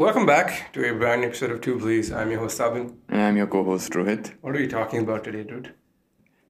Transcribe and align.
Welcome 0.00 0.24
back 0.24 0.72
to 0.72 0.82
a 0.88 0.94
brand 0.94 1.20
new 1.20 1.26
episode 1.26 1.50
of 1.50 1.60
Two 1.60 1.78
Please. 1.78 2.10
I'm 2.10 2.30
your 2.30 2.40
host 2.40 2.56
Sabin. 2.56 2.96
And 3.10 3.20
I'm 3.20 3.36
your 3.36 3.46
co-host 3.46 3.92
Rohit. 3.92 4.32
What 4.40 4.56
are 4.56 4.58
we 4.58 4.66
talking 4.66 5.00
about 5.00 5.24
today, 5.24 5.42
dude? 5.42 5.74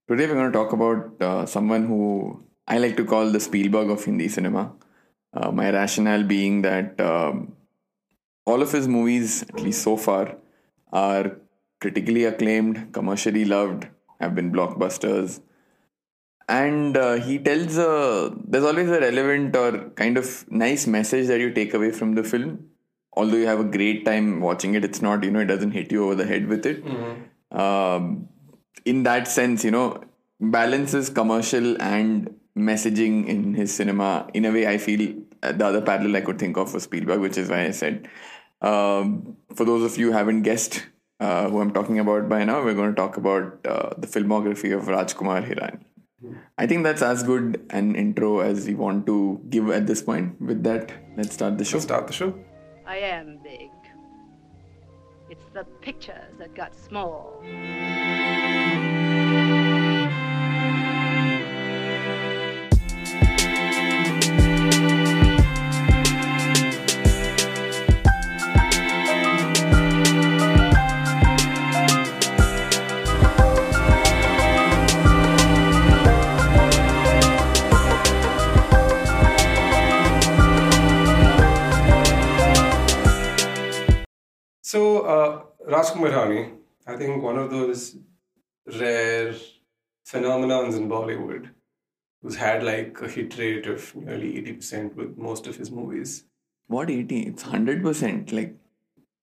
Today 0.07 0.29
we're 0.29 0.35
going 0.35 0.53
to 0.53 0.57
talk 0.57 0.73
about 0.73 1.21
uh, 1.21 1.47
someone 1.47 1.89
who 1.89 2.45
I 2.69 2.79
like 2.79 2.97
to 2.99 3.05
call 3.05 3.29
the 3.33 3.41
Spielberg 3.41 3.91
of 3.91 4.05
Hindi 4.05 4.29
cinema. 4.29 4.73
Uh, 5.35 5.51
my 5.51 5.69
rationale 5.73 6.23
being 6.23 6.63
that 6.63 7.01
um, 7.01 7.57
all 8.47 8.63
of 8.63 8.71
his 8.71 8.87
movies, 8.87 9.43
at 9.43 9.59
least 9.61 9.83
so 9.83 9.97
far, 9.97 10.37
are 10.93 11.37
critically 11.81 12.27
acclaimed, 12.27 12.93
commercially 12.93 13.45
loved, 13.45 13.89
have 14.21 14.37
been 14.37 14.53
blockbusters, 14.53 15.41
and 16.49 16.97
uh, 16.97 17.15
he 17.15 17.41
tells 17.41 17.77
a 17.79 18.33
there's 18.45 18.65
always 18.65 18.89
a 18.89 19.01
relevant 19.01 19.57
or 19.57 19.91
kind 20.03 20.17
of 20.17 20.49
nice 20.49 20.87
message 20.87 21.27
that 21.27 21.41
you 21.41 21.53
take 21.53 21.75
away 21.75 21.91
from 21.91 22.15
the 22.15 22.23
film 22.23 22.70
although 23.21 23.41
you 23.43 23.47
have 23.53 23.63
a 23.63 23.71
great 23.77 24.05
time 24.11 24.29
watching 24.49 24.75
it, 24.81 24.85
it's 24.89 25.03
not, 25.07 25.25
you 25.29 25.31
know, 25.37 25.41
it 25.47 25.51
doesn't 25.53 25.73
hit 25.79 25.93
you 25.97 26.05
over 26.05 26.15
the 26.21 26.27
head 26.33 26.47
with 26.53 26.67
it. 26.73 26.85
Mm-hmm. 26.85 27.59
Um, 27.63 28.29
in 28.93 29.03
that 29.09 29.29
sense, 29.29 29.65
you 29.69 29.73
know, 29.77 29.87
balances 30.41 31.11
commercial 31.11 31.81
and 31.83 32.35
messaging 32.57 33.27
in 33.35 33.55
his 33.55 33.75
cinema. 33.75 34.29
In 34.35 34.45
a 34.45 34.53
way, 34.53 34.67
I 34.67 34.79
feel 34.79 35.03
uh, 35.43 35.53
the 35.53 35.67
other 35.67 35.83
parallel 35.91 36.17
I 36.17 36.23
could 36.31 36.39
think 36.39 36.57
of 36.57 36.73
was 36.75 36.85
Spielberg, 36.85 37.21
which 37.21 37.39
is 37.39 37.51
why 37.51 37.65
I 37.67 37.71
said. 37.83 38.09
Um, 38.61 39.37
for 39.55 39.65
those 39.65 39.85
of 39.91 39.99
you 39.99 40.09
who 40.09 40.13
haven't 40.13 40.43
guessed 40.43 40.87
uh, 41.19 41.49
who 41.51 41.61
I'm 41.61 41.73
talking 41.73 41.99
about 41.99 42.29
by 42.29 42.45
now, 42.45 42.63
we're 42.65 42.75
going 42.75 42.91
to 42.91 43.01
talk 43.03 43.17
about 43.17 43.67
uh, 43.67 43.91
the 43.99 44.07
filmography 44.07 44.77
of 44.77 44.85
Rajkumar 44.85 45.47
Hirani. 45.49 45.81
I 46.59 46.67
think 46.67 46.85
that's 46.85 47.03
as 47.03 47.23
good 47.23 47.67
an 47.71 47.95
intro 47.97 48.41
as 48.41 48.67
we 48.67 48.75
want 48.75 49.07
to 49.07 49.41
give 49.49 49.71
at 49.71 49.87
this 49.87 50.03
point. 50.03 50.41
With 50.41 50.63
that, 50.65 50.93
let's 51.17 51.35
start 51.35 51.57
the 51.57 51.65
show. 51.65 51.79
Let's 51.79 51.85
start 51.85 52.07
the 52.07 52.13
show. 52.13 52.35
I 52.91 52.97
am 52.97 53.39
big. 53.41 53.71
It's 55.29 55.45
the 55.55 55.63
pictures 55.81 56.35
that 56.41 56.57
got 56.57 56.75
small. 56.75 57.41
So, 84.71 84.81
uh, 85.01 85.43
Rajkumar 85.69 86.11
Hirani, 86.15 86.43
I 86.87 86.97
think 86.97 87.21
one 87.25 87.37
of 87.37 87.51
those 87.51 87.97
rare 88.81 89.35
phenomenons 90.09 90.77
in 90.77 90.89
Bollywood 90.89 91.49
who's 92.23 92.37
had 92.37 92.63
like 92.63 93.01
a 93.03 93.09
hit 93.09 93.37
rate 93.37 93.67
of 93.67 93.95
nearly 93.97 94.29
80% 94.41 94.95
with 94.95 95.17
most 95.19 95.49
of 95.49 95.57
his 95.57 95.73
movies. 95.73 96.23
What 96.69 96.89
80? 96.89 97.19
It's 97.31 97.43
100%. 97.43 98.33
Like 98.33 98.55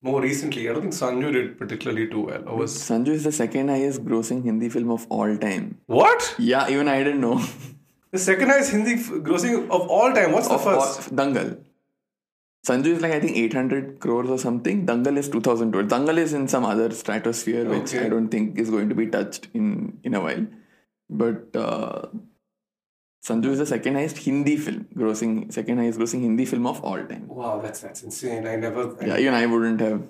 more 0.01 0.21
recently, 0.21 0.67
I 0.69 0.73
don't 0.73 0.81
think 0.81 0.93
Sanju 0.93 1.31
did 1.31 1.57
particularly 1.57 2.09
too 2.09 2.25
well. 2.25 2.43
Or 2.45 2.57
was 2.57 2.75
Sanju 2.77 3.15
is 3.19 3.23
the 3.23 3.31
second 3.31 3.69
highest 3.69 4.03
grossing 4.03 4.43
Hindi 4.43 4.67
film 4.67 4.91
of 4.91 5.07
all 5.09 5.37
time. 5.37 5.77
What? 5.85 6.35
Yeah, 6.37 6.69
even 6.69 6.89
I 6.89 7.03
didn't 7.05 7.21
know. 7.21 7.39
The 8.11 8.19
second 8.19 8.49
highest 8.49 8.71
Hindi 8.71 8.93
f- 8.95 9.09
grossing 9.29 9.63
of 9.69 9.87
all 9.95 10.13
time. 10.13 10.31
What's 10.33 10.47
the 10.49 10.55
of, 10.55 10.63
first? 10.63 10.99
Of 10.99 11.09
Dangal. 11.21 11.49
Sanju 12.67 12.87
is 12.87 13.01
like 13.01 13.13
I 13.13 13.19
think 13.19 13.37
800 13.37 13.99
crores 13.99 14.29
or 14.29 14.37
something. 14.37 14.85
Dangal 14.85 15.17
is 15.17 15.29
2012. 15.29 15.87
Dangal 15.87 16.17
is 16.17 16.33
in 16.33 16.47
some 16.47 16.65
other 16.65 16.91
stratosphere, 16.91 17.65
okay. 17.65 17.79
which 17.79 17.95
I 17.95 18.09
don't 18.09 18.29
think 18.29 18.59
is 18.59 18.69
going 18.69 18.89
to 18.89 18.95
be 18.95 19.07
touched 19.07 19.47
in 19.53 19.99
in 20.03 20.13
a 20.13 20.21
while. 20.21 20.45
But 21.09 21.55
uh, 21.55 22.07
Sanju 23.25 23.51
is 23.51 23.59
the 23.59 23.65
second 23.65 23.95
highest 23.95 24.17
Hindi 24.17 24.57
film, 24.57 24.87
grossing 24.95 25.51
second 25.53 25.77
highest 25.77 25.99
grossing 25.99 26.21
Hindi 26.21 26.45
film 26.45 26.67
of 26.67 26.83
all 26.83 27.01
time. 27.05 27.27
Wow, 27.27 27.61
that's 27.61 27.81
that's 27.81 28.03
insane. 28.03 28.45
I 28.45 28.57
never. 28.57 28.83
I 29.01 29.05
yeah, 29.05 29.17
even 29.17 29.33
I 29.33 29.45
wouldn't 29.45 29.79
have 29.79 30.03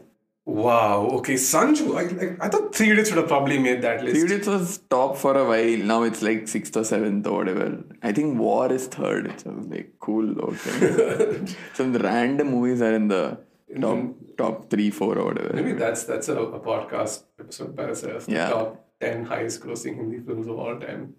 Wow. 0.47 1.09
Okay, 1.17 1.33
Sanju. 1.33 1.97
I, 1.97 2.45
I, 2.45 2.47
thought 2.47 2.73
Three 2.73 2.91
Idiots 2.91 3.09
would 3.11 3.17
have 3.17 3.27
probably 3.27 3.59
made 3.59 3.81
that 3.81 4.01
list. 4.01 4.15
Three 4.15 4.23
Idiots 4.23 4.47
was 4.47 4.77
top 4.89 5.17
for 5.17 5.37
a 5.37 5.43
while. 5.43 5.77
Now 5.85 6.03
it's 6.03 6.21
like 6.21 6.47
sixth 6.47 6.77
or 6.77 6.85
seventh 6.85 7.27
or 7.27 7.39
whatever. 7.39 7.83
I 8.01 8.13
think 8.13 8.39
War 8.39 8.71
is 8.71 8.87
third. 8.87 9.27
It's 9.27 9.45
like 9.45 9.95
cool. 9.99 10.39
Okay. 10.39 11.45
Some 11.73 11.91
random 11.97 12.51
movies 12.51 12.81
are 12.81 12.93
in 12.93 13.09
the 13.09 13.37
top 13.81 13.99
top 14.37 14.69
three, 14.69 14.89
four 14.89 15.17
or 15.17 15.25
whatever. 15.25 15.51
Maybe 15.53 15.73
that's 15.73 16.05
that's 16.05 16.29
a, 16.29 16.37
a 16.37 16.61
podcast 16.61 17.23
episode 17.37 17.75
by 17.75 17.83
itself. 17.83 18.29
Yeah. 18.29 18.49
Top 18.49 18.87
ten 19.01 19.25
highest 19.25 19.61
grossing 19.61 19.97
Hindi 19.97 20.21
films 20.21 20.47
of 20.47 20.57
all 20.57 20.79
time. 20.79 21.15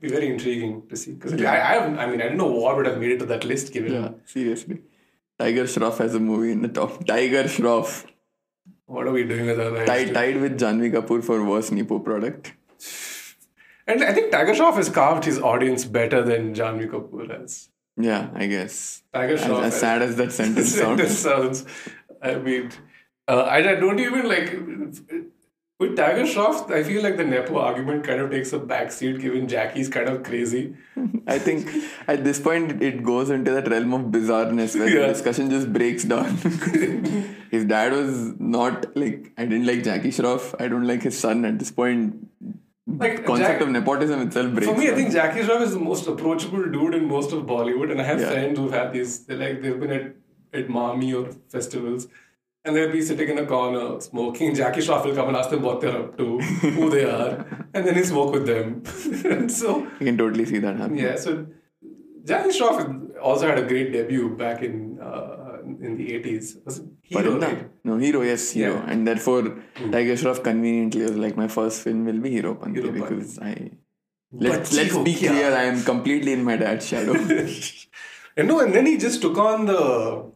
Be 0.00 0.08
very 0.08 0.28
intriguing 0.28 0.88
to 0.88 0.96
see 0.96 1.12
because 1.12 1.34
yeah. 1.34 1.52
I, 1.52 1.54
I 1.54 1.74
haven't. 1.74 2.00
I 2.00 2.06
mean, 2.06 2.20
I 2.20 2.24
didn't 2.24 2.38
know 2.38 2.50
War 2.50 2.74
would 2.74 2.86
have 2.86 2.98
made 2.98 3.12
it 3.12 3.20
to 3.20 3.26
that 3.26 3.44
list. 3.44 3.72
Given 3.72 3.92
yeah, 3.92 4.10
seriously. 4.24 4.82
Tiger 5.38 5.64
Shroff 5.64 5.98
has 5.98 6.16
a 6.16 6.20
movie 6.20 6.50
in 6.50 6.62
the 6.62 6.68
top. 6.68 7.06
Tiger 7.06 7.44
Shroff. 7.44 8.04
What 8.86 9.06
are 9.06 9.12
we 9.12 9.24
doing 9.24 9.46
with 9.46 9.60
our 9.60 9.70
lives? 9.70 9.88
Tied, 9.88 10.14
tied 10.14 10.40
with 10.40 10.58
Janhvi 10.58 10.92
Kapoor 10.92 11.22
for 11.22 11.44
worst 11.44 11.72
Nepo 11.72 11.98
product. 11.98 12.54
And 13.88 14.02
I 14.02 14.12
think 14.12 14.32
Tiger 14.32 14.52
Shroff 14.52 14.74
has 14.76 14.88
carved 14.88 15.24
his 15.24 15.38
audience 15.38 15.84
better 15.84 16.22
than 16.22 16.54
Janhvi 16.54 16.88
Kapoor 16.90 17.30
has. 17.36 17.68
Yeah, 17.96 18.30
I 18.34 18.46
guess. 18.46 19.02
Tiger 19.12 19.36
Shroff. 19.36 19.64
As, 19.64 19.74
as 19.74 19.80
sad 19.80 20.02
as 20.02 20.16
that 20.16 20.32
sentence 20.40 20.74
sounds. 20.74 21.18
sounds. 21.18 21.64
I 22.22 22.36
mean, 22.36 22.70
uh, 23.28 23.42
I, 23.42 23.58
I 23.58 23.74
don't 23.74 23.98
even 23.98 24.28
like 24.28 24.52
with 25.78 25.96
Tiger 25.96 26.22
Shroff, 26.22 26.70
I 26.70 26.82
feel 26.82 27.02
like 27.02 27.18
the 27.18 27.24
Nepo 27.24 27.58
argument 27.58 28.04
kind 28.04 28.20
of 28.20 28.30
takes 28.30 28.52
a 28.54 28.58
backseat 28.58 29.20
given 29.20 29.46
Jackie's 29.46 29.88
kind 29.88 30.08
of 30.08 30.22
crazy. 30.22 30.74
I 31.26 31.38
think 31.38 31.68
at 32.08 32.24
this 32.24 32.40
point 32.40 32.82
it 32.82 33.02
goes 33.02 33.28
into 33.28 33.50
that 33.50 33.68
realm 33.68 33.92
of 33.92 34.02
bizarreness 34.06 34.78
where 34.78 34.88
yeah. 34.88 35.06
the 35.06 35.12
discussion 35.12 35.50
just 35.50 35.72
breaks 35.72 36.04
down. 36.04 36.36
his 37.50 37.66
dad 37.66 37.92
was 37.92 38.32
not 38.38 38.96
like, 38.96 39.32
I 39.36 39.44
didn't 39.44 39.66
like 39.66 39.84
Jackie 39.84 40.10
Shroff, 40.10 40.54
I 40.58 40.68
don't 40.68 40.86
like 40.86 41.02
his 41.02 41.18
son 41.18 41.44
at 41.44 41.58
this 41.58 41.70
point. 41.70 42.26
Like 42.86 43.26
concept 43.26 43.48
Jack, 43.48 43.60
of 43.60 43.68
nepotism 43.68 44.22
itself 44.22 44.54
breaks. 44.54 44.66
For 44.72 44.78
me, 44.78 44.86
down. 44.86 44.94
I 44.94 44.96
think 44.96 45.12
Jackie 45.12 45.40
Shroff 45.40 45.60
is 45.60 45.74
the 45.74 45.80
most 45.80 46.06
approachable 46.06 46.64
dude 46.66 46.94
in 46.94 47.06
most 47.06 47.32
of 47.32 47.42
Bollywood, 47.42 47.90
and 47.90 48.00
I 48.00 48.04
have 48.04 48.20
yeah. 48.20 48.30
friends 48.30 48.56
who've 48.58 48.72
had 48.72 48.92
these. 48.92 49.26
They're 49.26 49.36
like 49.36 49.60
they've 49.60 49.78
been 49.78 49.90
at 49.90 50.14
at 50.52 50.68
Mami 50.68 51.12
or 51.12 51.32
festivals, 51.48 52.06
and 52.66 52.74
they'll 52.74 52.92
be 52.92 53.00
sitting 53.00 53.28
in 53.28 53.38
a 53.38 53.46
corner 53.46 54.00
smoking. 54.00 54.54
Jackie 54.54 54.80
Shroff 54.80 55.04
will 55.04 55.14
come 55.14 55.28
and 55.28 55.36
ask 55.36 55.50
them 55.50 55.62
what 55.62 55.80
they're 55.80 55.96
up 55.96 56.18
to, 56.18 56.38
who 56.38 56.90
they 56.90 57.04
are, 57.04 57.46
and 57.72 57.86
then 57.86 57.94
he 57.94 58.02
smoke 58.02 58.32
with 58.32 58.46
them. 58.46 58.82
and 59.24 59.50
so 59.60 59.78
you 60.00 60.06
can 60.06 60.18
totally 60.18 60.44
see 60.44 60.58
that 60.58 60.76
happening. 60.76 61.04
Yeah, 61.04 61.16
so 61.16 61.46
Jackie 62.24 62.50
Shroff 62.50 63.18
also 63.20 63.46
had 63.46 63.58
a 63.58 63.66
great 63.66 63.92
debut 63.92 64.36
back 64.36 64.62
in 64.62 64.98
uh, 65.00 65.58
in 65.80 65.96
the 65.96 66.12
eighties. 66.14 66.58
Hero? 67.02 67.38
Right? 67.38 67.70
No, 67.84 67.98
Hero, 67.98 68.22
yes, 68.22 68.50
Hero, 68.50 68.74
yeah. 68.74 68.90
and 68.90 69.06
therefore 69.06 69.42
mm. 69.42 69.92
Tiger 69.92 70.14
Shroff 70.14 70.42
conveniently 70.42 71.02
was 71.02 71.16
like 71.16 71.36
my 71.36 71.48
first 71.48 71.82
film 71.82 72.04
will 72.04 72.20
be 72.20 72.30
Hero 72.30 72.58
Hero 72.64 72.92
because 72.92 73.38
I. 73.38 73.70
Let's, 74.32 74.72
let's 74.74 74.96
be 74.98 75.14
clear, 75.14 75.54
I 75.56 75.62
am 75.62 75.82
completely 75.84 76.32
in 76.32 76.42
my 76.42 76.56
dad's 76.56 76.86
shadow. 76.86 77.14
and 78.36 78.48
no, 78.48 78.58
and 78.58 78.74
then 78.74 78.84
he 78.84 78.98
just 78.98 79.22
took 79.22 79.38
on 79.38 79.66
the 79.66 80.32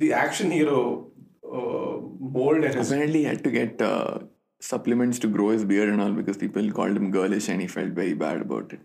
the 0.00 0.12
action 0.14 0.50
hero 0.50 1.09
uh, 1.52 2.00
mold 2.18 2.64
and 2.64 2.74
apparently 2.74 3.20
he 3.20 3.24
had 3.24 3.42
to 3.44 3.50
get 3.50 3.80
uh, 3.82 4.18
supplements 4.60 5.18
to 5.18 5.26
grow 5.26 5.48
his 5.50 5.64
beard 5.64 5.88
and 5.88 6.00
all 6.00 6.12
because 6.12 6.36
people 6.36 6.70
called 6.72 6.96
him 6.96 7.10
girlish 7.10 7.48
and 7.48 7.60
he 7.60 7.66
felt 7.66 7.90
very 7.90 8.14
bad 8.14 8.40
about 8.40 8.72
it. 8.72 8.80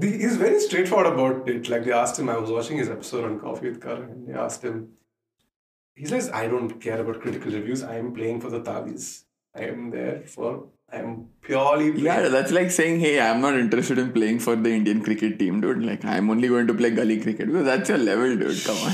He's 0.00 0.36
very 0.36 0.60
straightforward 0.60 1.12
about 1.12 1.48
it. 1.48 1.68
Like 1.68 1.84
they 1.84 1.92
asked 1.92 2.18
him, 2.18 2.28
I 2.28 2.36
was 2.36 2.50
watching 2.50 2.78
his 2.78 2.88
episode 2.88 3.24
on 3.24 3.38
Coffee 3.38 3.68
with 3.68 3.80
Karan, 3.80 4.10
and 4.10 4.28
they 4.28 4.32
asked 4.32 4.62
him, 4.62 4.88
he 5.94 6.04
says, 6.06 6.30
I 6.30 6.48
don't 6.48 6.80
care 6.80 7.00
about 7.00 7.20
critical 7.20 7.52
reviews. 7.52 7.84
I 7.84 7.96
am 7.96 8.12
playing 8.12 8.40
for 8.40 8.50
the 8.50 8.60
Talis. 8.60 9.24
I 9.54 9.66
am 9.66 9.90
there 9.90 10.22
for, 10.26 10.66
I 10.92 10.96
am 10.96 11.28
purely 11.40 11.92
playing. 11.92 12.04
Yeah, 12.04 12.28
that's 12.28 12.50
like 12.50 12.72
saying, 12.72 12.98
hey, 12.98 13.20
I'm 13.20 13.40
not 13.40 13.54
interested 13.54 13.98
in 13.98 14.12
playing 14.12 14.40
for 14.40 14.56
the 14.56 14.70
Indian 14.70 15.04
cricket 15.04 15.38
team, 15.38 15.60
dude. 15.60 15.84
Like, 15.84 16.04
I'm 16.04 16.28
only 16.30 16.48
going 16.48 16.66
to 16.66 16.74
play 16.74 16.90
gully 16.90 17.20
cricket 17.20 17.46
because 17.46 17.64
that's 17.64 17.88
your 17.88 17.98
level, 17.98 18.36
dude. 18.36 18.64
Come 18.64 18.76
on. 18.78 18.92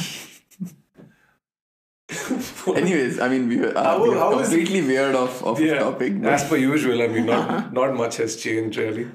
Anyways, 2.77 3.21
I 3.21 3.29
mean, 3.29 3.49
we 3.49 3.57
were, 3.59 3.77
uh, 3.77 3.99
we 3.99 4.11
were 4.11 4.31
completely 4.31 4.83
weird 4.83 5.15
off, 5.15 5.43
off 5.43 5.61
yeah, 5.61 5.79
topic. 5.79 6.23
As 6.25 6.49
per 6.49 6.57
usual, 6.57 7.03
I 7.03 7.09
mean, 7.09 7.27
not, 7.27 7.73
not 7.81 7.95
much 7.95 8.17
has 8.17 8.37
changed 8.37 8.79
really. 8.79 9.09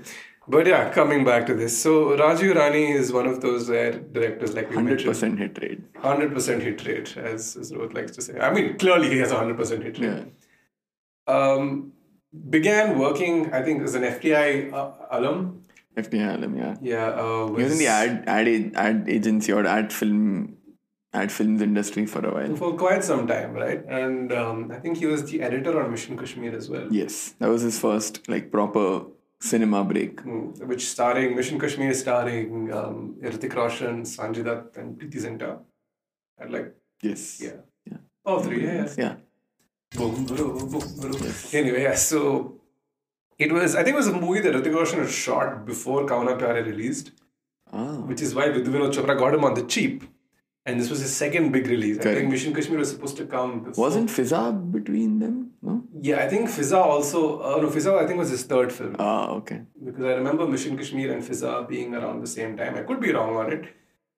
But 0.47 0.67
yeah, 0.67 0.91
coming 0.91 1.25
back 1.25 1.47
to 1.47 1.55
this. 1.55 1.81
So, 1.81 2.15
Raju 2.17 2.53
Hirani 2.53 2.93
is 2.93 3.11
one 3.11 3.25
of 3.25 3.41
those 3.41 3.67
rare 3.67 3.93
directors, 3.93 4.53
like 4.53 4.69
we 4.69 4.75
100% 4.75 4.83
mentioned. 4.83 5.39
hit 5.39 5.57
rate. 5.61 5.93
100% 5.95 6.61
hit 6.61 6.85
rate, 6.85 7.17
as, 7.17 7.55
as 7.55 7.71
Rohit 7.71 7.95
likes 7.95 8.11
to 8.11 8.21
say. 8.21 8.39
I 8.39 8.53
mean, 8.53 8.77
clearly 8.77 9.09
he 9.09 9.17
has 9.17 9.31
a 9.31 9.35
100% 9.35 9.83
hit 9.83 9.97
rate. 9.97 10.27
Yeah. 11.27 11.33
Um, 11.33 11.93
began 12.49 12.99
working, 12.99 13.51
I 13.53 13.63
think, 13.63 13.81
as 13.81 13.95
an 13.95 14.03
FTI 14.03 14.71
uh, 14.71 14.91
alum. 15.09 15.63
FTI 15.97 16.35
alum, 16.35 16.57
yeah. 16.57 16.75
Yeah. 16.79 17.07
Uh, 17.07 17.47
was, 17.47 17.57
he 17.57 17.63
was 17.63 17.71
in 17.73 17.79
the 17.79 17.87
ad, 17.87 18.23
ad, 18.27 18.71
ad 18.75 19.09
agency 19.09 19.51
or 19.51 19.65
ad 19.65 19.91
film 19.91 20.57
at 21.21 21.31
films 21.31 21.61
industry 21.65 22.05
for 22.13 22.21
a 22.29 22.31
while. 22.35 22.55
For 22.61 22.71
quite 22.83 23.03
some 23.09 23.25
time, 23.33 23.53
right? 23.63 23.83
And 24.03 24.31
um, 24.43 24.71
I 24.75 24.79
think 24.85 24.97
he 25.03 25.05
was 25.11 25.23
the 25.31 25.41
editor 25.47 25.73
on 25.81 25.91
Mission 25.91 26.17
Kashmir 26.21 26.55
as 26.61 26.69
well. 26.69 26.87
Yes, 27.01 27.33
that 27.39 27.49
was 27.55 27.61
his 27.67 27.79
first 27.85 28.27
like 28.33 28.51
proper 28.55 28.87
cinema 29.41 29.83
break. 29.91 30.21
Mm, 30.23 30.65
which 30.71 30.87
starring 30.95 31.35
Mission 31.35 31.59
Kashmir 31.59 31.93
starring 31.93 32.71
um, 32.79 33.15
Hrithik 33.23 33.55
Roshan, 33.61 34.03
Sanjay 34.15 34.43
Dutt, 34.49 34.75
and 34.77 34.97
Preity 34.99 35.19
Zinta. 35.25 35.59
And 36.37 36.51
like, 36.57 36.75
Yes. 37.01 37.23
yeah. 37.41 37.57
Yeah. 37.91 37.97
All 38.25 38.39
three, 38.47 38.63
yeah. 38.65 38.73
yeah. 38.73 38.93
Yeah. 38.97 39.15
Boom, 39.97 40.25
boom, 40.25 40.57
boom, 40.57 40.69
boom. 41.01 41.33
Anyway, 41.53 41.83
yeah, 41.83 41.95
so 41.95 42.59
it 43.37 43.51
was, 43.51 43.75
I 43.75 43.83
think 43.83 43.93
it 43.95 44.01
was 44.03 44.07
a 44.07 44.19
movie 44.25 44.41
that 44.41 44.53
Hrithik 44.53 44.73
Roshan 44.73 44.99
had 44.99 45.09
shot 45.09 45.65
before 45.65 46.05
Kauna 46.05 46.37
Pyare 46.39 46.65
released, 46.65 47.11
Ah. 47.71 47.97
which 48.09 48.21
is 48.21 48.33
why 48.35 48.47
Vidhu 48.49 48.67
Vinod 48.75 48.93
Chopra 48.93 49.17
got 49.17 49.33
him 49.35 49.43
on 49.43 49.53
the 49.53 49.63
cheap. 49.75 50.03
And 50.67 50.79
this 50.79 50.89
was 50.89 50.99
his 50.99 51.15
second 51.15 51.51
big 51.51 51.67
release. 51.67 51.99
I 51.99 52.15
think 52.15 52.29
Mission 52.31 52.51
Kashmir 52.53 52.79
was 52.79 52.89
supposed 52.89 53.17
to 53.17 53.25
come 53.25 53.59
before. 53.65 53.83
Wasn't 53.85 54.09
Fiza 54.09 54.71
between 54.71 55.19
them? 55.19 55.51
No. 55.61 55.83
Yeah, 56.01 56.17
I 56.23 56.27
think 56.27 56.49
Fiza 56.49 56.77
also, 56.77 57.39
uh, 57.39 57.61
no, 57.61 57.67
Fiza 57.69 57.95
I 58.03 58.07
think 58.07 58.17
was 58.17 58.31
his 58.31 58.43
third 58.43 58.73
film. 58.73 58.95
Ah, 58.97 59.29
okay. 59.33 59.61
because 59.83 60.03
I 60.03 60.13
remember 60.21 60.47
Mission 60.47 60.75
Kashmir 60.75 61.11
and 61.13 61.21
Fiza 61.21 61.67
being 61.67 61.93
around 61.93 62.21
the 62.21 62.27
same 62.27 62.57
time. 62.57 62.73
I 62.75 62.81
could 62.81 62.99
be 62.99 63.11
wrong 63.13 63.35
on 63.35 63.51
it, 63.53 63.65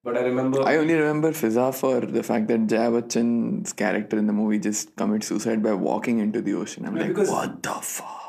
but 0.06 0.16
I 0.18 0.22
remember. 0.22 0.62
I 0.64 0.78
only 0.78 0.94
remember 0.94 1.32
Fiza 1.32 1.76
for 1.76 2.00
the 2.00 2.24
fact 2.24 2.48
that 2.48 2.66
Jaya 2.68 2.92
Bachchan's 2.92 3.74
character 3.74 4.18
in 4.18 4.28
the 4.28 4.34
movie 4.34 4.60
just 4.60 4.96
commits 4.96 5.28
suicide 5.28 5.62
by 5.62 5.74
walking 5.74 6.20
into 6.20 6.42
the 6.42 6.54
ocean. 6.54 6.86
I'm 6.86 6.96
Yeah, 6.96 7.08
like, 7.08 7.28
what 7.28 7.62
the 7.62 7.72
fuck? 7.72 8.27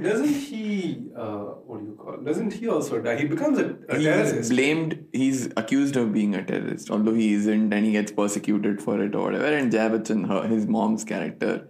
Doesn't 0.00 0.28
he? 0.28 1.06
Uh, 1.16 1.38
what 1.66 1.80
do 1.80 1.86
you 1.86 1.94
call? 1.96 2.16
Doesn't 2.18 2.52
he 2.52 2.68
also 2.68 3.00
die? 3.00 3.16
He 3.16 3.26
becomes 3.26 3.58
a, 3.58 3.76
a 3.88 3.96
He's 3.96 4.04
terrorist. 4.04 4.50
blamed, 4.50 5.06
he's 5.12 5.46
accused 5.56 5.96
of 5.96 6.12
being 6.12 6.34
a 6.34 6.44
terrorist, 6.44 6.90
although 6.90 7.14
he 7.14 7.32
isn't, 7.34 7.72
and 7.72 7.86
he 7.86 7.92
gets 7.92 8.12
persecuted 8.12 8.80
for 8.82 9.02
it 9.02 9.14
or 9.14 9.24
whatever. 9.24 9.46
And 9.46 9.72
Bachchan, 9.72 10.28
her, 10.28 10.46
his 10.46 10.66
mom's 10.66 11.04
character, 11.04 11.68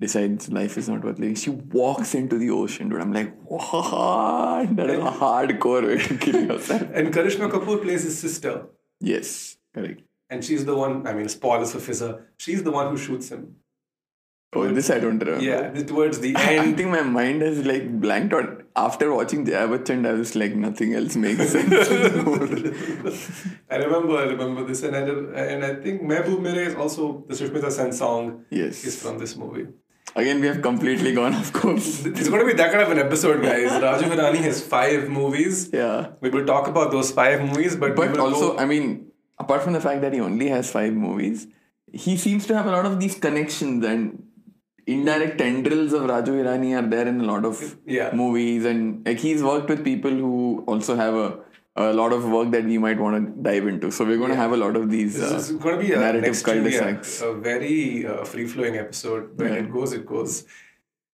decides 0.00 0.48
life 0.50 0.78
is 0.78 0.88
not 0.88 1.04
worth 1.04 1.18
living. 1.18 1.34
She 1.34 1.50
walks 1.50 2.14
into 2.14 2.38
the 2.38 2.50
ocean, 2.50 2.88
dude. 2.88 3.00
I'm 3.00 3.12
like, 3.12 3.34
what? 3.44 4.68
That 4.76 4.90
is 4.90 4.98
a 4.98 5.10
hardcore 5.10 5.86
way 5.86 5.98
to 5.98 6.16
kill 6.18 6.40
yourself. 6.46 6.82
and 6.94 7.12
Karisma 7.12 7.50
Kapoor 7.50 7.82
plays 7.82 8.02
his 8.04 8.18
sister, 8.18 8.66
Yes, 9.00 9.56
correct. 9.74 10.02
and 10.30 10.44
she's 10.44 10.64
the 10.64 10.74
one. 10.74 11.06
I 11.06 11.12
mean, 11.14 11.28
spoilers 11.28 11.72
for 11.72 11.78
Fiza. 11.78 12.22
She's 12.38 12.62
the 12.62 12.70
one 12.72 12.90
who 12.90 12.96
shoots 12.96 13.28
him. 13.30 13.56
Oh, 14.54 14.66
this 14.72 14.88
I 14.90 14.98
don't 14.98 15.18
remember. 15.18 15.42
Yeah, 15.44 15.70
this- 15.70 15.84
towards 15.84 16.20
the 16.20 16.34
I 16.36 16.54
end. 16.54 16.76
think 16.78 16.88
my 16.90 17.02
mind 17.02 17.42
has 17.42 17.64
like 17.66 18.00
blanked 18.00 18.32
out. 18.32 18.62
After 18.76 19.12
watching 19.12 19.44
Jaya 19.44 19.66
Bachchan, 19.68 20.06
I 20.08 20.12
was 20.12 20.34
like, 20.36 20.54
nothing 20.54 20.94
else 20.94 21.16
makes 21.16 21.48
sense. 21.54 21.72
I 23.70 23.76
remember, 23.76 24.16
I 24.18 24.24
remember 24.24 24.64
this, 24.64 24.82
and 24.84 24.96
I 24.96 25.00
and 25.00 25.64
I 25.64 25.74
think 25.82 26.02
Mehboob 26.02 26.40
Mere 26.40 26.62
is 26.62 26.74
also 26.74 27.24
the 27.28 27.34
Sushmita 27.34 27.70
Sen 27.70 27.92
song 27.92 28.44
yes. 28.50 28.84
is 28.84 29.00
from 29.02 29.18
this 29.18 29.36
movie. 29.36 29.66
Again, 30.16 30.40
we 30.40 30.46
have 30.46 30.62
completely 30.62 31.12
gone 31.14 31.34
off 31.34 31.52
course. 31.52 32.04
It's 32.06 32.28
going 32.28 32.40
to 32.40 32.46
be 32.46 32.54
that 32.54 32.70
kind 32.72 32.82
of 32.82 32.90
an 32.90 32.98
episode, 32.98 33.42
guys. 33.42 33.70
Raju 33.70 34.08
Hirani 34.12 34.38
has 34.38 34.62
five 34.66 35.08
movies. 35.08 35.68
Yeah. 35.72 36.08
We 36.20 36.30
will 36.30 36.46
talk 36.46 36.66
about 36.68 36.90
those 36.90 37.10
five 37.10 37.42
movies, 37.42 37.76
but, 37.76 37.94
But 37.94 38.18
also, 38.18 38.52
go- 38.52 38.58
I 38.58 38.64
mean, 38.64 39.08
apart 39.38 39.62
from 39.62 39.74
the 39.74 39.80
fact 39.80 40.00
that 40.00 40.14
he 40.14 40.20
only 40.20 40.48
has 40.48 40.70
five 40.72 40.94
movies, 40.94 41.46
he 41.92 42.16
seems 42.16 42.46
to 42.46 42.54
have 42.56 42.66
a 42.66 42.70
lot 42.70 42.86
of 42.86 42.98
these 42.98 43.16
connections 43.16 43.84
and 43.84 44.24
indirect 44.94 45.38
tendrils 45.38 45.92
of 45.98 46.02
Raju 46.10 46.34
Hirani 46.38 46.70
are 46.78 46.86
there 46.94 47.06
in 47.12 47.20
a 47.20 47.24
lot 47.32 47.44
of 47.50 47.60
Yeah. 47.86 48.10
movies. 48.14 48.64
And 48.64 49.06
like 49.06 49.18
he's 49.26 49.42
worked 49.42 49.68
with 49.74 49.84
people 49.84 50.10
who 50.10 50.64
also 50.66 50.96
have 50.96 51.14
a, 51.14 51.28
a 51.76 51.92
lot 51.92 52.12
of 52.12 52.28
work 52.36 52.50
that 52.52 52.64
we 52.64 52.78
might 52.84 52.98
want 53.06 53.16
to 53.18 53.42
dive 53.48 53.66
into. 53.72 53.90
So 53.90 54.04
we're 54.04 54.18
going 54.18 54.30
to 54.36 54.40
have 54.44 54.52
a 54.52 54.56
lot 54.64 54.76
of 54.76 54.90
these 54.90 55.18
this 55.20 55.32
uh, 55.32 55.36
is 55.36 55.50
going 55.52 55.76
to 55.78 55.82
be 55.86 55.92
a, 55.92 55.98
narrative 56.04 56.22
next 56.30 56.42
to 56.42 56.50
a, 56.50 56.54
cul-de-sacs. 56.54 57.22
a 57.22 57.34
very 57.34 58.06
uh, 58.06 58.24
free-flowing 58.24 58.76
episode. 58.84 59.38
When 59.38 59.52
Yeah. 59.52 59.60
it 59.64 59.72
goes, 59.72 59.92
it 59.92 60.06
goes. 60.06 60.44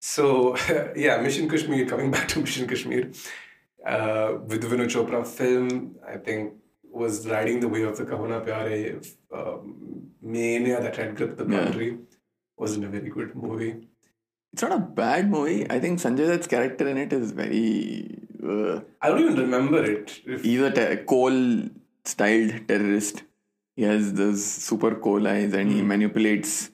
So 0.01 0.57
yeah, 0.97 1.21
Mission 1.29 1.49
Kashmir. 1.49 1.87
Coming 1.95 2.11
back 2.11 2.29
to 2.29 2.41
Mission 2.41 2.67
Kashmir, 2.75 3.11
uh, 3.87 4.35
with 4.47 4.61
the 4.63 4.69
Vinod 4.75 4.91
Chopra 4.97 5.27
film, 5.27 5.97
I 6.07 6.17
think 6.19 6.55
was 7.03 7.27
riding 7.27 7.61
the 7.61 7.69
wave 7.69 7.89
of 7.89 7.97
the 8.01 8.05
Kahuna 8.05 8.41
Pyare 8.41 9.05
um, 9.39 10.11
mania 10.23 10.81
that 10.81 10.95
had 10.97 11.17
gripped 11.17 11.39
the 11.39 11.47
Yeah. 11.55 11.65
Wasn't 12.57 12.85
a 12.85 12.89
very 12.89 13.09
good 13.09 13.35
movie. 13.35 13.89
It's 14.53 14.63
not 14.63 14.73
a 14.73 14.79
bad 14.79 15.31
movie. 15.31 15.69
I 15.69 15.81
think 15.81 15.99
Sanjay 15.99 16.29
Dutt's 16.29 16.47
character 16.47 16.87
in 16.89 16.97
it 16.97 17.13
is 17.13 17.33
very. 17.33 18.29
Uh, 18.43 18.81
I 19.03 19.09
don't 19.09 19.21
even 19.21 19.37
remember 19.37 19.85
it. 19.85 20.21
If, 20.25 20.45
he's 20.45 20.61
a 20.61 20.71
ter- 20.71 21.05
coal 21.05 21.69
styled 22.05 22.69
terrorist. 22.69 23.25
He 23.75 23.83
has 23.83 24.13
those 24.13 24.45
super 24.45 24.95
coal 24.95 25.27
eyes 25.27 25.53
and 25.55 25.73
he 25.73 25.83
manipulates. 25.83 26.71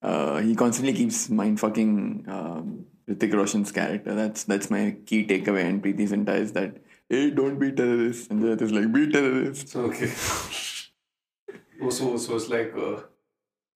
Uh, 0.00 0.38
he 0.38 0.54
constantly 0.54 0.92
keeps 0.92 1.28
mind 1.28 1.58
fucking 1.58 2.26
um, 2.28 2.86
Hrithik 3.08 3.34
Roshan's 3.34 3.72
character. 3.72 4.14
That's 4.14 4.44
that's 4.44 4.70
my 4.70 4.96
key 5.04 5.26
takeaway. 5.26 5.68
And 5.68 5.82
Preity 5.82 6.06
Zinta 6.06 6.36
is 6.36 6.52
that, 6.52 6.76
hey, 7.08 7.30
don't 7.30 7.58
be 7.58 7.72
terrorist. 7.72 8.30
And 8.30 8.42
Dutt 8.42 8.62
is 8.62 8.70
like, 8.70 8.92
be 8.92 9.10
terrorist. 9.10 9.74
Okay. 9.74 10.06
also, 11.82 12.16
so 12.16 12.36
it's 12.36 12.48
like 12.48 12.72
uh, 12.76 13.00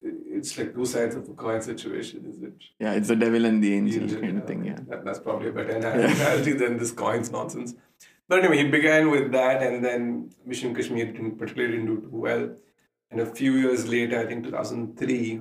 it's 0.03 0.57
like 0.57 0.75
two 0.75 0.87
sides 0.87 1.17
of 1.17 1.27
the 1.27 1.33
coin 1.33 1.61
situation, 1.61 2.25
is 2.27 2.43
it? 2.43 2.55
Yeah, 2.79 2.93
it's 2.93 3.09
the 3.09 3.17
devil 3.17 3.45
and 3.45 3.63
the 3.63 3.75
angel 3.75 4.09
kind 4.21 4.39
of 4.39 4.47
thing. 4.47 4.65
Yeah. 4.65 4.79
That, 4.89 5.05
that's 5.05 5.19
probably 5.19 5.49
a 5.49 5.53
better 5.53 5.77
analogy 5.77 6.53
than 6.53 6.77
this 6.79 6.93
coins 6.93 7.31
nonsense. 7.31 7.75
But 8.29 8.41
anyway, 8.41 8.59
he 8.59 8.71
began 8.71 9.11
with 9.11 9.33
that, 9.33 9.63
and 9.63 9.85
then 9.85 10.31
Mission 10.45 10.75
Kashmir 10.75 11.07
didn't 11.07 11.39
particularly 11.39 11.79
didn't 11.79 11.95
do 11.95 12.01
too 12.03 12.17
well. 12.17 12.51
And 13.11 13.21
a 13.21 13.27
few 13.27 13.53
years 13.55 13.89
later, 13.89 14.21
I 14.21 14.27
think 14.27 14.45
2003, 14.45 15.41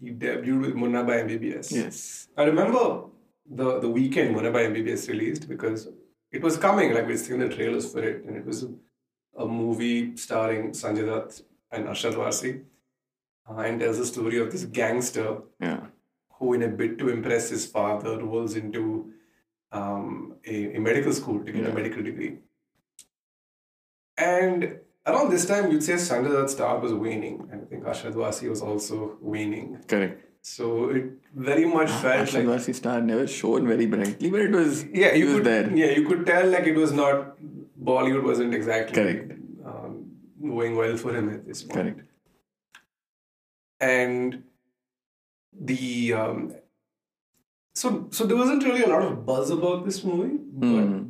he 0.00 0.10
debuted 0.12 0.60
with 0.60 0.74
Munna 0.74 1.04
Bhai 1.04 1.22
MBBS. 1.22 1.72
Yes. 1.72 2.28
I 2.36 2.44
remember 2.44 3.04
the 3.50 3.80
the 3.80 3.88
weekend 3.88 4.34
Munna 4.34 4.50
Bhai 4.52 4.66
MBBS 4.66 5.08
released 5.08 5.48
because 5.48 5.88
it 6.30 6.40
was 6.40 6.56
coming. 6.56 6.94
Like 6.94 7.06
we'd 7.08 7.18
seen 7.18 7.40
the 7.40 7.48
trailers 7.48 7.92
for 7.92 8.02
it, 8.02 8.24
and 8.24 8.36
it 8.36 8.46
was 8.46 8.62
a, 8.62 8.70
a 9.36 9.46
movie 9.46 10.16
starring 10.16 10.70
Sanjay 10.70 11.06
Dutt 11.06 11.40
and 11.72 11.86
Arshad 11.86 12.14
Warsi, 12.14 12.62
uh, 13.50 13.58
and 13.60 13.80
tells 13.80 13.98
the 13.98 14.06
story 14.06 14.38
of 14.38 14.50
this 14.52 14.64
gangster 14.64 15.38
Yeah. 15.60 15.80
who, 16.38 16.52
in 16.54 16.62
a 16.62 16.68
bid 16.68 16.98
to 17.00 17.08
impress 17.08 17.48
his 17.50 17.66
father, 17.66 18.18
rolls 18.22 18.54
into 18.56 19.12
um, 19.72 20.34
a, 20.46 20.76
a 20.76 20.80
medical 20.80 21.12
school 21.12 21.44
to 21.44 21.52
get 21.52 21.66
a 21.66 21.72
medical 21.72 22.02
degree. 22.02 22.38
And 24.18 24.78
around 25.06 25.30
this 25.30 25.46
time, 25.46 25.70
you'd 25.70 25.82
say 25.82 25.94
Dutt's 25.96 26.52
star 26.52 26.78
was 26.78 26.92
waning, 26.92 27.48
and 27.50 27.62
I 27.62 27.64
think 27.64 27.84
Warsi 27.84 28.48
was 28.48 28.60
also 28.62 29.16
waning. 29.20 29.78
Correct. 29.86 30.26
So 30.42 30.90
it 30.90 31.04
very 31.34 31.66
much 31.66 31.90
felt 31.90 32.28
Arshad 32.28 32.34
like 32.46 32.60
Warsi 32.60 32.74
star 32.74 33.00
never 33.02 33.26
shone 33.26 33.66
very 33.66 33.86
brightly, 33.86 34.30
but 34.30 34.40
it 34.40 34.50
was. 34.50 34.84
yeah, 34.86 35.12
you 35.14 35.26
was 35.26 35.34
could 35.36 35.44
there. 35.44 35.76
yeah, 35.76 35.90
you 35.90 36.06
could 36.08 36.24
tell 36.26 36.46
like 36.48 36.64
it 36.66 36.76
was 36.76 36.92
not 36.92 37.36
Bollywood 37.82 38.24
wasn't 38.24 38.54
exactly 38.54 38.94
Correct. 39.02 39.32
um, 39.66 40.06
going 40.42 40.76
well 40.76 40.96
for 40.96 41.14
him 41.14 41.28
at 41.30 41.46
this 41.46 41.62
point. 41.62 41.74
Correct. 41.96 42.09
And 43.80 44.42
the 45.58 46.12
um, 46.14 46.54
so 47.74 48.08
so 48.10 48.26
there 48.26 48.36
wasn't 48.36 48.64
really 48.64 48.82
a 48.82 48.88
lot 48.88 49.02
of 49.02 49.24
buzz 49.26 49.50
about 49.50 49.84
this 49.84 50.02
movie, 50.04 50.36
but 50.52 50.66
Hmm. 50.66 51.02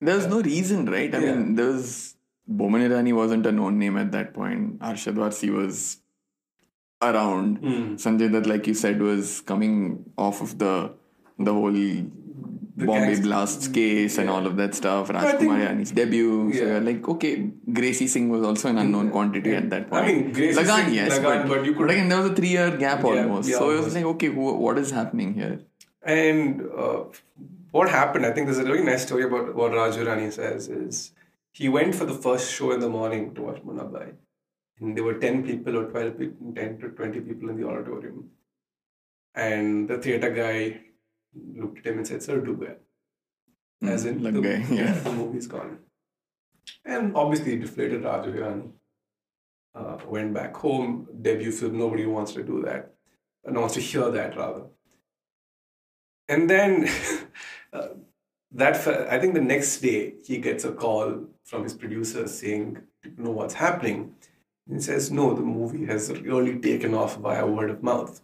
There 0.00 0.16
was 0.16 0.26
no 0.26 0.40
reason, 0.42 0.86
right? 0.90 1.14
I 1.14 1.18
Yeah. 1.18 1.34
mean, 1.36 1.54
there 1.54 1.66
was 1.66 2.16
Boman 2.60 2.82
Irani 2.86 3.12
wasn't 3.14 3.46
a 3.46 3.52
known 3.52 3.78
name 3.78 3.96
at 3.96 4.10
that 4.12 4.34
point. 4.34 4.80
Arshad 4.80 5.14
Warsi 5.14 5.50
was 5.56 5.98
around. 7.00 7.58
Hmm. 7.58 7.94
Sanjay 8.04 8.30
Dutt, 8.32 8.46
like 8.46 8.66
you 8.66 8.74
said, 8.74 9.00
was 9.00 9.40
coming 9.42 10.10
off 10.18 10.40
of 10.42 10.58
the 10.58 10.72
the 11.38 11.52
whole 11.52 11.76
Bombay 12.76 13.00
gangster- 13.06 13.22
Blasts 13.24 13.68
case 13.68 14.16
and 14.18 14.30
all 14.30 14.46
of 14.46 14.56
that 14.56 14.74
stuff. 14.74 15.10
I 15.10 15.32
think- 15.32 15.94
debut. 15.94 16.52
So 16.52 16.58
Yeah. 16.58 16.68
you're 16.70 16.80
like, 16.80 17.08
okay, 17.14 17.50
Gracie 17.72 18.06
Singh 18.06 18.28
was 18.30 18.42
also 18.42 18.68
an 18.70 18.78
unknown 18.78 19.10
quantity 19.10 19.54
at 19.54 19.68
that 19.70 19.82
I 19.82 19.88
point. 19.90 20.06
mean, 20.06 20.32
Gracie 20.32 20.58
Lagaan, 20.60 20.84
Singh- 20.86 20.94
yes, 20.94 21.18
Lagaan, 21.18 21.22
but, 21.22 21.48
but 21.48 21.66
you 21.66 21.74
could- 21.74 21.90
again, 21.90 22.08
there 22.08 22.22
was 22.22 22.30
a 22.30 22.34
three-year 22.34 22.70
gap 22.78 23.02
Yeah, 23.02 23.10
almost. 23.10 23.48
yeah, 23.50 23.58
so 23.58 23.64
it 23.70 23.72
was 23.72 23.78
almost. 23.80 23.96
like, 23.96 24.04
okay, 24.14 24.26
who, 24.28 24.54
what 24.54 24.78
is 24.78 24.90
happening 24.90 25.34
here? 25.34 25.60
And 26.02 26.62
uh, 26.76 27.04
what 27.72 27.88
happened, 27.90 28.24
I 28.26 28.32
think 28.32 28.46
there's 28.46 28.58
a 28.58 28.64
really 28.64 28.84
nice 28.84 29.02
story 29.06 29.24
about 29.24 29.54
what 29.54 29.72
Raju 29.72 29.98
Hirani 30.04 30.32
says 30.32 30.68
is 30.68 31.12
he 31.52 31.68
went 31.68 31.94
for 31.94 32.06
the 32.06 32.14
first 32.14 32.50
show 32.52 32.72
in 32.72 32.80
the 32.80 32.88
morning 32.88 33.34
to 33.34 33.42
watch 33.42 33.62
Munna 33.64 33.84
Bhai. 33.84 34.08
And 34.80 34.96
there 34.96 35.04
were 35.04 35.14
10 35.14 35.44
people 35.44 35.76
or 35.78 35.84
12 35.90 36.18
people, 36.18 36.52
10 36.56 36.78
to 36.80 36.88
20 36.88 37.20
people 37.20 37.50
in 37.50 37.56
the 37.60 37.68
auditorium. 37.68 38.30
And 39.34 39.88
the 39.88 39.98
theatre 39.98 40.30
guy 40.30 40.80
looked 41.34 41.78
at 41.78 41.86
him 41.86 41.98
and 41.98 42.06
said, 42.06 42.22
Sir, 42.22 42.40
do 42.40 42.54
well. 42.54 42.76
As 43.90 44.04
in, 44.04 44.22
the, 44.22 44.30
yeah, 44.40 44.66
yeah. 44.70 44.92
the 45.00 45.12
movie's 45.12 45.46
gone. 45.46 45.78
And 46.84 47.16
obviously, 47.16 47.56
deflated 47.58 48.02
Raju 48.02 48.32
Hirani 48.34 48.70
uh, 49.74 49.98
went 50.06 50.32
back 50.34 50.56
home, 50.56 51.08
debut 51.20 51.50
film, 51.50 51.78
nobody 51.78 52.06
wants 52.06 52.32
to 52.32 52.42
do 52.42 52.62
that. 52.62 52.92
No 53.44 53.52
one 53.52 53.60
wants 53.62 53.74
to 53.74 53.80
hear 53.80 54.08
that, 54.10 54.36
rather. 54.36 54.62
And 56.28 56.48
then 56.48 56.88
uh, 57.72 57.88
that 58.52 58.86
I 59.10 59.18
think 59.18 59.34
the 59.34 59.40
next 59.40 59.80
day 59.80 60.14
he 60.24 60.38
gets 60.38 60.64
a 60.64 60.72
call 60.72 61.26
from 61.44 61.64
his 61.64 61.74
producer 61.74 62.28
saying, 62.28 62.78
you 63.04 63.24
know 63.24 63.30
what's 63.30 63.54
happening?" 63.54 64.14
He 64.70 64.80
says, 64.80 65.10
no, 65.10 65.34
the 65.34 65.42
movie 65.42 65.86
has 65.86 66.10
really 66.20 66.58
taken 66.58 66.94
off 66.94 67.16
via 67.16 67.46
word 67.46 67.70
of 67.70 67.82
mouth. 67.82 68.22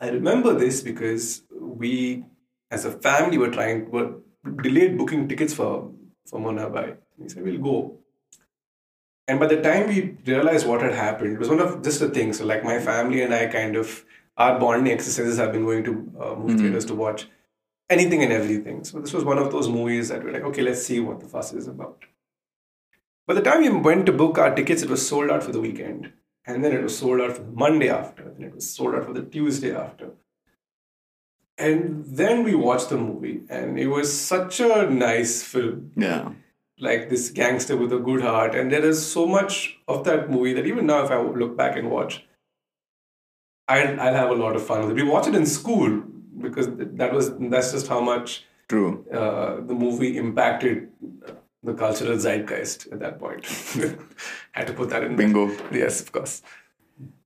I 0.00 0.10
remember 0.10 0.54
this 0.54 0.80
because 0.80 1.42
we, 1.60 2.24
as 2.72 2.84
a 2.86 2.90
family, 2.90 3.38
were 3.38 3.50
trying, 3.50 3.90
were 3.90 4.14
delayed 4.62 4.96
booking 4.98 5.28
tickets 5.28 5.54
for, 5.54 5.92
for 6.26 6.40
Munna 6.40 6.68
Bhai. 6.70 6.94
He 7.22 7.28
said, 7.28 7.44
we'll 7.44 7.60
go. 7.60 7.98
And 9.28 9.38
by 9.38 9.46
the 9.46 9.60
time 9.60 9.88
we 9.88 10.16
realized 10.26 10.66
what 10.66 10.82
had 10.82 10.94
happened, 10.94 11.34
it 11.34 11.38
was 11.38 11.48
one 11.48 11.60
of 11.60 11.82
just 11.82 12.00
the 12.00 12.08
things. 12.08 12.38
So, 12.38 12.46
like, 12.46 12.64
my 12.64 12.80
family 12.80 13.22
and 13.22 13.32
I 13.32 13.46
kind 13.46 13.76
of, 13.76 14.04
our 14.36 14.58
bonding 14.58 14.92
exercises 14.92 15.36
have 15.36 15.52
been 15.52 15.64
going 15.64 15.84
to 15.84 15.92
uh, 16.20 16.34
movie 16.34 16.58
theaters 16.60 16.86
to 16.86 16.94
watch 16.94 17.28
anything 17.90 18.22
and 18.22 18.32
everything. 18.32 18.82
So, 18.84 18.98
this 19.00 19.12
was 19.12 19.24
one 19.24 19.38
of 19.38 19.52
those 19.52 19.68
movies 19.68 20.08
that 20.08 20.24
we're 20.24 20.32
like, 20.32 20.42
okay, 20.44 20.62
let's 20.62 20.84
see 20.84 20.98
what 20.98 21.20
the 21.20 21.28
fuss 21.28 21.52
is 21.52 21.68
about. 21.68 22.04
By 23.26 23.34
the 23.34 23.42
time 23.42 23.60
we 23.60 23.68
went 23.68 24.06
to 24.06 24.12
book 24.12 24.38
our 24.38 24.54
tickets, 24.54 24.82
it 24.82 24.90
was 24.90 25.06
sold 25.06 25.30
out 25.30 25.44
for 25.44 25.52
the 25.52 25.60
weekend. 25.60 26.12
And 26.44 26.64
then 26.64 26.72
it 26.72 26.82
was 26.82 26.98
sold 26.98 27.20
out 27.20 27.36
for 27.36 27.42
the 27.42 27.52
Monday 27.52 27.88
after. 27.88 28.24
And 28.30 28.42
it 28.42 28.54
was 28.54 28.68
sold 28.68 28.96
out 28.96 29.04
for 29.04 29.12
the 29.12 29.22
Tuesday 29.22 29.72
after. 29.72 30.10
And 31.58 32.04
then 32.06 32.42
we 32.44 32.54
watched 32.54 32.88
the 32.88 32.96
movie, 32.96 33.42
and 33.48 33.78
it 33.78 33.86
was 33.88 34.12
such 34.12 34.58
a 34.60 34.88
nice 34.90 35.42
film 35.42 35.92
Yeah. 35.96 36.30
like 36.78 37.08
this 37.10 37.30
gangster 37.30 37.76
with 37.76 37.92
a 37.92 37.98
good 37.98 38.22
heart. 38.22 38.54
And 38.54 38.72
there 38.72 38.84
is 38.84 39.04
so 39.06 39.26
much 39.26 39.78
of 39.86 40.04
that 40.04 40.30
movie 40.30 40.54
that 40.54 40.66
even 40.66 40.86
now, 40.86 41.04
if 41.04 41.10
I 41.10 41.20
look 41.20 41.56
back 41.56 41.76
and 41.76 41.90
watch, 41.90 42.24
I'll, 43.68 44.00
I'll 44.00 44.14
have 44.14 44.30
a 44.30 44.34
lot 44.34 44.56
of 44.56 44.66
fun 44.66 44.80
with 44.88 44.90
it. 44.98 45.02
We 45.04 45.08
watched 45.08 45.28
it 45.28 45.34
in 45.34 45.46
school 45.46 46.02
because 46.40 46.68
that 46.76 47.12
was 47.12 47.36
that's 47.38 47.72
just 47.72 47.86
how 47.86 48.00
much 48.00 48.44
True. 48.68 49.04
uh, 49.12 49.56
the 49.60 49.74
movie 49.74 50.16
impacted 50.16 50.88
the 51.62 51.74
cultural 51.74 52.18
zeitgeist 52.18 52.88
at 52.92 52.98
that 53.00 53.20
point. 53.20 53.46
Had 54.52 54.66
to 54.66 54.72
put 54.72 54.90
that 54.90 55.04
in. 55.04 55.14
Bingo. 55.16 55.50
Yes, 55.70 56.00
of 56.00 56.10
course. 56.10 56.42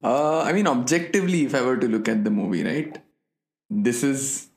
Uh, 0.02 0.42
I 0.42 0.52
mean, 0.52 0.66
objectively, 0.66 1.44
if 1.46 1.54
I 1.54 1.62
were 1.62 1.76
to 1.78 1.88
look 1.88 2.08
at 2.08 2.22
the 2.24 2.30
movie, 2.30 2.62
right, 2.64 2.98
this 3.70 4.02
is 4.02 4.50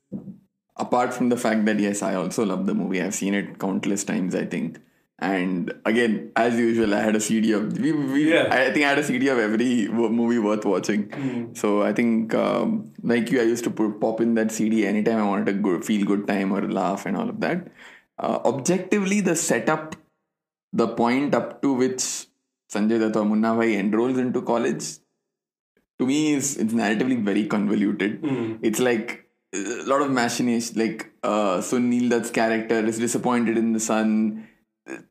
apart 0.77 1.13
from 1.13 1.29
the 1.29 1.37
fact 1.37 1.65
that 1.65 1.79
yes, 1.79 2.01
I 2.01 2.15
also 2.15 2.45
love 2.45 2.65
the 2.65 2.73
movie. 2.73 3.01
I've 3.01 3.15
seen 3.15 3.33
it 3.33 3.59
countless 3.59 4.03
times. 4.03 4.35
I 4.35 4.45
think, 4.45 4.79
and 5.19 5.73
again, 5.85 6.31
as 6.35 6.57
usual, 6.57 6.93
I 6.93 7.01
had 7.01 7.15
a 7.15 7.19
CD 7.19 7.51
of 7.51 7.77
we, 7.77 7.91
we 7.91 8.31
Yeah. 8.33 8.47
I 8.49 8.71
think 8.71 8.85
I 8.85 8.89
had 8.89 8.99
a 8.99 9.03
CD 9.03 9.27
of 9.27 9.37
every 9.37 9.87
movie 9.89 10.39
worth 10.39 10.65
watching. 10.65 11.51
So 11.55 11.81
I 11.81 11.93
think, 11.93 12.33
um, 12.33 12.91
like 13.03 13.29
you, 13.29 13.39
I 13.41 13.43
used 13.43 13.63
to 13.65 13.69
put, 13.71 13.99
pop 13.99 14.21
in 14.21 14.35
that 14.35 14.51
CD 14.51 14.85
anytime 14.87 15.17
I 15.19 15.25
wanted 15.27 15.49
a 15.49 15.53
good, 15.53 15.83
feel 15.83 16.05
good 16.05 16.27
time 16.27 16.53
or 16.53 16.61
laugh 16.71 17.05
and 17.05 17.17
all 17.17 17.29
of 17.29 17.39
that. 17.41 17.67
Uh, 18.17 18.39
objectively, 18.45 19.21
the 19.21 19.35
setup, 19.35 19.95
the 20.71 20.87
point 20.87 21.33
up 21.35 21.61
to 21.61 21.73
which 21.73 22.27
Sanjay 22.71 22.99
Dutt 22.99 23.15
or 23.15 23.25
Munna 23.25 23.55
Bhai 23.55 23.77
enrolls 23.77 24.17
into 24.17 24.41
college 24.41 24.83
to 25.99 26.05
me 26.05 26.33
is 26.33 26.57
it's 26.57 26.73
narratively 26.73 27.23
very 27.23 27.45
convoluted. 27.47 28.19
It's 28.61 28.79
like 28.79 29.25
a 29.53 29.83
lot 29.85 30.01
of 30.01 30.11
machination. 30.11 30.77
Like 30.77 31.11
uh, 31.23 31.61
so, 31.61 31.77
Sunil 31.77 32.09
Dutt's 32.09 32.31
character 32.31 32.79
is 32.85 32.99
disappointed 32.99 33.57
in 33.57 33.73
the 33.73 33.79
son. 33.79 34.47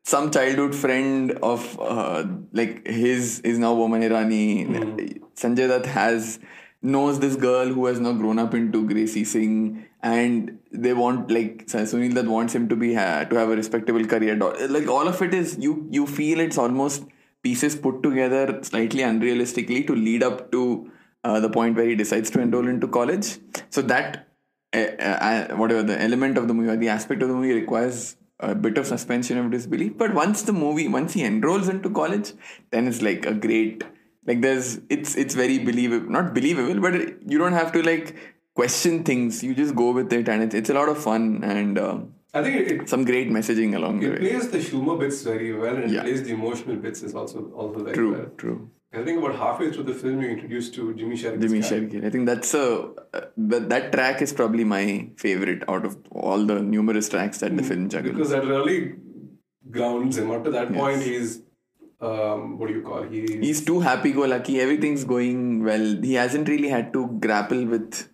Some 0.05 0.31
childhood 0.33 0.75
friend 0.75 1.33
of 1.43 1.79
uh, 1.81 2.25
like 2.53 2.87
his 2.87 3.41
is 3.41 3.59
now 3.59 3.75
Boman 3.75 4.03
Irani. 4.09 5.21
Sanjay 5.37 5.69
Dutt 5.69 5.87
has 5.87 6.41
knows 6.83 7.21
this 7.21 7.37
girl 7.37 7.67
who 7.67 7.87
has 7.87 8.01
now 8.01 8.13
grown 8.13 8.39
up 8.39 8.55
into 8.55 8.87
Gracie 8.89 9.25
Singh, 9.25 9.85
and 10.03 10.59
they 10.73 10.95
want 10.95 11.31
like 11.31 11.67
Sunil 11.67 12.15
Dutt 12.15 12.27
wants 12.27 12.55
him 12.55 12.69
to 12.69 12.77
be 12.77 12.95
ha- 12.95 13.25
to 13.25 13.37
have 13.37 13.51
a 13.51 13.57
respectable 13.57 14.05
career. 14.05 14.37
Like 14.37 14.89
all 14.89 15.07
of 15.07 15.23
it 15.23 15.35
is 15.35 15.57
you 15.59 15.87
you 15.91 16.07
feel 16.07 16.41
it's 16.41 16.59
almost 16.59 17.05
pieces 17.49 17.77
put 17.87 18.03
together 18.03 18.45
slightly 18.71 19.03
unrealistically 19.11 19.81
to 19.89 19.95
lead 20.09 20.23
up 20.31 20.39
to 20.55 20.63
uh, 21.25 21.41
the 21.41 21.51
point 21.59 21.77
where 21.77 21.89
he 21.89 21.97
decides 22.05 22.31
to 22.31 22.41
enroll 22.41 22.69
into 22.69 22.89
college. 22.89 23.39
So 23.71 23.83
that 23.83 24.29
uh, 24.75 24.79
uh, 24.79 25.57
whatever 25.57 25.83
the 25.83 26.01
element 26.09 26.39
of 26.39 26.49
the 26.49 26.55
movie 26.55 26.71
or 26.71 26.77
the 26.77 26.89
aspect 26.89 27.23
of 27.23 27.29
the 27.29 27.35
movie 27.35 27.55
requires 27.55 28.17
a 28.41 28.55
bit 28.55 28.79
of 28.79 28.87
suspension 28.87 29.39
of 29.39 29.51
disbelief. 29.51 29.97
But 29.97 30.15
once 30.15 30.43
the 30.43 30.53
movie, 30.53 30.89
once 30.89 31.15
he 31.15 31.25
enrolls 31.25 31.69
into 31.69 31.91
college, 31.91 32.33
then 32.71 32.87
it's 32.87 33.03
like 33.03 33.27
a 33.27 33.35
great 33.35 33.83
like 34.27 34.43
there's 34.43 34.81
it's 34.91 35.17
it's 35.17 35.35
very 35.35 35.59
believable, 35.59 36.11
not 36.11 36.35
believable, 36.35 36.81
but 36.81 36.95
you 37.31 37.39
don't 37.39 37.55
have 37.55 37.73
to 37.73 37.83
like 37.83 38.15
question 38.55 39.03
things. 39.05 39.43
You 39.43 39.55
just 39.55 39.75
go 39.75 39.91
with 39.93 40.13
it, 40.13 40.29
and 40.29 40.43
it's 40.43 40.55
it's 40.55 40.71
a 40.71 40.75
lot 40.75 40.89
of 40.89 41.03
fun 41.11 41.43
and. 41.43 41.79
Uh, 41.79 41.99
I 42.39 42.43
think 42.45 42.57
it, 42.61 42.73
it, 42.83 42.89
some 42.89 43.05
great 43.05 43.29
messaging 43.37 43.75
along 43.77 44.01
the 44.01 44.09
way. 44.11 44.17
it 44.17 44.21
plays 44.31 44.51
the 44.57 44.59
humor 44.71 44.97
bits 44.97 45.23
very 45.23 45.53
well, 45.55 45.77
and 45.77 45.91
Yeah. 45.91 46.01
it 46.01 46.05
plays 46.05 46.23
the 46.25 46.33
emotional 46.41 46.77
bits 46.77 47.03
is 47.03 47.15
also 47.15 47.45
also 47.63 47.85
very 47.85 47.95
True, 48.01 48.13
well. 48.17 48.27
true. 48.43 48.59
I 48.99 49.03
think 49.07 49.19
about 49.23 49.35
halfway 49.39 49.71
through 49.71 49.85
the 49.89 49.95
film, 50.03 50.21
you're 50.23 50.31
introduced 50.31 50.75
to 50.77 50.95
Jimmy 51.01 51.17
Shergill's 51.23 51.43
Jimmy. 51.47 51.61
Shergill. 51.71 52.07
I 52.07 52.11
think 52.15 52.25
that's 52.27 52.55
a 52.55 52.63
uh, 53.19 53.21
that, 53.51 53.69
that 53.73 53.93
track 53.93 54.23
is 54.27 54.33
probably 54.33 54.65
my 54.65 54.85
favorite 55.25 55.63
out 55.69 55.85
of 55.89 55.99
all 56.11 56.47
the 56.53 56.57
numerous 56.63 57.09
tracks 57.17 57.39
that 57.45 57.55
the 57.57 57.63
film 57.63 57.89
juggles. 57.91 58.15
because 58.15 58.31
that 58.31 58.47
really 58.47 58.79
grounds 59.71 60.17
him. 60.17 60.31
Up 60.31 60.43
to 60.45 60.51
that 60.53 60.73
point, 60.73 61.03
he's 61.03 61.43
um, 62.01 62.59
what 62.59 62.69
do 62.69 62.75
you 62.75 62.83
call? 62.83 63.03
He's, 63.03 63.31
He's 63.31 63.65
too 63.65 63.81
happy-go-lucky. 63.81 64.61
Everything's 64.61 65.05
going 65.05 65.65
well. 65.65 65.87
He 66.11 66.15
hasn't 66.15 66.49
really 66.49 66.69
had 66.69 66.93
to 66.93 67.07
grapple 67.21 67.65
with 67.67 68.09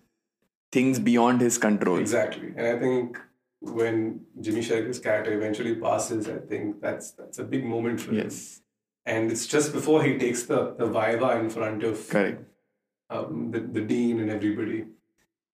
things 0.71 0.99
beyond 0.99 1.39
his 1.41 1.57
control. 1.57 1.99
exactly, 1.99 2.49
and 2.57 2.67
I 2.67 2.79
think 2.79 3.17
when 3.73 4.21
Jimmy 4.41 4.61
Shergill's 4.61 4.99
character 4.99 5.33
eventually 5.33 5.75
passes, 5.75 6.27
I 6.29 6.37
think 6.37 6.81
that's 6.81 7.11
that's 7.11 7.39
a 7.39 7.43
big 7.43 7.65
moment 7.65 8.01
for 8.01 8.13
him. 8.13 8.29
And 9.05 9.31
it's 9.31 9.45
just 9.45 9.73
before 9.73 10.03
he 10.03 10.17
takes 10.17 10.43
the 10.43 10.75
the 10.77 10.85
viva 10.85 11.37
in 11.39 11.49
front 11.49 11.83
of 11.83 12.07
correct. 12.09 12.43
um, 13.09 13.51
the, 13.51 13.59
the 13.59 13.81
dean 13.81 14.19
and 14.19 14.31
everybody. 14.31 14.85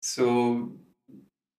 So 0.02 0.72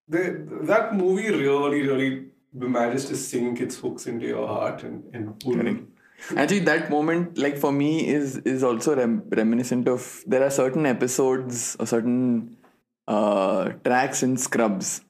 the, 0.08 0.46
that 0.62 0.94
movie 0.94 1.30
really, 1.30 1.82
really 1.82 2.26
manages 2.52 3.06
to 3.06 3.16
sink 3.16 3.60
its 3.60 3.76
hooks 3.76 4.06
into 4.06 4.26
your 4.26 4.46
heart 4.46 4.82
and, 4.82 5.04
and 5.14 5.38
pull. 5.40 5.54
Correct. 5.54 5.80
Actually, 6.36 6.60
that 6.60 6.88
moment, 6.90 7.36
like 7.36 7.56
for 7.58 7.72
me, 7.72 8.08
is 8.08 8.36
is 8.38 8.62
also 8.62 8.94
rem- 8.94 9.24
reminiscent 9.28 9.88
of. 9.88 10.22
There 10.26 10.44
are 10.44 10.50
certain 10.50 10.86
episodes 10.86 11.76
or 11.80 11.86
certain 11.86 12.56
uh, 13.08 13.70
tracks 13.84 14.22
in 14.22 14.36
Scrubs, 14.36 15.02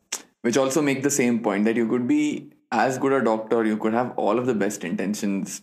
which 0.42 0.56
also 0.56 0.82
make 0.82 1.02
the 1.02 1.10
same 1.10 1.42
point 1.42 1.64
that 1.64 1.76
you 1.76 1.88
could 1.88 2.06
be 2.06 2.52
as 2.70 2.98
good 2.98 3.12
a 3.12 3.22
doctor, 3.22 3.64
you 3.64 3.76
could 3.76 3.92
have 3.92 4.12
all 4.16 4.38
of 4.38 4.46
the 4.46 4.54
best 4.54 4.84
intentions 4.84 5.62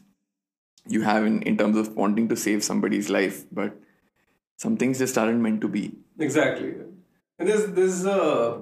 you 0.87 1.01
have 1.01 1.25
in, 1.25 1.41
in 1.43 1.57
terms 1.57 1.77
of 1.77 1.95
wanting 1.95 2.27
to 2.29 2.35
save 2.35 2.63
somebody's 2.63 3.09
life, 3.09 3.45
but 3.51 3.77
some 4.57 4.77
things 4.77 4.99
just 4.99 5.17
aren't 5.17 5.39
meant 5.39 5.61
to 5.61 5.67
be. 5.67 5.95
Exactly. 6.17 6.73
And 7.37 7.47
there's 7.47 7.67
there's 7.67 8.05
uh 8.05 8.61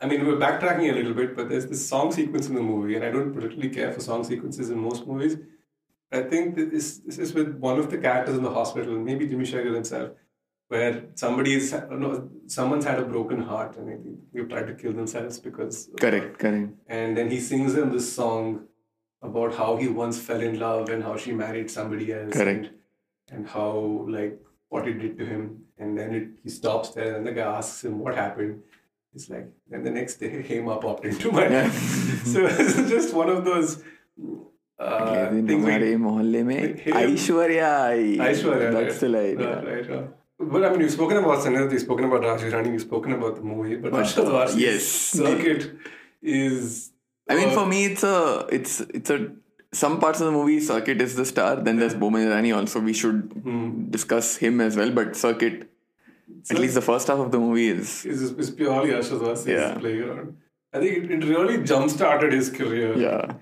I 0.00 0.06
mean 0.06 0.26
we're 0.26 0.36
backtracking 0.36 0.90
a 0.90 0.94
little 0.94 1.14
bit, 1.14 1.36
but 1.36 1.48
there's 1.48 1.66
this 1.66 1.88
song 1.88 2.12
sequence 2.12 2.48
in 2.48 2.54
the 2.54 2.62
movie, 2.62 2.96
and 2.96 3.04
I 3.04 3.10
don't 3.10 3.32
particularly 3.32 3.70
care 3.70 3.92
for 3.92 4.00
song 4.00 4.24
sequences 4.24 4.70
in 4.70 4.78
most 4.78 5.06
movies. 5.06 5.38
I 6.12 6.22
think 6.22 6.54
this 6.54 6.98
this 6.98 7.18
is 7.18 7.34
with 7.34 7.56
one 7.56 7.78
of 7.78 7.90
the 7.90 7.98
characters 7.98 8.36
in 8.36 8.42
the 8.42 8.50
hospital, 8.50 8.98
maybe 8.98 9.26
Jimmy 9.26 9.44
Shergill 9.44 9.74
himself, 9.74 10.10
where 10.69 10.91
somebody's 11.21 11.71
no, 12.01 12.09
someone's 12.47 12.85
had 12.85 12.99
a 12.99 13.05
broken 13.13 13.41
heart 13.51 13.77
and 13.77 13.89
I 13.93 13.95
think 14.03 14.19
they've 14.33 14.47
tried 14.49 14.67
to 14.67 14.75
kill 14.81 14.93
themselves 14.93 15.39
because 15.39 15.89
Correct, 15.99 16.37
correct. 16.39 16.69
and 16.87 17.17
then 17.17 17.29
he 17.29 17.39
sings 17.39 17.73
them 17.79 17.91
this 17.95 18.11
song 18.19 18.45
about 19.21 19.53
how 19.55 19.75
he 19.81 19.87
once 19.87 20.19
fell 20.27 20.41
in 20.41 20.59
love 20.59 20.89
and 20.89 21.03
how 21.03 21.15
she 21.17 21.33
married 21.41 21.69
somebody 21.69 22.11
else 22.13 22.33
Correct. 22.33 22.67
and, 22.67 22.69
and 23.39 23.47
how 23.55 24.05
like 24.17 24.39
what 24.69 24.87
it 24.87 24.99
did 25.03 25.17
to 25.17 25.25
him 25.25 25.43
and 25.77 25.97
then 25.97 26.15
it, 26.15 26.29
he 26.43 26.49
stops 26.49 26.89
there 26.99 27.15
and 27.17 27.27
the 27.27 27.33
guy 27.33 27.47
asks 27.57 27.83
him 27.83 27.99
what 27.99 28.15
happened 28.15 28.61
he's 29.13 29.29
like 29.29 29.47
then 29.69 29.83
the 29.83 29.91
next 29.99 30.15
day 30.23 30.31
Hema 30.49 30.79
popped 30.87 31.05
into 31.05 31.31
my 31.33 31.47
Yeah. 31.49 31.69
so 32.33 32.45
it's 32.45 32.77
just 32.95 33.13
one 33.13 33.29
of 33.35 33.43
those 33.51 33.75
uh, 34.79 35.29
लेकिन 35.33 35.47
things 35.47 35.65
हमारे 35.65 35.89
we, 35.91 35.97
मोहल्ले 36.07 36.43
में 36.43 36.83
Him- 36.85 36.95
Aishwarya 37.03 37.75
I 37.83 38.17
Aishwarya, 38.29 38.71
that's 38.79 38.99
the 39.05 39.09
line 39.09 39.37
right, 39.47 39.91
yeah. 40.38 40.46
right, 40.46 40.52
right. 40.52 40.52
But 40.52 40.64
I 40.64 40.70
mean, 40.70 40.80
you've 40.80 40.90
spoken 40.92 41.16
about 41.18 41.38
Sanjay, 41.38 41.70
you've 41.72 41.80
spoken 41.80 42.04
about 42.04 42.22
Rajesh 42.22 42.52
Rani, 42.52 42.70
you've 42.70 42.82
spoken 42.82 43.12
about 43.12 43.36
the 43.36 43.42
movie, 43.42 43.76
but 43.76 43.92
Arshad 43.92 44.24
Warsi's 44.24 44.56
yes. 44.56 44.84
circuit 44.84 45.76
is. 46.22 46.92
I 47.28 47.34
mean, 47.34 47.48
uh, 47.48 47.52
for 47.52 47.66
me, 47.66 47.86
it's 47.86 48.02
a, 48.02 48.46
it's, 48.50 48.80
it's 48.80 49.10
a. 49.10 49.32
Some 49.72 49.98
parts 50.00 50.20
of 50.20 50.26
the 50.26 50.32
movie, 50.32 50.60
Circuit 50.60 51.00
is 51.02 51.16
the 51.16 51.24
star. 51.26 51.56
Then 51.56 51.76
there's 51.78 51.94
Boman 51.94 52.24
Irani. 52.28 52.56
Also, 52.56 52.80
we 52.80 52.92
should 52.94 53.32
Hmm. 53.42 53.90
discuss 53.90 54.36
him 54.36 54.60
as 54.60 54.76
well. 54.76 54.90
But 54.90 55.16
Circuit, 55.16 55.68
at 56.50 56.58
least 56.58 56.74
the 56.74 56.80
first 56.80 57.08
half 57.08 57.18
of 57.18 57.30
the 57.32 57.38
movie 57.38 57.68
is. 57.68 58.06
is, 58.06 58.30
is 58.32 58.50
purely 58.50 58.90
Arshad 58.90 59.46
Yeah. 59.46 59.74
playing 59.74 60.02
around. 60.02 60.36
I 60.72 60.78
think 60.78 61.04
it, 61.04 61.10
it 61.10 61.24
really 61.24 61.62
jump 61.64 61.90
started 61.90 62.32
his 62.32 62.48
career. 62.48 62.96
Yeah, 62.96 63.34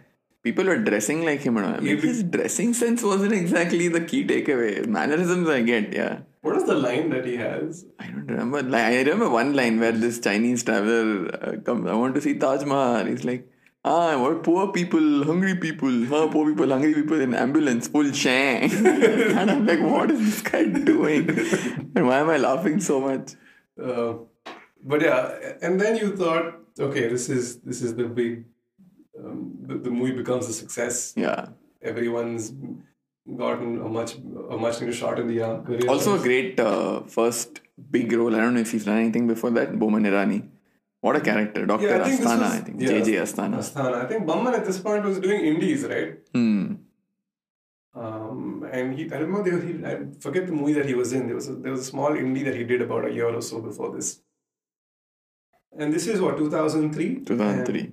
people 0.44 0.64
were 0.64 0.78
dressing 0.78 1.24
like 1.24 1.40
him. 1.40 1.56
I 1.58 1.80
mean, 1.80 2.00
his 2.00 2.22
dressing 2.22 2.74
sense 2.74 3.02
wasn't 3.02 3.32
exactly 3.32 3.88
the 3.88 4.02
key 4.02 4.24
takeaway. 4.26 4.86
Mannerisms, 4.86 5.48
I 5.48 5.62
get. 5.62 5.92
Yeah, 5.92 6.18
What 6.42 6.56
is 6.58 6.64
the 6.64 6.74
line 6.74 7.10
that 7.10 7.24
he 7.24 7.36
has? 7.36 7.86
I 7.98 8.06
don't 8.06 8.26
remember. 8.26 8.62
Like, 8.62 8.84
I 8.84 8.98
remember 8.98 9.30
one 9.30 9.54
line 9.54 9.80
where 9.80 9.92
this 9.92 10.20
Chinese 10.20 10.62
traveler 10.62 11.34
uh, 11.42 11.56
comes. 11.68 11.90
I 11.90 11.94
want 11.94 12.14
to 12.16 12.20
see 12.20 12.38
Taj 12.38 12.64
Mahal. 12.64 13.06
He's 13.06 13.24
like. 13.24 13.50
Ah, 13.86 14.18
what 14.18 14.42
poor 14.44 14.72
people, 14.72 15.24
hungry 15.24 15.56
people, 15.56 15.96
huh? 16.10 16.28
Poor 16.34 16.44
people, 16.50 16.70
hungry 16.70 16.94
people 16.94 17.20
in 17.20 17.34
ambulance, 17.34 17.86
full 17.86 18.10
shang. 18.12 18.62
and 19.40 19.50
I'm 19.54 19.66
like, 19.66 19.82
what 19.88 20.10
is 20.10 20.20
this 20.20 20.40
guy 20.40 20.62
doing? 20.64 21.28
And 21.94 22.06
why 22.06 22.20
am 22.20 22.30
I 22.30 22.38
laughing 22.38 22.80
so 22.80 22.98
much? 23.02 23.34
Uh, 23.88 24.14
but 24.82 25.02
yeah, 25.02 25.56
and 25.60 25.78
then 25.78 25.98
you 25.98 26.16
thought, 26.16 26.54
okay, 26.80 27.08
this 27.08 27.28
is 27.28 27.60
this 27.60 27.82
is 27.82 27.94
the 27.94 28.04
big. 28.04 28.46
Um, 29.18 29.54
the, 29.62 29.74
the 29.78 29.90
movie 29.90 30.12
becomes 30.12 30.48
a 30.48 30.52
success. 30.52 31.14
Yeah. 31.16 31.46
Everyone's 31.82 32.52
gotten 33.36 33.80
a 33.80 33.88
much 33.88 34.14
a 34.16 34.56
much 34.56 34.80
needed 34.80 34.94
shot 34.94 35.18
in 35.18 35.28
the 35.28 35.40
arm. 35.42 35.64
Career 35.64 35.88
Also 35.88 36.18
a 36.18 36.22
great 36.22 36.58
uh, 36.60 37.02
first 37.02 37.60
big 37.90 38.12
role. 38.12 38.34
I 38.34 38.38
don't 38.40 38.54
know 38.54 38.60
if 38.60 38.72
he's 38.72 38.84
done 38.84 38.98
anything 38.98 39.26
before 39.26 39.50
that. 39.50 39.72
Boman 39.72 40.04
Irani. 40.10 40.48
What 41.00 41.16
a 41.16 41.20
character. 41.20 41.66
Dr. 41.66 41.86
Yeah, 41.86 42.02
I 42.02 42.08
think 42.08 42.20
Asthana, 42.20 42.40
was- 42.40 42.52
I 42.52 42.60
think. 42.60 42.80
yeah, 42.80 42.88
JJ 42.88 43.20
Asthana. 43.24 43.58
Asthana. 43.58 44.04
I 44.04 44.06
think 44.08 44.24
Boman 44.26 44.54
at 44.54 44.64
this 44.64 44.78
point 44.80 45.04
was 45.04 45.18
doing 45.20 45.44
indies, 45.44 45.84
right? 45.84 46.18
Hmm. 46.32 46.74
Um, 47.94 48.66
and 48.72 48.98
he, 48.98 49.12
I 49.12 49.18
remember 49.18 49.60
he, 49.60 49.84
I 49.84 50.06
forget 50.18 50.46
the 50.46 50.52
movie 50.52 50.72
that 50.72 50.86
he 50.86 50.94
was 50.94 51.12
in. 51.12 51.26
There 51.26 51.34
was 51.36 51.48
a, 51.48 51.54
there 51.54 51.70
was 51.70 51.80
a 51.80 51.84
small 51.84 52.10
indie 52.10 52.44
that 52.44 52.56
he 52.56 52.64
did 52.64 52.82
about 52.82 53.04
a 53.04 53.12
year 53.12 53.28
or 53.28 53.40
so 53.42 53.60
before 53.60 53.94
this. 53.94 54.20
And 55.78 55.92
this 55.92 56.06
is 56.06 56.20
what 56.20 56.36
2003. 56.38 57.24
2003. 57.24 57.92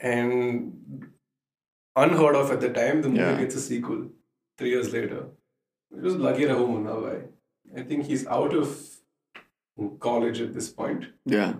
And, 0.00 1.06
unheard 1.94 2.36
of 2.36 2.50
at 2.50 2.60
the 2.60 2.70
time. 2.70 3.02
The 3.02 3.08
movie 3.08 3.20
Yeah. 3.22 3.38
gets 3.40 3.54
a 3.54 3.60
sequel 3.60 4.10
three 4.58 4.70
years 4.70 4.92
later. 4.92 5.26
It 5.96 6.02
was 6.02 6.16
Lage 6.16 6.38
Raho 6.50 6.68
Munna 6.68 7.00
Bhai. 7.00 7.22
I 7.76 7.82
think 7.82 8.04
he's 8.04 8.26
out 8.26 8.54
of 8.54 8.68
college 10.00 10.40
at 10.40 10.52
this 10.52 10.68
point. 10.68 11.06
Yeah. 11.24 11.54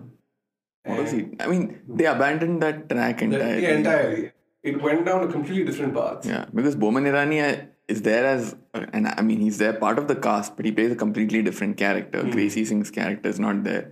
What 0.83 0.99
was 1.01 1.11
he? 1.11 1.29
I 1.39 1.47
mean, 1.47 1.81
they 1.87 2.05
abandoned 2.05 2.61
that 2.61 2.87
track 2.89 3.17
that- 3.19 3.23
entirely. 3.25 3.63
yeah, 3.63 3.77
entirely. 3.77 4.31
It 4.63 4.81
went 4.81 5.05
down 5.05 5.23
a 5.23 5.27
completely 5.31 5.63
different 5.65 5.93
path. 5.93 6.25
Yeah, 6.25 6.45
because 6.53 6.75
Boman 6.75 7.05
Irani 7.09 7.37
uh, 7.47 7.65
is 7.87 8.01
there 8.01 8.25
as, 8.25 8.55
and 8.73 9.07
I 9.07 9.21
mean, 9.21 9.39
he's 9.39 9.57
there 9.59 9.73
part 9.73 9.97
of 9.97 10.07
the 10.07 10.15
cast, 10.15 10.55
but 10.57 10.65
he 10.65 10.71
plays 10.71 10.91
a 10.91 10.95
completely 10.95 11.41
different 11.41 11.77
character. 11.77 12.21
Hmm. 12.21 12.31
Gracie 12.31 12.65
Singh's 12.65 12.91
character 12.91 13.29
is 13.29 13.39
not 13.39 13.63
there. 13.63 13.91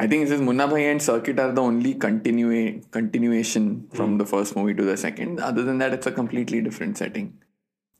I 0.00 0.06
think 0.06 0.24
this 0.24 0.34
is 0.36 0.40
Munna 0.40 0.66
Bhai 0.68 0.82
and 0.90 1.02
Circuit 1.02 1.38
are 1.44 1.50
the 1.52 1.60
only 1.60 1.92
continua- 2.06 2.80
continuation 2.96 3.64
from 3.98 4.10
Hmm. 4.12 4.18
the 4.22 4.26
first 4.32 4.54
movie 4.58 4.74
to 4.80 4.84
the 4.90 4.96
second. 4.96 5.40
Other 5.50 5.64
than 5.68 5.78
that, 5.78 5.92
it's 5.96 6.06
a 6.10 6.12
completely 6.20 6.60
different 6.66 6.96
setting. 7.02 7.28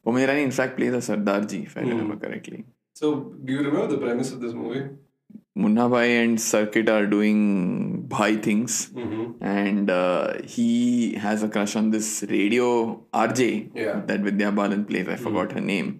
Boman 0.06 0.24
Irani, 0.26 0.44
in 0.48 0.52
fact, 0.58 0.76
plays 0.76 0.94
a 1.00 1.02
Sardarji, 1.08 1.64
if 1.66 1.76
I 1.76 1.82
Hmm. 1.82 1.88
remember 1.94 2.16
correctly. 2.24 2.60
So, 3.00 3.10
do 3.44 3.52
you 3.52 3.58
remember 3.68 3.88
the 3.94 3.98
premise 4.04 4.32
of 4.36 4.40
this 4.44 4.54
movie? 4.62 4.84
Munna 5.64 5.88
Bhai 5.88 6.06
and 6.22 6.40
Circuit 6.40 6.88
are 6.94 7.04
doing 7.16 7.38
Bhai 8.14 8.36
things, 8.46 8.76
Mm-hmm. 9.02 9.24
and 9.52 9.90
uh, 9.90 10.34
he 10.56 11.14
has 11.26 11.42
a 11.42 11.48
crush 11.56 11.74
on 11.80 11.90
this 11.96 12.10
radio 12.30 12.68
RJ 13.12 13.48
Yeah. 13.74 14.00
that 14.12 14.20
Vidya 14.30 14.52
Balan 14.52 14.84
plays. 14.92 15.08
I 15.08 15.16
forgot 15.16 15.52
her 15.58 15.64
name. 15.74 15.90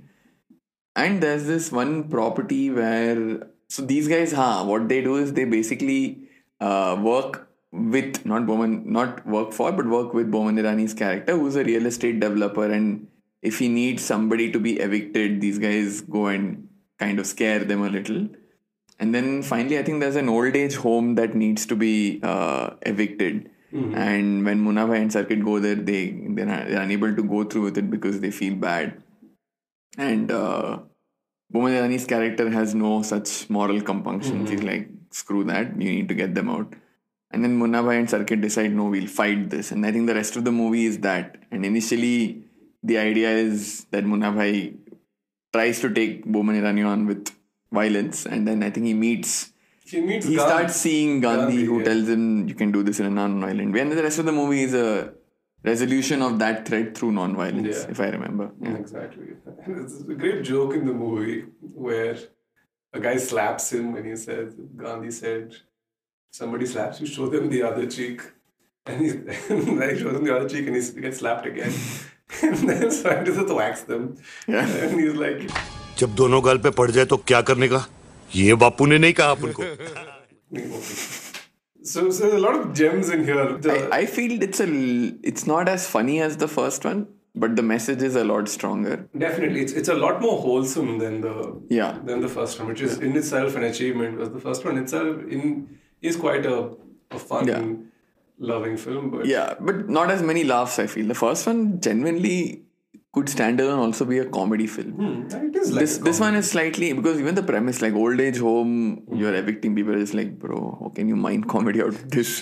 And 1.05 1.21
there's 1.21 1.47
this 1.53 1.73
one 1.73 1.93
property 2.17 2.63
where 2.71 3.49
so 3.69 3.83
these 3.83 4.09
guys, 4.09 4.33
huh? 4.33 4.65
What 4.65 4.89
they 4.89 5.03
do 5.03 5.17
is 5.17 5.33
they 5.33 5.45
basically 5.45 6.29
uh, 6.61 6.97
work 7.01 7.51
with 7.71 8.25
not 8.25 8.43
Boman, 8.43 8.87
not 8.87 9.27
work 9.27 9.53
for, 9.53 9.73
but 9.73 9.87
work 9.87 10.15
with 10.15 10.31
Boman 10.31 10.59
Irani's 10.59 10.95
character, 10.95 11.37
who's 11.37 11.57
a 11.57 11.65
real 11.65 11.87
estate 11.87 12.19
developer. 12.21 12.65
And 12.65 13.09
if 13.43 13.59
he 13.59 13.69
needs 13.69 14.03
somebody 14.03 14.51
to 14.53 14.59
be 14.59 14.79
evicted, 14.81 15.41
these 15.41 15.59
guys 15.59 16.01
go 16.01 16.27
and 16.27 16.69
kind 16.99 17.19
of 17.19 17.27
scare 17.27 17.65
them 17.65 17.83
a 17.83 17.91
little. 17.91 18.29
And 18.99 19.15
then 19.15 19.43
finally, 19.43 19.79
I 19.79 19.83
think 19.85 20.01
there's 20.01 20.17
an 20.17 20.29
old 20.29 20.57
age 20.57 20.77
home 20.77 21.15
that 21.17 21.35
needs 21.35 21.67
to 21.67 21.77
be 21.77 22.21
uh, 22.23 22.71
evicted. 22.83 23.51
And 23.95 24.45
when 24.47 24.61
Munna 24.61 24.87
Bhai 24.89 25.03
and 25.03 25.13
Circuit 25.13 25.45
go 25.45 25.59
there, 25.59 25.75
they 25.75 26.11
they're 26.11 26.81
unable 26.81 27.15
to 27.15 27.23
go 27.23 27.45
through 27.45 27.65
with 27.65 27.79
it 27.79 27.91
because 27.91 28.21
they 28.21 28.31
feel 28.31 28.55
bad. 28.57 29.03
And 29.99 30.33
uh, 30.33 30.79
Boman 31.53 31.73
Irani's 31.79 32.07
character 32.07 32.51
has 32.51 32.75
no 32.75 33.03
such 33.03 33.49
moral 33.49 33.81
compunctions. 33.81 34.51
He's 34.51 34.61
mm-hmm. 34.61 34.69
like, 34.69 34.89
screw 35.11 35.45
that, 35.45 35.81
you 35.81 35.91
need 35.91 36.09
to 36.09 36.15
get 36.15 36.35
them 36.35 36.51
out. 36.51 36.75
And 37.31 37.45
then 37.45 37.57
Munna 37.57 37.83
Bhai 37.83 37.99
and 37.99 38.09
Circuit 38.09 38.41
decide, 38.41 38.73
no, 38.73 38.87
we'll 38.87 39.07
fight 39.07 39.51
this. 39.51 39.71
And 39.71 39.85
I 39.85 39.93
think 39.93 40.07
the 40.07 40.15
rest 40.15 40.37
of 40.37 40.45
the 40.45 40.53
movie 40.53 40.87
is 40.87 40.99
that. 41.01 41.37
And 41.51 41.65
initially, 41.65 42.45
the 42.83 42.99
idea 42.99 43.31
is 43.31 43.87
that 43.91 44.05
Munna 44.05 44.33
Bhai 44.33 44.75
tries 45.53 45.81
to 45.81 45.93
take 45.93 46.25
Boman 46.25 46.61
Irani 46.61 46.87
on 46.87 47.07
with 47.07 47.31
violence, 47.73 48.27
and 48.27 48.47
then 48.47 48.63
I 48.63 48.71
think 48.71 48.87
he 48.87 48.95
meets. 48.95 49.53
He 49.85 50.01
meets 50.01 50.27
He 50.27 50.37
Gandhi. 50.37 50.51
starts 50.51 50.77
seeing 50.77 51.21
Gandhi, 51.21 51.57
Gandhi, 51.57 51.65
who 51.65 51.79
yeah. 51.79 51.85
tells 51.85 52.09
him 52.09 52.49
you 52.49 52.55
can 52.55 52.73
do 52.73 52.83
this 52.83 53.01
in 53.01 53.07
a 53.07 53.11
non-violent 53.11 53.73
way, 53.73 53.81
and 53.81 53.93
the 53.93 54.03
rest 54.03 54.19
of 54.19 54.27
the 54.27 54.33
movie 54.33 54.63
is 54.63 54.75
a 54.75 55.15
resolution 55.65 56.23
of 56.23 56.39
that 56.39 56.67
threat 56.67 56.97
through 56.97 57.13
non-violence, 57.13 57.85
Yeah. 57.85 57.91
if 57.91 58.01
I 58.01 58.09
remember. 58.11 58.51
Yeah. 58.61 58.77
Exactly. 58.77 59.27
It's 59.67 60.01
a 60.01 60.15
great 60.15 60.43
joke 60.45 60.75
in 60.75 60.87
the 60.87 60.93
movie 60.93 61.45
where 61.61 62.17
a 62.93 63.01
guy 63.01 63.17
slaps 63.17 63.73
him 63.73 63.95
and 63.97 64.07
he 64.07 64.17
says, 64.17 64.55
Gandhi 64.77 65.11
said, 65.11 65.55
somebody 66.31 66.67
slaps 66.67 67.01
you, 67.01 67.07
show 67.07 67.29
them 67.29 67.49
the 67.51 67.63
other 67.63 67.87
cheek. 67.87 68.23
And 68.87 69.01
he, 69.05 69.09
and 69.11 69.83
he 69.91 69.99
shows 69.99 70.13
them 70.15 70.25
the 70.25 70.35
other 70.37 70.49
cheek 70.49 70.67
and 70.67 70.77
he 70.77 71.01
gets 71.01 71.19
slapped 71.19 71.47
again. 71.47 71.73
and 72.43 72.69
then 72.69 72.91
scientists 72.91 73.53
whacks 73.53 73.83
them. 73.83 74.17
Yeah. 74.47 74.67
And 74.67 75.01
he's 75.01 75.15
like, 75.15 75.51
जब 75.99 76.15
दोनों 76.15 76.45
गाल 76.45 76.59
पे 76.65 76.71
पड़ 76.79 76.91
जाए 76.91 77.05
तो 77.11 77.17
क्या 77.27 77.41
करने 77.51 77.69
का 77.69 77.85
ये 78.35 78.55
बापू 78.63 78.87
ने 78.87 78.99
नहीं 78.99 79.13
कहा 79.21 79.31
अपन 79.31 79.53
को 79.59 79.63
so, 81.93 82.11
so 82.11 82.23
there's 82.29 82.35
a 82.41 82.45
lot 82.47 82.57
of 82.61 82.73
gems 82.81 83.09
in 83.17 83.25
here. 83.31 83.47
The- 83.67 83.77
I, 83.95 83.99
I 84.01 84.07
feel 84.17 84.43
it's 84.49 84.61
a 84.67 84.69
it's 85.33 85.47
not 85.53 85.69
as 85.77 85.87
funny 85.95 86.17
as 86.27 86.37
the 86.45 86.49
first 86.57 86.85
one, 86.91 87.01
but 87.45 87.57
the 87.61 87.63
message 87.73 88.03
is 88.09 88.17
a 88.23 88.25
lot 88.31 88.49
stronger. 88.57 88.95
Definitely, 89.27 89.61
it's 89.67 89.73
it's 89.83 89.89
a 89.97 89.99
lot 90.05 90.21
more 90.27 90.37
wholesome 90.47 90.99
than 91.05 91.21
the 91.27 91.35
Yeah. 91.81 91.99
than 92.11 92.21
the 92.27 92.33
first 92.39 92.59
one, 92.61 92.69
which 92.75 92.81
is 92.89 92.99
in 93.11 93.17
itself 93.23 93.57
an 93.63 93.65
achievement. 93.73 94.17
Because 94.17 94.33
the 94.39 94.45
first 94.49 94.65
one 94.71 94.79
itself 94.85 95.23
in 95.39 95.53
is 96.13 96.17
quite 96.25 96.47
a, 96.55 96.57
a 97.11 97.19
fun, 97.19 97.49
Yeah. 97.53 97.63
loving 98.39 98.77
film. 98.77 99.11
But 99.11 99.27
Yeah, 99.27 99.55
but 99.61 99.89
not 99.89 100.11
as 100.11 100.23
many 100.23 100.45
laughs. 100.45 100.79
I 100.79 100.87
feel 100.87 101.07
the 101.15 101.21
first 101.27 101.47
one 101.47 101.81
genuinely 101.81 102.63
could 103.13 103.29
stand 103.29 103.61
alone, 103.61 103.79
also 103.81 104.05
be 104.05 104.19
a 104.19 104.25
comedy 104.27 104.67
film. 104.67 104.91
hmm, 104.93 105.47
it 105.47 105.57
is 105.57 105.71
like 105.73 105.81
this 105.83 105.99
this 106.09 106.21
one 106.21 106.35
is 106.41 106.51
slightly 106.51 106.93
because 106.93 107.19
even 107.23 107.35
the 107.41 107.43
premise 107.43 107.81
like 107.85 107.95
old 107.95 108.21
age 108.27 108.39
home 108.39 108.73
you're 109.23 109.35
evicting 109.35 109.75
people 109.79 109.95
is 110.07 110.13
like 110.19 110.39
bro 110.45 110.61
how 110.81 110.89
can 110.99 111.09
you 111.09 111.17
mind 111.17 111.49
comedy 111.49 111.83
out 111.83 111.89
of 111.89 112.11
this? 112.17 112.33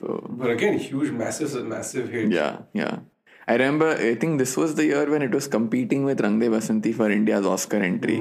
So 0.00 0.18
But 0.42 0.50
again, 0.50 0.78
huge, 0.78 1.10
massive, 1.22 1.54
massive 1.66 2.08
hit. 2.16 2.30
yeah 2.32 2.58
yeah. 2.72 3.00
I 3.46 3.54
remember 3.54 3.88
I 4.08 4.14
think 4.14 4.38
this 4.38 4.56
was 4.56 4.74
the 4.80 4.84
year 4.86 5.04
when 5.10 5.22
it 5.22 5.32
was 5.38 5.46
competing 5.48 6.04
with 6.04 6.20
Rang 6.26 6.38
De 6.42 6.48
Basanti 6.48 6.94
for 6.94 7.10
India's 7.10 7.46
Oscar 7.54 7.80
entry 7.90 8.18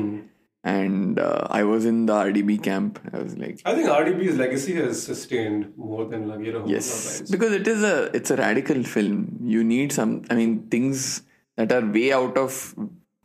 and 0.63 1.19
uh, 1.19 1.47
I 1.49 1.63
was 1.63 1.85
in 1.85 2.05
the 2.05 2.13
RDB 2.13 2.61
camp. 2.63 2.99
I 3.13 3.19
was 3.19 3.37
like 3.37 3.61
I 3.65 3.73
think 3.73 3.87
RDB's 3.87 4.37
legacy 4.37 4.75
has 4.75 5.01
sustained 5.01 5.73
more 5.75 6.05
than 6.05 6.27
Lagira 6.27 6.67
yes. 6.69 7.21
Because 7.29 7.51
it 7.53 7.67
is 7.67 7.83
a 7.83 8.15
it's 8.15 8.29
a 8.29 8.35
radical 8.35 8.83
film. 8.83 9.39
You 9.43 9.63
need 9.63 9.91
some 9.91 10.23
I 10.29 10.35
mean 10.35 10.67
things 10.67 11.23
that 11.55 11.71
are 11.71 11.85
way 11.85 12.11
out 12.13 12.37
of 12.37 12.75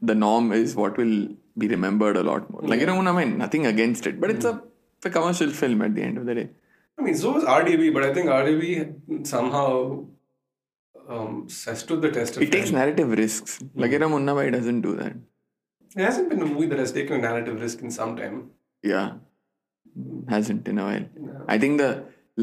the 0.01 0.15
norm 0.15 0.53
is 0.53 0.75
what 0.75 0.97
will 0.97 1.29
be 1.59 1.69
remembered 1.69 2.17
a 2.17 2.23
lot 2.23 2.51
more. 2.51 2.63
Like 2.63 2.81
you 2.81 2.87
know 2.87 2.99
I 3.01 3.25
mean 3.25 3.37
nothing 3.39 3.67
against 3.67 4.07
it 4.07 4.21
but 4.21 4.31
it's 4.31 4.45
a 4.45 4.63
it's 4.97 5.07
a 5.07 5.11
commercial 5.11 5.51
film 5.51 5.83
at 5.83 5.95
the 5.95 6.03
end 6.03 6.17
of 6.17 6.25
the 6.27 6.35
day. 6.35 6.51
I 6.99 7.03
mean, 7.03 7.15
so 7.15 7.33
was 7.33 7.45
RDB, 7.45 7.93
but 7.93 8.03
I 8.03 8.15
think 8.15 8.29
RDB 8.29 9.27
somehow 9.27 10.07
um, 11.07 11.47
stood 11.51 12.01
the 12.01 12.11
test 12.11 12.39
of 12.39 12.43
it 12.43 12.51
takes 12.51 12.71
narrative 12.71 13.11
risks. 13.11 13.63
Like 13.75 13.91
you 13.91 13.99
know 13.99 14.09
Munna 14.09 14.35
Bhai 14.35 14.51
doesn't 14.51 14.81
do 14.81 14.97
that 14.97 15.13
There 15.97 16.05
hasn't 16.07 16.29
been 16.31 16.43
a 16.43 16.47
movie 16.47 16.67
that 16.73 16.79
has 16.79 16.93
taken 16.93 17.17
a 17.17 17.19
narrative 17.27 17.61
risk 17.67 17.81
in 17.83 17.91
some 18.01 18.17
time. 18.23 18.37
yeah 18.93 19.13
hasn't 20.29 20.67
in 20.71 20.79
a 20.79 20.85
while 20.87 21.05
I 21.49 21.59
think 21.63 21.79
the 21.83 21.91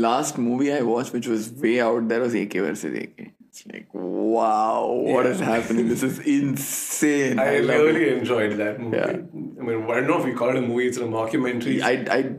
last 0.06 0.38
movie 0.46 0.70
I 0.78 0.82
watched 0.92 1.14
which 1.16 1.28
was 1.34 1.50
way 1.66 1.74
out 1.88 2.08
there 2.12 2.22
was 2.24 2.34
AK 2.40 2.54
versus 2.68 2.96
AK 3.02 3.20
it's 3.48 3.62
like 3.74 3.90
wow 3.94 4.88
what 5.10 5.28
is 5.32 5.40
Yeah. 5.44 5.52
happening 5.56 5.88
this 5.92 6.02
is 6.08 6.18
insane 6.38 7.38
I, 7.44 7.50
it. 7.58 7.68
really 7.68 8.08
enjoyed 8.18 8.54
that 8.64 8.80
movie. 8.86 8.98
Yeah. 8.98 9.12
I 9.60 9.66
mean, 9.68 9.84
I 9.92 9.96
don't 10.00 10.08
know 10.08 10.18
if 10.22 10.26
we 10.26 10.34
call 10.42 10.50
it 10.56 10.58
a 10.64 10.66
movie, 10.72 10.88
it's 10.88 10.98
a 10.98 11.02
mockumentary. 11.18 11.76
I, 11.92 11.94
I 12.18 12.36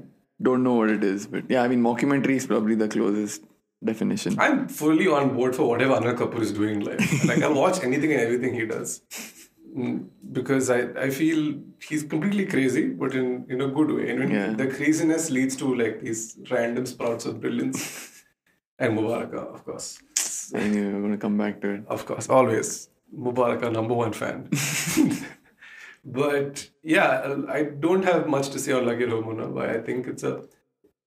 don't 0.48 0.62
know 0.64 0.74
what 0.80 0.90
it 0.90 1.04
is, 1.04 1.26
but 1.34 1.44
yeah, 1.48 1.62
I 1.62 1.68
mean, 1.68 1.80
mockumentary 1.82 2.36
is 2.40 2.46
probably 2.48 2.74
the 2.74 2.88
closest 2.88 3.44
definition. 3.92 4.36
I'm 4.46 4.66
fully 4.68 5.06
on 5.06 5.34
board 5.36 5.54
for 5.54 5.68
whatever 5.68 5.94
Anil 5.94 6.16
Kapoor 6.18 6.40
is 6.40 6.52
doing 6.52 6.74
in 6.80 6.84
life. 6.90 7.24
like, 7.24 7.40
I'll 7.42 7.54
watch 7.54 7.82
anything 7.82 8.12
and 8.12 8.20
everything 8.20 8.52
he 8.54 8.66
does. 8.66 9.00
Mm, 9.76 10.08
Because 10.32 10.70
I, 10.70 10.80
I 11.06 11.10
feel 11.10 11.58
he's 11.88 12.02
completely 12.04 12.46
crazy, 12.46 12.88
but 12.88 13.14
in, 13.14 13.46
in 13.48 13.60
a 13.60 13.68
good 13.68 13.90
way. 13.90 14.10
And 14.10 14.20
when 14.20 14.30
Yeah. 14.30 14.52
the 14.52 14.66
craziness 14.68 15.30
leads 15.30 15.56
to 15.56 15.74
like 15.74 16.00
these 16.00 16.38
random 16.50 16.86
sprouts 16.86 17.26
of 17.26 17.40
brilliance. 17.40 18.22
and 18.78 18.98
Mubaraka, 18.98 19.40
of 19.54 19.64
course. 19.64 20.00
Anyway, 20.54 20.92
we're 20.92 21.00
going 21.00 21.12
to 21.12 21.18
come 21.18 21.36
back 21.38 21.60
to 21.62 21.68
it. 21.70 21.84
Of 21.88 22.04
course, 22.06 22.28
always. 22.28 22.88
Mubaraka, 23.16 23.72
number 23.72 23.94
one 23.94 24.12
fan. 24.12 24.48
but 26.04 26.68
yeah, 26.82 27.34
I 27.48 27.62
don't 27.64 28.04
have 28.04 28.26
much 28.28 28.50
to 28.50 28.58
say 28.58 28.72
on 28.72 28.84
Lagi 28.84 29.10
Romana, 29.10 29.48
but 29.48 29.70
I 29.70 29.78
think 29.80 30.06
it's 30.06 30.22
a 30.22 30.42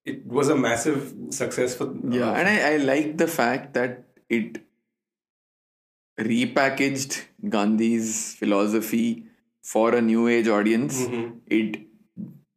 it 0.06 0.26
was 0.26 0.50
a 0.50 0.56
massive 0.56 1.14
success 1.32 1.76
for 1.76 1.94
Yeah, 2.10 2.30
uh, 2.32 2.34
and 2.36 2.48
I, 2.48 2.74
I 2.74 2.78
like 2.78 3.18
the 3.18 3.28
fact 3.28 3.74
that 3.74 4.04
it 4.30 4.62
repackaged 6.20 7.26
Gandhi's 7.50 8.36
philosophy 8.36 9.26
for 9.62 9.94
a 9.96 10.02
new 10.02 10.28
age 10.28 10.48
audience. 10.48 11.02
Mm-hmm. 11.02 11.38
It, 11.48 11.82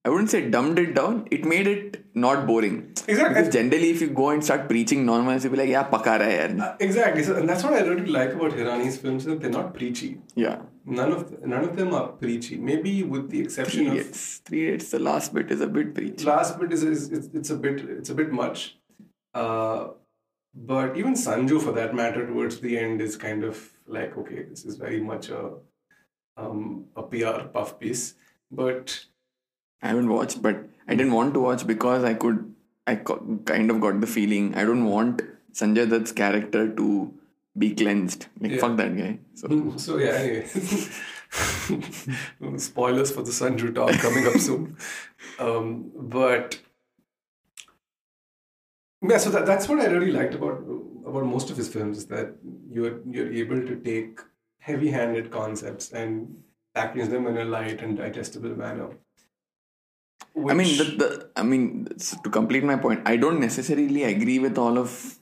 I 0.04 0.08
wouldn't 0.08 0.30
say 0.30 0.48
dumbed 0.48 0.78
it 0.78 0.94
down. 0.94 1.28
It 1.30 1.44
made 1.44 1.66
it 1.66 2.04
not 2.14 2.46
boring. 2.46 2.94
Exactly. 3.06 3.34
Because 3.34 3.52
generally, 3.52 3.90
if 3.90 4.00
you 4.00 4.08
go 4.08 4.30
and 4.30 4.42
start 4.42 4.66
preaching 4.68 5.04
non-violence, 5.04 5.44
you'll 5.44 5.52
be 5.52 5.58
like, 5.58 5.68
"Yeah, 5.68 5.82
paka 5.82 6.18
raha 6.22 6.38
yaar." 6.38 6.76
exactly. 6.80 7.22
So, 7.22 7.36
and 7.36 7.46
that's 7.46 7.62
what 7.62 7.74
I 7.74 7.80
really 7.80 8.06
like 8.06 8.32
about 8.32 8.52
Hirani's 8.52 8.96
films 8.96 9.26
that 9.26 9.40
they're 9.42 9.50
not 9.50 9.74
preachy. 9.74 10.18
Yeah. 10.34 10.62
None 10.86 11.12
of 11.12 11.44
none 11.44 11.64
of 11.64 11.76
them 11.76 11.92
are 11.92 12.08
preachy. 12.08 12.56
Maybe 12.56 13.02
with 13.02 13.28
the 13.30 13.40
exception 13.40 13.80
Three 13.80 13.88
of 13.88 13.94
idiots. 13.98 14.38
Three 14.38 14.64
idiots. 14.68 14.90
The 14.90 14.98
last 15.00 15.34
bit 15.34 15.50
is 15.50 15.60
a 15.60 15.66
bit 15.66 15.94
preachy. 15.94 16.24
last 16.24 16.58
bit 16.58 16.72
is, 16.72 16.82
is 16.82 17.10
it's, 17.12 17.28
it's 17.34 17.50
a 17.50 17.56
bit 17.56 17.80
it's 17.98 18.08
a 18.08 18.14
bit 18.14 18.32
much. 18.32 18.78
Uh, 19.34 19.88
but 20.54 20.96
even 20.96 21.14
Sanju, 21.14 21.60
for 21.62 21.72
that 21.72 21.94
matter, 21.94 22.26
towards 22.26 22.60
the 22.60 22.78
end 22.78 23.00
is 23.00 23.16
kind 23.16 23.44
of 23.44 23.70
like 23.86 24.16
okay, 24.18 24.42
this 24.44 24.64
is 24.64 24.76
very 24.76 25.00
much 25.00 25.28
a 25.30 25.52
um, 26.36 26.86
a 26.96 27.02
PR 27.02 27.42
puff 27.52 27.78
piece. 27.78 28.14
But 28.50 29.04
I 29.82 29.88
haven't 29.88 30.08
watched, 30.10 30.42
but 30.42 30.56
I 30.88 30.94
didn't 30.94 31.12
want 31.12 31.34
to 31.34 31.40
watch 31.40 31.66
because 31.66 32.04
I 32.04 32.14
could. 32.14 32.54
I 32.86 32.96
co- 32.96 33.38
kind 33.44 33.70
of 33.70 33.80
got 33.80 34.00
the 34.00 34.06
feeling 34.06 34.54
I 34.56 34.64
don't 34.64 34.86
want 34.86 35.22
Sanjay 35.52 35.88
Dutt's 35.88 36.12
character 36.12 36.68
to 36.68 37.14
be 37.56 37.74
cleansed. 37.74 38.26
Like 38.40 38.52
Yeah. 38.52 38.58
fuck 38.58 38.76
that 38.78 38.96
guy. 38.96 39.18
So 39.34 39.72
so 39.76 39.98
yeah, 39.98 40.12
anyway. 40.12 40.46
Spoilers 42.56 43.12
for 43.12 43.22
the 43.22 43.30
Sanju 43.30 43.74
talk 43.74 43.92
coming 43.92 44.26
up 44.26 44.38
soon. 44.38 44.76
Um, 45.38 45.90
but 45.94 46.58
yeah, 49.02 49.18
so 49.18 49.30
that, 49.30 49.46
that's 49.46 49.68
what 49.68 49.80
I 49.80 49.86
really 49.86 50.12
liked 50.12 50.34
about 50.34 50.62
about 51.06 51.24
most 51.24 51.50
of 51.50 51.56
his 51.56 51.68
films 51.68 51.98
is 51.98 52.06
that 52.06 52.34
you're 52.70 53.00
you're 53.06 53.32
able 53.32 53.60
to 53.66 53.76
take 53.76 54.20
heavy-handed 54.58 55.30
concepts 55.30 55.90
and 55.92 56.42
package 56.74 57.08
them 57.08 57.26
in 57.26 57.38
a 57.38 57.44
light 57.44 57.80
and 57.82 57.96
digestible 57.96 58.50
manner. 58.50 58.90
I 60.36 60.54
mean, 60.54 60.76
the, 60.78 60.84
the 60.84 61.30
I 61.36 61.42
mean, 61.42 61.88
to 62.22 62.30
complete 62.30 62.62
my 62.62 62.76
point, 62.76 63.02
I 63.04 63.16
don't 63.16 63.40
necessarily 63.40 64.04
agree 64.04 64.38
with 64.38 64.58
all 64.58 64.78
of 64.78 65.18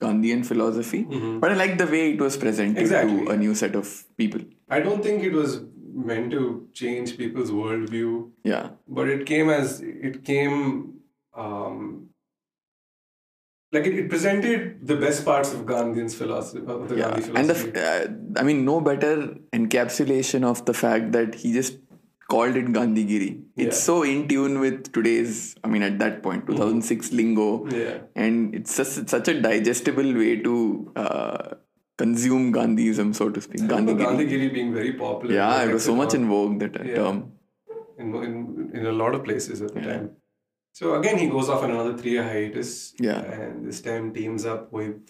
Gandhian 0.00 0.44
philosophy, 0.44 1.04
but 1.04 1.52
I 1.52 1.54
like 1.54 1.78
the 1.78 1.86
way 1.86 2.12
it 2.12 2.20
was 2.20 2.36
presented 2.36 2.76
Mm-hmm. 2.76 2.82
Exactly, 2.82 3.24
to 3.26 3.30
a 3.30 3.36
new 3.36 3.54
set 3.54 3.76
of 3.76 4.04
people. 4.16 4.40
I 4.68 4.80
don't 4.80 5.02
think 5.02 5.22
it 5.22 5.32
was 5.32 5.60
meant 5.94 6.30
to 6.32 6.68
change 6.72 7.16
people's 7.18 7.50
worldview 7.50 8.30
Yeah, 8.42 8.70
but 8.88 9.08
it 9.08 9.26
came 9.26 9.50
as 9.50 9.80
it 9.80 10.24
came 10.24 10.94
um, 11.34 12.08
like 13.72 13.86
it, 13.86 13.94
it 13.98 14.08
presented 14.10 14.86
the 14.86 14.96
best 14.96 15.24
parts 15.24 15.52
of 15.54 15.60
Gandhian's 15.66 16.14
philosophy 16.14 16.64
of 16.66 16.88
the 16.88 16.96
yeah, 16.96 17.10
Gandhi 17.10 17.32
and 17.40 17.48
the 17.50 17.54
philosophy. 17.54 18.10
uh, 18.36 18.40
I 18.40 18.42
mean, 18.42 18.64
no 18.64 18.80
better 18.80 19.14
encapsulation 19.52 20.44
of 20.44 20.64
the 20.66 20.74
fact 20.74 21.12
that 21.12 21.34
he 21.36 21.52
just 21.52 21.78
called 22.28 22.56
it 22.56 22.66
Gandhigiri. 22.76 23.30
It's 23.56 23.78
Yeah. 23.78 23.86
so 23.88 24.02
in 24.02 24.28
tune 24.28 24.60
with 24.60 24.92
today's. 24.92 25.54
I 25.64 25.68
mean, 25.68 25.82
at 25.82 25.98
that 26.04 26.22
point, 26.22 26.46
2006 26.46 27.12
lingo. 27.12 27.48
yeah, 27.80 27.98
and 28.14 28.54
it's 28.54 28.76
just 28.76 29.08
such 29.08 29.28
a 29.28 29.40
digestible 29.48 30.14
way 30.22 30.36
to 30.46 30.54
uh, 30.96 31.54
consume 31.98 32.52
Gandhism, 32.52 33.14
so 33.14 33.28
to 33.30 33.40
speak. 33.40 33.60
I 33.62 33.66
remember 33.66 33.94
Gandhi. 33.94 34.24
Gandhigiri 34.26 34.52
being 34.54 34.72
very 34.80 34.92
popular. 34.94 35.34
Yeah, 35.34 35.62
it 35.64 35.72
was 35.72 35.84
so 35.84 35.94
much 35.96 36.14
in 36.14 36.28
vogue 36.28 36.58
that 36.60 36.78
Yeah. 36.86 36.94
term. 37.02 37.22
in, 38.02 38.14
in, 38.26 38.70
in 38.78 38.86
a 38.86 38.92
lot 39.00 39.14
of 39.14 39.22
places 39.24 39.60
at 39.62 39.74
the 39.74 39.80
time. 39.80 40.10
So 40.72 40.94
again, 40.94 41.18
he 41.18 41.28
goes 41.28 41.48
off 41.48 41.62
on 41.62 41.70
another 41.70 41.96
three-year 41.96 42.22
hiatus. 42.22 42.94
Yeah. 42.98 43.20
and 43.20 43.66
this 43.66 43.80
time 43.80 44.12
teams 44.12 44.46
up 44.46 44.72
with 44.72 45.00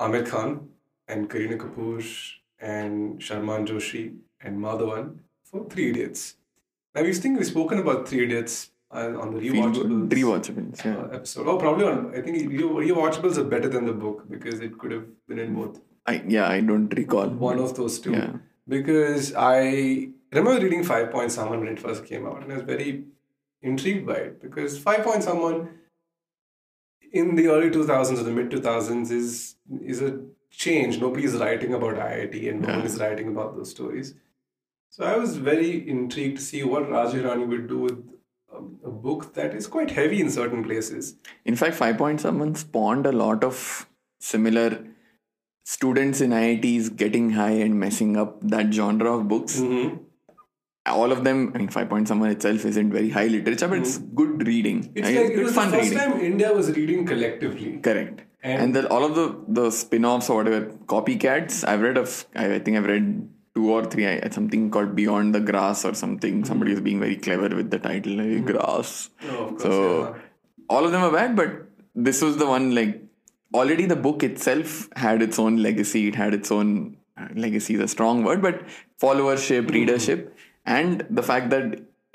Aamir 0.00 0.26
Khan 0.26 0.68
and 1.06 1.28
Kareena 1.28 1.58
Kapoor 1.58 2.02
and 2.58 3.22
Sharman 3.22 3.66
Joshi 3.66 4.16
and 4.40 4.58
Madhavan 4.58 5.18
for 5.42 5.68
Three 5.68 5.90
Idiots. 5.90 6.36
Now 6.94 7.02
we 7.02 7.12
think 7.12 7.38
we've 7.38 7.46
spoken 7.46 7.78
about 7.78 8.08
Three 8.08 8.24
Idiots 8.24 8.70
uh, 8.90 9.12
on 9.20 9.34
the 9.34 9.40
rewatchables. 9.40 10.08
Rewatchables, 10.08 10.84
yeah. 10.84 10.96
uh, 10.96 11.08
episode. 11.08 11.46
Oh, 11.46 11.58
probably 11.58 11.86
on. 11.86 12.14
I 12.14 12.22
think 12.22 12.48
re- 12.50 12.88
rewatchables 12.90 13.36
are 13.36 13.44
better 13.44 13.68
than 13.68 13.84
the 13.84 13.92
book 13.92 14.24
because 14.30 14.60
it 14.60 14.78
could 14.78 14.92
have 14.92 15.06
been 15.28 15.38
in 15.38 15.54
both. 15.54 15.80
I, 16.06 16.22
yeah, 16.26 16.48
I 16.48 16.60
don't 16.60 16.88
recall. 16.96 17.28
One 17.28 17.58
of 17.58 17.76
those 17.76 17.98
two. 17.98 18.12
Yeah. 18.12 18.32
Because 18.68 19.34
I 19.34 20.10
remember 20.32 20.62
reading 20.62 20.84
Five 20.84 21.10
Point 21.10 21.32
Someone 21.32 21.60
when 21.60 21.68
it 21.68 21.80
first 21.80 22.06
came 22.06 22.26
out, 22.26 22.42
and 22.42 22.52
I 22.52 22.56
was 22.56 22.64
very 22.64 23.04
intrigued 23.64 24.06
by 24.06 24.14
it 24.26 24.40
because 24.42 24.78
Five 24.78 25.02
Point 25.04 25.24
Someone 25.24 25.68
in 27.12 27.34
the 27.34 27.48
early 27.48 27.70
2000s 27.70 28.20
or 28.20 28.22
the 28.22 28.30
mid 28.30 28.50
2000s 28.50 29.10
is 29.10 29.56
is 29.82 30.02
a 30.02 30.20
change. 30.50 31.00
Nobody 31.00 31.24
is 31.24 31.34
writing 31.34 31.74
about 31.74 31.94
IIT 31.96 32.48
and 32.48 32.62
no 32.62 32.76
one 32.76 32.86
is 32.86 33.00
writing 33.00 33.28
about 33.28 33.56
those 33.56 33.70
stories. 33.70 34.14
So 34.90 35.04
I 35.04 35.16
was 35.16 35.36
very 35.36 35.88
intrigued 35.88 36.36
to 36.38 36.42
see 36.42 36.62
what 36.62 36.84
Rajirani 36.88 37.48
would 37.48 37.66
do 37.68 37.78
with 37.78 38.10
a 38.84 38.90
book 38.90 39.34
that 39.34 39.54
is 39.54 39.66
quite 39.66 39.90
heavy 39.90 40.20
in 40.20 40.30
certain 40.30 40.62
places. 40.62 41.16
In 41.44 41.56
fact, 41.56 41.74
Five 41.74 41.98
Point 41.98 42.20
Someone 42.20 42.54
spawned 42.54 43.06
a 43.06 43.12
lot 43.12 43.42
of 43.42 43.88
similar 44.20 44.84
students 45.64 46.20
in 46.20 46.30
IITs 46.30 46.94
getting 46.96 47.30
high 47.30 47.58
and 47.66 47.80
messing 47.80 48.16
up 48.16 48.40
that 48.42 48.72
genre 48.72 49.16
of 49.18 49.28
books. 49.28 49.58
Mm-hmm. 49.58 50.03
All 50.86 51.12
of 51.12 51.24
them, 51.24 51.52
I 51.54 51.58
mean, 51.58 51.68
Five 51.68 51.88
Point 51.88 52.08
Someone 52.08 52.30
itself 52.30 52.64
isn't 52.66 52.90
very 52.92 53.08
high 53.08 53.26
literature, 53.26 53.68
but 53.68 53.78
it's 53.78 53.96
good 53.98 54.46
reading. 54.46 54.82
Mm-hmm. 54.82 54.98
It's 54.98 55.08
Right? 55.08 55.16
like 55.22 55.32
it 55.38 55.42
was 55.42 55.54
fun 55.54 55.70
the 55.70 55.78
first 55.78 55.90
reading. 55.92 56.10
time 56.10 56.20
India 56.20 56.52
was 56.52 56.70
reading 56.76 57.06
collectively. 57.06 57.78
Correct. 57.78 58.20
And- 58.42 58.62
And, 58.62 58.76
the, 58.76 58.86
all 58.94 59.04
of 59.04 59.14
the 59.14 59.26
the 59.48 59.70
spin-offs 59.70 60.28
or 60.28 60.36
whatever 60.36 60.66
copycats, 60.94 61.66
I've 61.66 61.80
read 61.80 61.96
of. 61.96 62.26
I, 62.36 62.56
I 62.56 62.58
think 62.58 62.76
I've 62.76 62.84
read 62.86 63.06
two 63.54 63.70
or 63.72 63.84
three. 63.86 64.06
I, 64.06 64.28
something 64.30 64.70
called 64.70 64.94
Beyond 64.94 65.34
the 65.34 65.40
Grass 65.40 65.86
or 65.86 65.94
something. 65.94 66.44
Somebody 66.44 66.72
is 66.72 66.82
being 66.82 67.00
very 67.00 67.16
clever 67.16 67.48
with 67.60 67.70
the 67.70 67.78
title, 67.78 68.12
like, 68.22 68.44
Grass. 68.44 69.08
Oh, 69.30 69.44
of 69.44 69.48
course, 69.52 69.62
so 69.62 70.00
yeah. 70.00 70.14
all 70.68 70.84
of 70.84 70.92
them 70.92 71.02
are 71.02 71.12
bad, 71.12 71.34
but 71.36 71.54
this 71.94 72.20
was 72.20 72.36
the 72.36 72.46
one 72.46 72.74
like 72.74 73.00
already 73.54 73.86
the 73.86 73.96
book 73.96 74.22
itself 74.22 74.88
had 74.96 75.22
its 75.22 75.38
own 75.38 75.56
legacy. 75.68 76.08
It 76.08 76.14
had 76.16 76.34
its 76.34 76.52
own 76.52 76.98
uh, 77.16 77.28
legacy 77.34 77.74
is 77.76 77.80
a 77.80 77.88
strong 77.88 78.24
word, 78.24 78.42
but 78.42 78.62
followership, 79.00 79.70
readership, 79.70 80.33
and 80.66 81.06
the 81.10 81.22
fact 81.22 81.50
that 81.50 81.64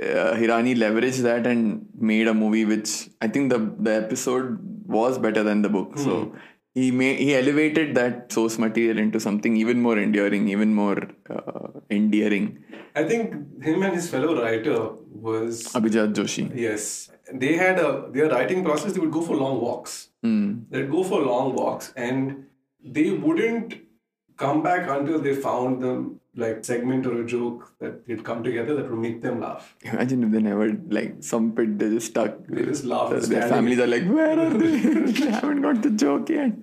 uh, 0.01 0.33
Hirani 0.35 0.75
leveraged 0.75 1.21
that 1.23 1.45
and 1.45 1.85
made 1.99 2.27
a 2.27 2.33
movie 2.33 2.65
which 2.65 3.09
I 3.21 3.27
think 3.27 3.51
the 3.51 3.59
the 3.79 3.95
episode 3.95 4.59
was 4.87 5.17
better 5.19 5.43
than 5.43 5.61
the 5.61 5.69
book. 5.69 5.97
So 5.97 6.33
he 6.73 6.91
made 6.91 7.19
he 7.19 7.35
elevated 7.35 7.95
that 7.95 8.31
source 8.31 8.57
material 8.57 8.97
into 8.97 9.19
something 9.19 9.57
even 9.57 9.81
more 9.81 9.97
enduring, 9.97 10.47
even 10.49 10.73
more 10.73 10.97
uh, 11.29 11.69
endearing. 11.89 12.63
I 12.95 13.03
think 13.03 13.33
him 13.63 13.83
and 13.83 13.93
his 13.93 14.09
fellow 14.09 14.41
writer 14.41 14.91
was 15.27 15.63
Abhijat 15.73 16.13
Joshi. 16.13 16.51
yes. 16.55 17.11
They 17.31 17.55
had 17.57 17.77
a 17.79 18.07
their 18.11 18.29
writing 18.29 18.63
process. 18.63 18.93
They 18.93 18.99
would 18.99 19.11
go 19.11 19.21
for 19.21 19.35
long 19.35 19.61
walks. 19.61 20.09
They'd 20.23 20.89
go 20.89 21.03
for 21.03 21.21
long 21.21 21.53
walks, 21.55 21.93
and 21.95 22.45
they 22.83 23.11
wouldn't 23.11 23.75
come 24.37 24.63
back 24.63 24.89
until 24.89 25.19
they 25.19 25.35
found 25.35 25.83
the 25.83 25.93
like 26.35 26.63
segment 26.63 27.05
or 27.05 27.21
a 27.21 27.25
joke 27.25 27.73
that 27.79 28.05
they'd 28.05 28.23
come 28.23 28.43
together 28.43 28.75
that 28.75 28.89
would 28.89 28.99
make 28.99 29.21
them 29.21 29.39
laugh. 29.41 29.75
Imagine 29.83 30.23
if 30.23 30.31
they 30.31 30.39
never 30.39 30.71
like 30.89 31.15
some 31.21 31.53
pit 31.53 31.77
they 31.79 31.89
just 31.89 32.07
stuck. 32.07 32.37
They 32.47 32.63
just 32.63 32.85
laugh. 32.85 33.09
Their 33.09 33.21
standing. 33.21 33.49
families 33.49 33.79
are 33.79 33.87
like, 33.87 34.07
where 34.07 34.39
are 34.39 34.49
they? 34.49 34.77
they 35.11 35.31
haven't 35.31 35.61
got 35.61 35.81
the 35.81 35.91
joke 35.91 36.29
yet. 36.29 36.53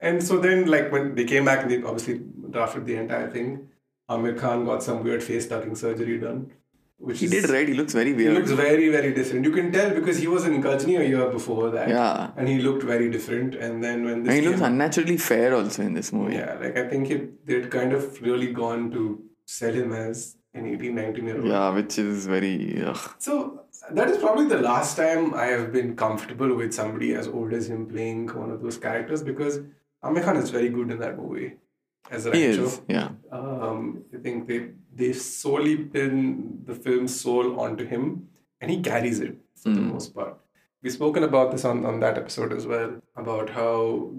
And 0.00 0.22
so 0.22 0.38
then, 0.38 0.66
like 0.66 0.92
when 0.92 1.14
they 1.14 1.24
came 1.24 1.44
back 1.44 1.62
and 1.62 1.70
they 1.70 1.82
obviously 1.82 2.20
drafted 2.50 2.86
the 2.86 2.96
entire 2.96 3.30
thing, 3.30 3.68
Aamir 4.08 4.38
Khan 4.38 4.64
got 4.64 4.82
some 4.82 5.02
weird 5.02 5.22
face 5.22 5.48
tucking 5.48 5.74
surgery 5.74 6.18
done, 6.18 6.52
which 6.98 7.18
He 7.20 7.26
is, 7.26 7.32
did 7.32 7.50
right. 7.50 7.68
He 7.68 7.74
looks 7.74 7.92
very 7.92 8.12
weird. 8.14 8.32
He 8.32 8.38
looks 8.38 8.50
very, 8.52 8.88
very 8.88 9.12
different. 9.12 9.44
You 9.44 9.52
can 9.52 9.70
tell 9.72 9.90
because 9.94 10.18
he 10.18 10.26
was 10.28 10.46
in 10.46 10.62
Ghajini 10.62 11.00
a 11.00 11.06
year 11.06 11.28
before 11.30 11.70
that. 11.70 11.88
Yeah. 11.88 12.30
And 12.36 12.48
he 12.48 12.58
looked 12.58 12.82
very 12.84 13.10
different. 13.10 13.54
And 13.54 13.82
then 13.84 14.04
when 14.04 14.22
this 14.22 14.34
and 14.34 14.42
he 14.42 14.48
looks 14.48 14.60
came- 14.60 14.72
unnaturally 14.72 15.16
fair 15.18 15.54
also 15.54 15.82
in 15.82 15.94
this 15.94 16.12
movie. 16.12 16.34
yeah, 16.36 16.56
like 16.60 16.76
I 16.76 16.88
think 16.88 17.10
it, 17.10 17.46
they'd 17.46 17.70
kind 17.70 17.92
of 17.92 18.20
really 18.22 18.52
gone 18.52 18.90
to 18.92 19.22
sell 19.46 19.72
him 19.72 19.92
as 19.92 20.36
an 20.54 20.66
18, 20.66 20.94
19 20.94 21.26
year 21.26 21.36
old. 21.36 21.46
Yeah, 21.46 21.70
which 21.74 21.98
is 21.98 22.26
very. 22.26 22.82
Ugh. 22.82 23.14
So 23.18 23.62
that 23.92 24.08
is 24.08 24.16
probably 24.18 24.46
the 24.46 24.58
last 24.60 24.96
time 24.96 25.34
I 25.34 25.46
have 25.46 25.70
been 25.72 25.94
comfortable 25.96 26.54
with 26.56 26.72
somebody 26.72 27.14
as 27.14 27.28
old 27.28 27.52
as 27.52 27.68
him 27.68 27.86
playing 27.86 28.28
one 28.28 28.50
of 28.50 28.62
those 28.62 28.78
characters 28.78 29.22
because 29.22 29.60
Aamir 30.02 30.24
Khan 30.24 30.36
is 30.38 30.48
very 30.50 30.70
good 30.70 30.90
in 30.90 30.98
that 31.00 31.18
movie 31.18 31.52
as 32.10 32.24
a 32.26 32.32
He 32.34 32.46
Rancho. 32.46 32.64
is. 32.64 32.80
Yeah. 32.88 33.10
Um, 33.30 34.04
I 34.14 34.18
think 34.18 34.48
they 34.48 34.70
they 34.96 35.12
solely 35.12 35.76
pin 35.76 36.62
the 36.64 36.74
film's 36.74 37.18
soul 37.20 37.60
onto 37.60 37.84
him, 37.84 38.28
and 38.60 38.70
he 38.70 38.80
carries 38.80 39.20
it 39.20 39.36
for 39.54 39.70
the 39.70 39.80
hmm. 39.80 39.92
most 39.92 40.14
part. 40.14 40.36
We've 40.82 40.92
spoken 40.92 41.22
about 41.24 41.50
this 41.52 41.64
on, 41.64 41.84
on 41.84 42.00
that 42.00 42.16
episode 42.16 42.52
as 42.52 42.66
well 42.66 43.00
about 43.16 43.50
how 43.50 44.12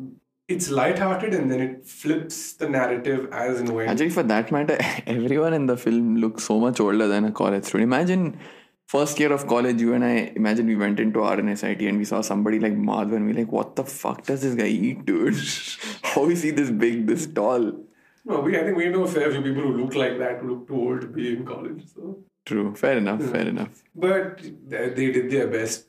it's 0.48 0.70
lighthearted 0.70 1.34
and 1.34 1.52
then 1.52 1.60
it 1.62 1.86
flips 1.86 2.54
the 2.54 2.70
narrative 2.70 3.30
as 3.32 3.60
and 3.60 3.70
when. 3.70 3.90
Actually, 3.90 4.10
for 4.10 4.24
that 4.24 4.52
matter, 4.52 4.78
everyone 5.08 5.54
in 5.54 5.66
the 5.66 5.78
film 5.78 6.18
looks 6.18 6.46
so 6.46 6.60
much 6.60 6.80
older 6.80 7.08
than 7.08 7.26
a 7.26 7.32
college 7.32 7.66
student. 7.66 7.84
Imagine 7.84 8.40
first 8.88 9.20
year 9.20 9.32
of 9.32 9.48
college, 9.48 9.82
you 9.82 9.94
and 9.94 10.04
I 10.04 10.34
imagine 10.36 10.68
we 10.68 10.76
went 10.76 11.00
into 11.00 11.20
RNSIT 11.20 11.88
and 11.88 11.98
we 11.98 12.06
saw 12.06 12.22
somebody 12.22 12.60
like 12.60 12.74
Madhavan. 12.74 13.18
and 13.18 13.26
we're 13.28 13.36
like, 13.36 13.52
what 13.52 13.76
the 13.76 13.84
fuck 13.84 14.24
does 14.26 14.42
this 14.42 14.56
guy 14.56 14.68
eat, 14.68 15.06
dude? 15.06 15.36
How 16.04 16.30
is 16.30 16.44
he 16.44 16.52
this 16.52 16.72
big, 16.72 17.08
this 17.08 17.28
tall? 17.28 17.87
No, 18.30 18.40
we 18.42 18.58
I 18.60 18.63
think 18.63 18.78
we 18.78 18.90
know 18.90 19.04
a 19.04 19.08
fair 19.08 19.32
few 19.32 19.42
people 19.42 19.63
who 19.63 19.74
look 19.82 19.96
like 19.96 20.18
that, 20.20 20.40
who 20.40 20.50
look 20.54 20.68
too 20.68 20.76
old 20.76 21.02
to 21.02 21.08
be 21.08 21.28
in 21.36 21.46
college. 21.46 21.84
So, 21.94 22.18
True. 22.46 22.74
Fair 22.76 22.98
enough. 22.98 23.22
Fair 23.36 23.48
enough. 23.48 23.84
but 23.96 24.42
they, 24.74 24.90
they 24.98 25.08
did 25.12 25.30
their 25.32 25.48
best 25.48 25.88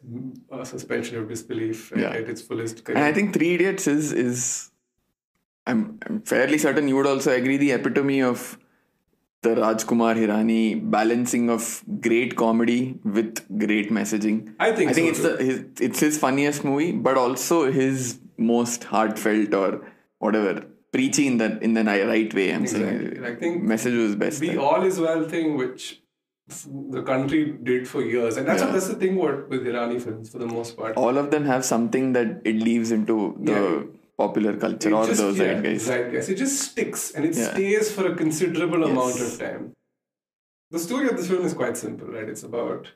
uh, 0.53 0.64
suspension 0.64 1.16
of 1.18 1.29
disbelief 1.29 1.92
at, 1.92 1.98
Yeah. 1.98 2.11
at 2.20 2.29
its 2.35 2.42
fullest. 2.42 2.88
And 2.88 2.98
I 2.98 3.12
think 3.12 3.35
Three 3.35 3.55
Idiots 3.55 3.87
is 3.96 4.12
is 4.12 4.70
I'm 5.66 5.83
I'm 6.07 6.22
fairly 6.22 6.59
certain 6.59 6.88
you 6.88 6.96
would 6.96 7.07
also 7.07 7.33
agree 7.40 7.59
the 7.64 7.72
epitome 7.72 8.22
of 8.22 8.46
the 9.42 9.51
Rajkumar 9.55 10.14
Hirani 10.20 10.62
balancing 10.98 11.48
of 11.57 11.66
great 12.09 12.35
comedy 12.37 12.98
with 13.05 13.44
great 13.66 13.90
messaging. 13.98 14.55
I 14.59 14.72
think 14.72 14.90
I 14.90 14.94
think 14.94 15.14
so 15.14 15.29
it's 15.35 15.38
the 15.38 15.44
his, 15.51 15.64
it's 15.90 16.01
his 16.01 16.18
funniest 16.18 16.64
movie, 16.64 16.90
but 16.92 17.16
also 17.16 17.61
his 17.70 18.18
most 18.37 18.85
heartfelt 18.94 19.55
or 19.55 19.70
whatever 20.18 20.64
preachy 20.92 21.27
in 21.27 21.38
the 21.38 21.59
in 21.61 21.74
the 21.74 21.85
right 21.85 22.33
way. 22.35 22.53
I'm 22.53 22.62
Exactly. 22.62 23.09
saying 23.09 23.24
I 23.24 23.35
think 23.35 23.62
message 23.62 23.94
was 23.94 24.16
best. 24.16 24.40
the 24.40 24.57
all 24.59 24.83
is 24.90 24.98
well 25.01 25.24
thing, 25.29 25.57
which 25.57 26.03
the 26.94 27.03
country 27.03 27.40
did 27.70 27.87
for 27.87 28.03
years, 28.03 28.37
and 28.38 28.46
that's 28.48 28.62
Yeah. 28.62 28.72
that's 28.72 28.88
the 28.88 28.94
thing 28.94 29.16
what 29.16 29.48
with 29.51 29.64
Hirani 29.66 30.01
films 30.01 30.31
for 30.31 30.38
the 30.38 30.46
most 30.46 30.77
part. 30.77 30.96
All 30.96 31.18
of 31.22 31.31
them 31.31 31.44
have 31.44 31.64
something 31.64 32.12
that 32.14 32.40
it 32.53 32.57
leaves 32.68 32.90
into 32.98 33.16
the 33.51 33.53
Yeah. 33.53 33.83
popular 34.16 34.55
culture 34.62 34.88
It 34.88 34.94
or 35.01 35.07
just- 35.07 35.20
those 35.20 35.38
yeah, 35.38 35.51
zeitgeist. 35.61 35.87
zeitgeist. 35.90 36.31
It 36.31 36.37
just 36.44 36.61
sticks 36.70 37.11
and 37.12 37.24
it 37.27 37.35
stays 37.35 37.90
for 37.98 38.07
a 38.12 38.14
considerable 38.22 38.83
amount 38.85 39.20
of 39.27 39.38
time. 39.42 39.66
The 40.70 40.79
story 40.87 41.09
of 41.11 41.16
this 41.18 41.29
film 41.29 41.44
is 41.51 41.55
quite 41.61 41.77
simple, 41.83 42.09
right? 42.16 42.29
It's 42.29 42.42
about 42.42 42.88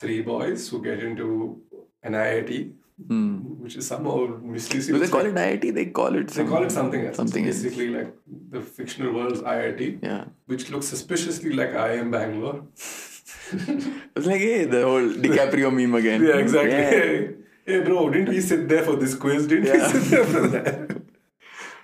three 0.00 0.22
boys 0.22 0.68
who 0.70 0.82
get 0.82 1.02
into 1.10 1.60
an 2.02 2.14
IIT, 2.14 2.72
which 2.98 3.76
is 3.76 3.86
somehow. 3.86 4.26
Hmm. 4.26 4.54
Do 4.56 4.98
they 4.98 5.08
call 5.08 5.26
it 5.26 5.34
IIT? 5.34 5.74
They 5.74 5.86
call 5.86 6.16
it. 6.16 6.28
They 6.28 6.44
call 6.44 6.64
it 6.64 6.72
something 6.72 7.04
else. 7.06 7.16
Something 7.16 7.44
it's 7.46 7.56
else. 7.58 7.64
basically 7.64 7.88
like 7.90 8.14
the 8.50 8.60
fictional 8.62 9.12
world's 9.12 9.40
IIT, 9.42 9.98
Yeah. 10.02 10.24
which 10.46 10.70
looks 10.70 10.86
suspiciously 10.86 11.52
like 11.52 11.70
IIM 11.70 12.10
Bangalore. 12.10 12.62
It's 14.16 14.26
like, 14.26 14.40
hey, 14.40 14.64
the 14.64 14.82
whole 14.82 15.08
DiCaprio 15.24 15.72
meme 15.72 15.94
again. 15.94 16.20
Yeah, 16.24 16.36
exactly. 16.44 16.72
Yeah. 16.72 16.90
Hey, 16.90 17.34
hey, 17.66 17.80
bro, 17.84 18.10
didn't 18.10 18.30
we 18.30 18.40
sit 18.40 18.68
there 18.68 18.82
for 18.82 18.96
this 18.96 19.14
quiz? 19.14 19.46
Didn't 19.46 19.66
Yeah. 19.66 19.92
we 19.92 20.00
sit 20.00 20.10
there 20.14 20.24
for 20.24 20.48
that? 20.48 21.02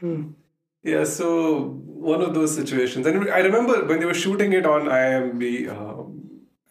yeah, 0.93 1.05
so 1.05 1.29
one 2.11 2.21
of 2.21 2.35
those 2.35 2.53
situations. 2.61 3.07
And 3.07 3.31
I 3.31 3.41
remember 3.49 3.85
when 3.87 4.01
they 4.01 4.07
were 4.07 4.21
shooting 4.25 4.53
it 4.55 4.67
on 4.67 4.87
IMB, 4.89 5.69
um, 5.77 6.02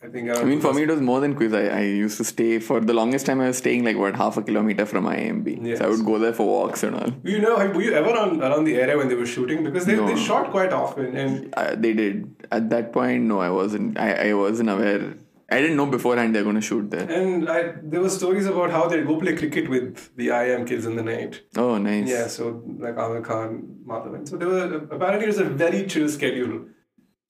I 0.04 0.08
think 0.08 0.28
around 0.30 0.40
I 0.40 0.44
mean, 0.46 0.60
for 0.62 0.74
me, 0.74 0.82
it 0.84 0.90
was 0.90 1.00
more 1.00 1.20
than 1.20 1.36
quiz. 1.36 1.54
I, 1.54 1.66
I 1.68 1.82
used 1.82 2.18
to 2.18 2.24
stay 2.24 2.58
for 2.60 2.80
the 2.80 2.94
longest 2.94 3.28
time. 3.28 3.40
I 3.40 3.48
was 3.48 3.58
staying 3.58 3.84
like 3.86 3.98
what 3.98 4.16
half 4.16 4.36
a 4.38 4.42
kilometer 4.42 4.86
from 4.86 5.06
IMB, 5.06 5.78
so 5.78 5.86
I 5.86 5.90
would 5.90 6.04
go 6.06 6.18
there 6.18 6.34
for 6.34 6.48
walks 6.48 6.82
and 6.84 6.96
all. 6.96 7.12
You 7.24 7.40
know, 7.40 7.56
were 7.58 7.82
you 7.82 7.94
ever 7.94 8.10
on 8.18 8.42
around 8.42 8.64
the 8.64 8.76
area 8.78 8.98
when 8.98 9.10
they 9.10 9.16
were 9.16 9.28
shooting? 9.28 9.64
Because 9.64 9.86
they, 9.86 9.96
No. 9.98 10.08
they 10.08 10.16
shot 10.16 10.50
quite 10.50 10.74
often, 10.74 11.16
and 11.16 11.54
Uh, 11.56 11.76
they 11.76 11.94
did 11.94 12.34
at 12.52 12.70
that 12.72 12.92
point. 12.94 13.24
No, 13.26 13.40
I 13.40 13.52
wasn't. 13.52 14.00
I, 14.00 14.30
I 14.30 14.34
wasn't 14.34 14.70
aware. 14.72 15.14
I 15.54 15.60
didn't 15.62 15.76
know 15.76 15.86
beforehand 15.86 16.34
they're 16.34 16.44
going 16.50 16.56
to 16.56 16.62
shoot 16.62 16.90
there. 16.90 17.08
and 17.12 17.48
I, 17.50 17.74
there 17.84 18.00
were 18.02 18.10
stories 18.10 18.46
about 18.48 18.72
how 18.72 18.88
they'd 18.88 19.06
go 19.06 19.20
play 19.20 19.36
cricket 19.36 19.70
with 19.70 20.16
the 20.16 20.30
IM 20.30 20.66
kids 20.66 20.86
in 20.86 20.96
the 20.96 21.04
night. 21.04 21.42
Oh, 21.58 21.78
nice. 21.78 22.10
Yeah, 22.10 22.28
so 22.28 22.64
like 22.80 22.96
Aamir 22.96 23.24
Khan, 23.24 23.76
Madhavan. 23.86 24.28
So 24.28 24.38
there 24.38 24.48
were 24.48 24.76
apparently 24.98 25.26
it 25.26 25.28
was 25.28 25.40
a 25.40 25.44
very 25.44 25.86
chill 25.88 26.08
schedule. 26.10 26.66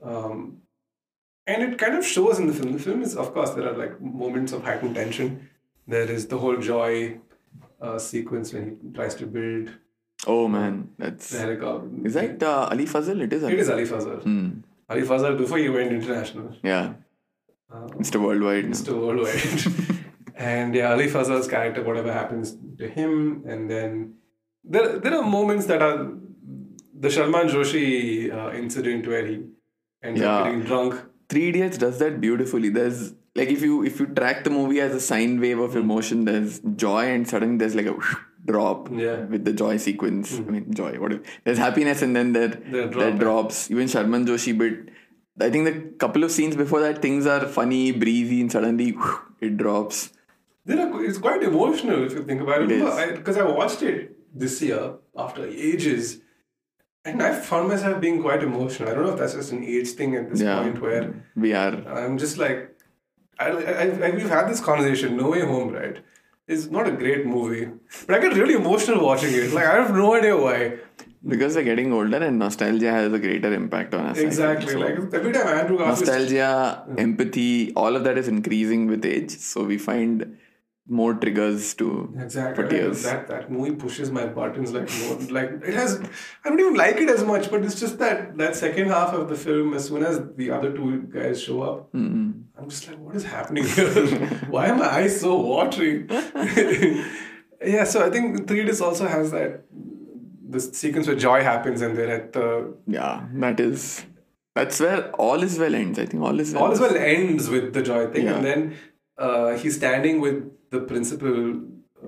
Um, 0.04 0.61
and 1.48 1.64
it 1.64 1.78
kind 1.78 1.96
of 1.96 2.06
shows 2.06 2.40
in 2.40 2.48
the 2.48 2.54
film. 2.54 2.74
The 2.74 2.80
film 2.80 3.02
is, 3.02 3.16
of 3.16 3.34
course, 3.34 3.52
there 3.52 3.68
are 3.68 3.78
like 3.78 4.00
moments 4.02 4.52
of 4.54 4.64
heightened 4.64 4.96
tension. 4.96 5.50
There 5.88 6.10
is 6.10 6.28
the 6.28 6.38
whole 6.38 6.58
joy 6.58 7.20
uh, 7.82 7.98
sequence 8.00 8.54
when 8.54 8.78
he 8.82 8.92
tries 8.94 9.16
to 9.16 9.26
build 9.26 9.72
Oh 10.28 10.48
man, 10.48 10.90
that's 11.00 11.30
the 11.32 11.40
helicopter. 11.40 11.90
is 12.06 12.14
that 12.14 12.44
uh, 12.44 12.68
Ali 12.72 12.86
Fazal? 12.86 13.22
It 13.22 13.34
is. 13.34 13.42
It 13.44 13.48
Ali. 13.48 13.58
is 13.60 13.70
Ali 13.70 13.86
Fazal. 13.86 14.22
Hmm. 14.22 14.50
Ali 14.90 15.02
Fazal 15.02 15.36
before 15.38 15.58
he 15.58 15.68
went 15.70 15.92
international. 15.92 16.56
Yeah, 16.64 16.94
Um, 17.72 17.90
Mr. 18.04 18.22
Worldwide. 18.22 18.66
Mr. 18.66 18.94
Worldwide. 19.02 19.98
and 20.36 20.76
yeah, 20.76 20.92
Ali 20.92 21.08
Fazal's 21.08 21.48
character, 21.48 21.82
whatever 21.84 22.14
happens 22.14 22.56
to 22.78 22.88
him, 22.88 23.44
and 23.48 23.68
then 23.70 24.14
there 24.64 25.00
there 25.00 25.16
are 25.20 25.24
moments 25.24 25.66
that 25.72 25.82
are 25.82 25.98
the 27.06 27.10
Sharman 27.10 27.48
Joshi 27.48 28.32
uh, 28.32 28.52
incident 28.54 29.08
where 29.08 29.26
he 29.26 29.36
ends 30.04 30.22
Yeah. 30.22 30.36
up 30.38 30.46
getting 30.46 30.62
drunk. 30.62 31.02
Three 31.32 31.48
Idiots 31.50 31.78
does 31.78 32.00
that 32.00 32.20
beautifully. 32.20 32.70
There's 32.70 33.14
like 33.36 33.50
if 33.50 33.62
you 33.62 33.84
if 33.86 34.00
you 34.00 34.08
track 34.08 34.44
the 34.44 34.50
movie 34.50 34.82
as 34.82 34.94
a 34.94 35.00
sine 35.00 35.40
wave 35.40 35.60
of 35.60 35.76
emotion, 35.76 36.26
there's 36.26 36.60
joy 36.76 37.06
and 37.12 37.28
suddenly 37.28 37.58
there's 37.58 37.76
like 37.76 37.86
a 37.86 37.98
drop 38.46 38.90
Yeah. 38.92 39.22
with 39.36 39.46
the 39.46 39.54
joy 39.54 39.78
sequence. 39.78 40.34
I 40.34 40.42
mm-hmm. 40.42 40.52
mean 40.52 40.74
joy, 40.74 40.92
whatever. 41.00 41.24
There's 41.46 41.58
happiness 41.58 42.02
and 42.02 42.16
then 42.16 42.34
that 42.34 42.70
drop, 42.72 42.94
there 42.94 43.10
yeah. 43.10 43.18
drops. 43.18 43.72
Even 43.72 43.88
Sharman 43.88 44.26
Joshi, 44.26 44.58
but 44.58 44.92
I 45.46 45.50
think 45.50 45.66
the 45.66 45.76
couple 45.98 46.24
of 46.24 46.32
scenes 46.32 46.56
before 46.56 46.82
that 46.82 47.02
things 47.02 47.26
are 47.26 47.46
funny, 47.48 47.92
breezy, 47.92 48.42
and 48.42 48.52
suddenly 48.52 48.96
it 49.40 49.58
drops. 49.58 50.12
Are, 50.70 51.04
it's 51.06 51.18
quite 51.18 51.44
emotional 51.44 52.04
if 52.06 52.14
you 52.14 52.24
think 52.24 52.42
about 52.42 52.64
it. 52.64 53.16
Because 53.16 53.38
I, 53.38 53.44
watched 53.44 53.82
it 53.82 54.18
this 54.38 54.62
year 54.62 54.96
after 55.18 55.46
ages, 55.46 56.20
and 57.06 57.22
I 57.22 57.34
found 57.34 57.68
myself 57.70 58.00
being 58.02 58.22
quite 58.22 58.44
emotional. 58.44 58.90
I 58.90 58.94
don't 58.94 59.06
know 59.06 59.14
if 59.14 59.20
that's 59.20 59.34
just 59.34 59.52
an 59.52 59.64
age 59.64 59.90
thing 59.92 60.16
at 60.16 60.30
this 60.30 60.42
Yeah. 60.42 60.62
point 60.62 60.82
where 60.82 61.14
We 61.36 61.54
are 61.54 61.74
I'm 62.00 62.18
just 62.18 62.38
like, 62.38 62.78
I, 63.40 63.48
I, 63.50 63.84
I, 64.08 64.10
we've 64.12 64.30
had 64.30 64.48
this 64.50 64.60
conversation. 64.60 65.18
No 65.18 65.30
Way 65.32 65.42
Home, 65.42 65.72
right? 65.74 65.98
It's 66.48 66.70
not 66.70 66.88
a 66.88 66.92
great 66.92 67.26
movie, 67.26 67.70
but 68.06 68.16
I 68.16 68.20
get 68.20 68.34
really 68.38 68.54
emotional 68.56 69.04
watching 69.06 69.34
it. 69.34 69.54
Like 69.54 69.66
I 69.66 69.76
have 69.82 69.92
no 69.96 70.14
idea 70.16 70.36
why. 70.38 70.78
because 71.28 71.56
we're 71.56 71.64
getting 71.64 71.94
older 71.94 72.18
and 72.18 72.38
nostalgia 72.40 72.92
has 72.92 73.14
a 73.14 73.20
greater 73.20 73.52
impact 73.54 73.94
on 73.94 74.06
us. 74.08 74.18
Exactly. 74.18 74.74
So- 74.74 74.80
Like 74.80 74.98
every 75.20 75.32
time 75.32 75.48
Andrew 75.48 75.78
Garfield. 75.78 76.08
nostalgia, 76.08 76.86
empathy, 76.98 77.74
all 77.74 77.96
of 77.96 78.04
that 78.04 78.18
is 78.18 78.28
increasing 78.28 78.88
with 78.88 79.06
age. 79.06 79.32
So 79.38 79.64
we 79.64 79.78
find 79.78 80.38
more 80.88 81.14
triggers 81.14 81.74
to 81.76 82.14
Exactly. 82.20 82.64
for 82.64 82.70
tears. 82.70 83.04
That 83.04 83.28
that 83.28 83.52
movie 83.52 83.76
pushes 83.76 84.12
my 84.12 84.26
buttons 84.26 84.74
like 84.74 84.90
more. 85.02 85.18
Like 85.38 85.52
it 85.66 85.74
has. 85.74 86.00
I 86.44 86.50
don't 86.50 86.60
even 86.60 86.74
like 86.74 86.98
it 86.98 87.10
as 87.10 87.24
much, 87.24 87.50
but 87.52 87.64
it's 87.64 87.80
just 87.80 88.00
that 88.00 88.38
that 88.38 88.56
second 88.56 88.88
half 88.88 89.14
of 89.14 89.30
the 89.30 89.36
film. 89.36 89.74
As 89.74 89.86
soon 89.88 90.04
as 90.04 90.20
the 90.36 90.52
other 90.52 90.72
two 90.74 91.04
guys 91.04 91.42
show 91.42 91.62
up, 91.62 91.90
I'm 91.94 92.50
just 92.68 92.88
like, 92.88 93.00
what 93.00 93.16
is 93.16 93.24
happening 93.24 93.64
here? 93.66 93.88
Why 94.50 94.68
am 94.68 94.82
I 94.82 95.08
so 95.08 95.40
watery? 95.40 96.08
yeah. 97.64 97.84
So 97.84 98.06
I 98.06 98.10
think 98.10 98.48
Three 98.48 98.62
Idiots 98.62 98.82
also 98.82 99.08
has 99.08 99.32
that. 99.32 99.66
The 100.50 100.60
sequence 100.60 101.08
where 101.08 101.16
joy 101.16 101.44
happens 101.44 101.82
and 101.82 101.96
they're 101.98 102.12
at 102.14 102.34
the 102.34 102.76
Yeah, 102.86 103.26
that 103.36 103.60
is 103.62 104.06
that's 104.54 104.82
where 104.82 105.10
all 105.14 105.42
is 105.44 105.58
well 105.58 105.74
ends. 105.74 105.98
I 105.98 106.06
think 106.06 106.22
all 106.24 106.38
is 106.40 106.54
well. 106.54 106.64
all 106.66 106.72
as 106.74 106.80
well 106.82 106.98
ends 106.98 107.50
with 107.50 107.74
the 107.74 107.82
joy 107.82 108.08
thing, 108.12 108.26
Yeah. 108.26 108.36
and 108.36 108.46
then 108.46 108.76
uh, 109.18 109.56
he's 109.56 109.78
standing 109.78 110.20
with 110.20 110.52
the 110.72 110.82
principal 110.82 111.38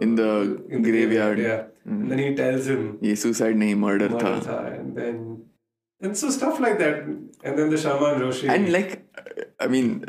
in 0.02 0.16
the, 0.16 0.30
uh, 0.30 0.42
in 0.76 0.82
the 0.82 0.92
graveyard. 0.92 1.38
graveyard. 1.38 1.40
Yeah. 1.40 1.62
Mm. 1.62 1.86
And 1.86 2.00
mm-hmm. 2.00 2.10
then 2.10 2.20
he 2.20 2.36
tells 2.36 2.68
him, 2.68 2.98
Yeah, 3.02 3.16
suicide 3.16 3.56
nahi 3.56 3.78
murder, 3.78 4.10
murder 4.10 4.40
tha. 4.40 4.46
tha." 4.46 4.58
And 4.80 4.98
then 4.98 5.18
and 6.04 6.18
so 6.18 6.30
stuff 6.30 6.60
like 6.60 6.78
that. 6.80 7.04
And 7.44 7.58
then 7.58 7.70
the 7.70 7.78
Sharman 7.78 8.20
Joshi. 8.22 8.50
And 8.50 8.72
like, 8.74 9.06
I 9.60 9.68
mean, 9.68 10.06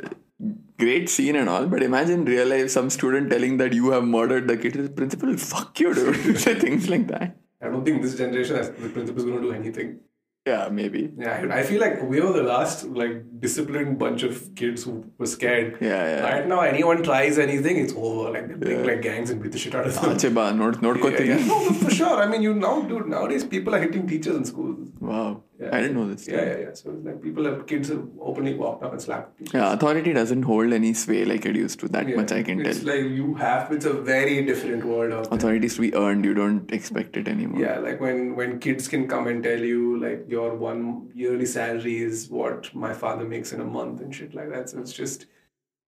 great 0.78 1.08
scene 1.08 1.36
and 1.36 1.48
all, 1.48 1.66
but 1.66 1.84
imagine 1.84 2.24
real 2.24 2.48
life 2.48 2.70
some 2.70 2.90
student 2.90 3.30
telling 3.30 3.58
that 3.58 3.72
you 3.72 3.92
have 3.92 4.02
murdered 4.02 4.48
the 4.48 4.56
kid. 4.56 4.74
The 4.74 4.88
principal, 4.88 5.36
fuck 5.36 5.78
you, 5.78 5.94
dude. 5.94 6.38
Things 6.66 6.88
like 6.88 7.06
that. 7.08 7.36
I 7.62 7.68
don't 7.68 7.84
think 7.84 8.02
this 8.02 8.16
generation 8.16 8.56
has 8.56 8.70
the 8.70 8.86
is 8.86 9.24
going 9.24 9.36
to 9.36 9.40
do 9.40 9.52
anything. 9.52 10.00
Yeah, 10.46 10.68
maybe. 10.70 11.10
Yeah, 11.16 11.46
I 11.50 11.62
feel 11.62 11.80
like 11.80 12.02
we 12.02 12.20
were 12.20 12.32
the 12.32 12.42
last 12.42 12.84
like 12.84 13.40
disciplined 13.40 13.98
bunch 13.98 14.22
of 14.22 14.54
kids 14.54 14.84
who 14.84 15.10
were 15.16 15.26
scared. 15.26 15.78
Yeah, 15.80 15.88
yeah. 15.88 16.20
Right 16.20 16.46
now, 16.46 16.60
anyone 16.60 17.02
tries 17.02 17.38
anything, 17.38 17.78
it's 17.78 17.94
over. 17.96 18.30
Like 18.30 18.48
they 18.48 18.54
bring 18.54 18.80
yeah. 18.80 18.92
like 18.92 19.00
gangs 19.00 19.30
and 19.30 19.42
beat 19.42 19.52
the 19.52 19.58
shit 19.58 19.74
out 19.74 19.86
of 19.86 19.94
them. 19.94 20.16
Acheba, 20.16 20.54
not 20.54 20.82
not 20.82 20.98
yeah, 20.98 21.22
yeah. 21.36 21.46
No, 21.46 21.72
for 21.72 21.90
sure. 21.90 22.22
I 22.22 22.26
mean, 22.26 22.42
you 22.42 22.52
now, 22.52 22.82
dude. 22.82 23.06
Nowadays, 23.06 23.42
people 23.42 23.74
are 23.74 23.80
hitting 23.80 24.06
teachers 24.06 24.36
in 24.36 24.44
schools. 24.44 24.90
Wow. 25.00 25.42
Yeah. 25.60 25.68
I 25.72 25.80
didn't 25.80 25.96
know 25.96 26.08
this. 26.12 26.26
Yeah, 26.26 26.44
yeah, 26.44 26.56
yeah. 26.58 26.72
So 26.74 26.90
it's 26.90 27.06
like 27.06 27.22
people 27.22 27.44
have 27.44 27.64
kids 27.66 27.88
have 27.88 28.04
openly 28.20 28.54
walked 28.54 28.82
up 28.82 28.92
and 28.92 29.00
slapped 29.00 29.38
teachers. 29.38 29.54
Yeah, 29.54 29.72
authority 29.72 30.12
doesn't 30.12 30.42
hold 30.42 30.72
any 30.72 30.94
sway 30.94 31.24
like 31.24 31.46
it 31.46 31.54
used 31.54 31.78
to. 31.80 31.88
That 31.88 32.08
Yeah. 32.08 32.16
much 32.16 32.32
I 32.32 32.42
can 32.42 32.60
It's 32.66 32.80
tell. 32.80 32.88
like 32.96 33.04
you 33.18 33.34
have. 33.34 33.70
It's 33.70 33.84
a 33.84 33.92
very 33.92 34.44
different 34.44 34.84
world 34.84 35.12
there. 35.12 35.20
Authority 35.38 35.66
is 35.66 35.76
to 35.76 35.82
be 35.82 35.94
earned. 35.94 36.24
You 36.24 36.34
don't 36.34 36.72
expect 36.72 37.16
it 37.16 37.28
anymore. 37.28 37.60
Yeah, 37.60 37.78
like 37.78 38.00
when 38.00 38.34
when 38.40 38.58
kids 38.66 38.88
can 38.88 39.06
come 39.14 39.28
and 39.28 39.44
tell 39.44 39.60
you 39.60 39.96
like 40.06 40.26
your 40.28 40.48
one 40.56 41.08
yearly 41.14 41.46
salary 41.46 41.96
is 42.08 42.28
what 42.40 42.74
my 42.74 42.92
father 42.92 43.24
makes 43.36 43.52
in 43.52 43.60
a 43.60 43.70
month 43.78 44.00
and 44.00 44.12
shit 44.22 44.34
like 44.34 44.50
that. 44.56 44.68
So 44.70 44.80
it's 44.80 44.92
just 44.92 45.26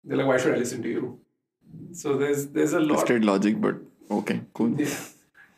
they're 0.04 0.18
like, 0.18 0.28
why 0.28 0.38
should 0.38 0.54
I 0.56 0.58
listen 0.58 0.84
to 0.84 0.90
you? 1.00 1.20
So 2.04 2.18
there's 2.18 2.48
there's 2.48 2.74
a 2.74 2.80
lot. 2.82 2.96
Twisted 3.06 3.24
logic, 3.24 3.62
but 3.62 3.76
okay, 4.12 4.42
cool. 4.54 4.80
Yeah. 4.82 4.94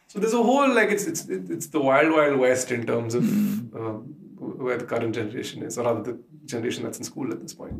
So 0.08 0.20
there's 0.20 0.34
a 0.34 0.42
whole 0.42 0.74
like 0.74 0.90
it's 0.90 1.06
it's 1.06 1.26
it's 1.28 1.68
the 1.68 1.82
wild 1.82 2.12
wild 2.14 2.40
west 2.40 2.72
in 2.72 2.86
terms 2.86 3.14
of 3.14 3.24
um, 3.24 4.16
where 4.38 4.78
the 4.78 4.86
current 4.86 5.14
generation 5.14 5.64
is, 5.64 5.78
or 5.78 5.84
rather 5.84 6.02
the 6.02 6.20
generation 6.46 6.84
that's 6.84 6.98
in 6.98 7.04
school 7.04 7.32
at 7.32 7.42
this 7.42 7.54
point. 7.54 7.74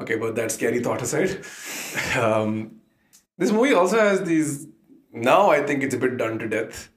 Okay, 0.00 0.16
but 0.16 0.34
that 0.34 0.50
scary 0.50 0.82
thought 0.82 1.02
aside, 1.02 1.44
um, 2.18 2.80
this 3.38 3.52
movie 3.52 3.74
also 3.74 3.98
has 3.98 4.22
these. 4.22 4.66
Now 5.12 5.50
I 5.50 5.62
think 5.62 5.82
it's 5.82 5.94
a 5.94 5.98
bit 5.98 6.16
done 6.16 6.38
to 6.40 6.48
death. 6.48 6.88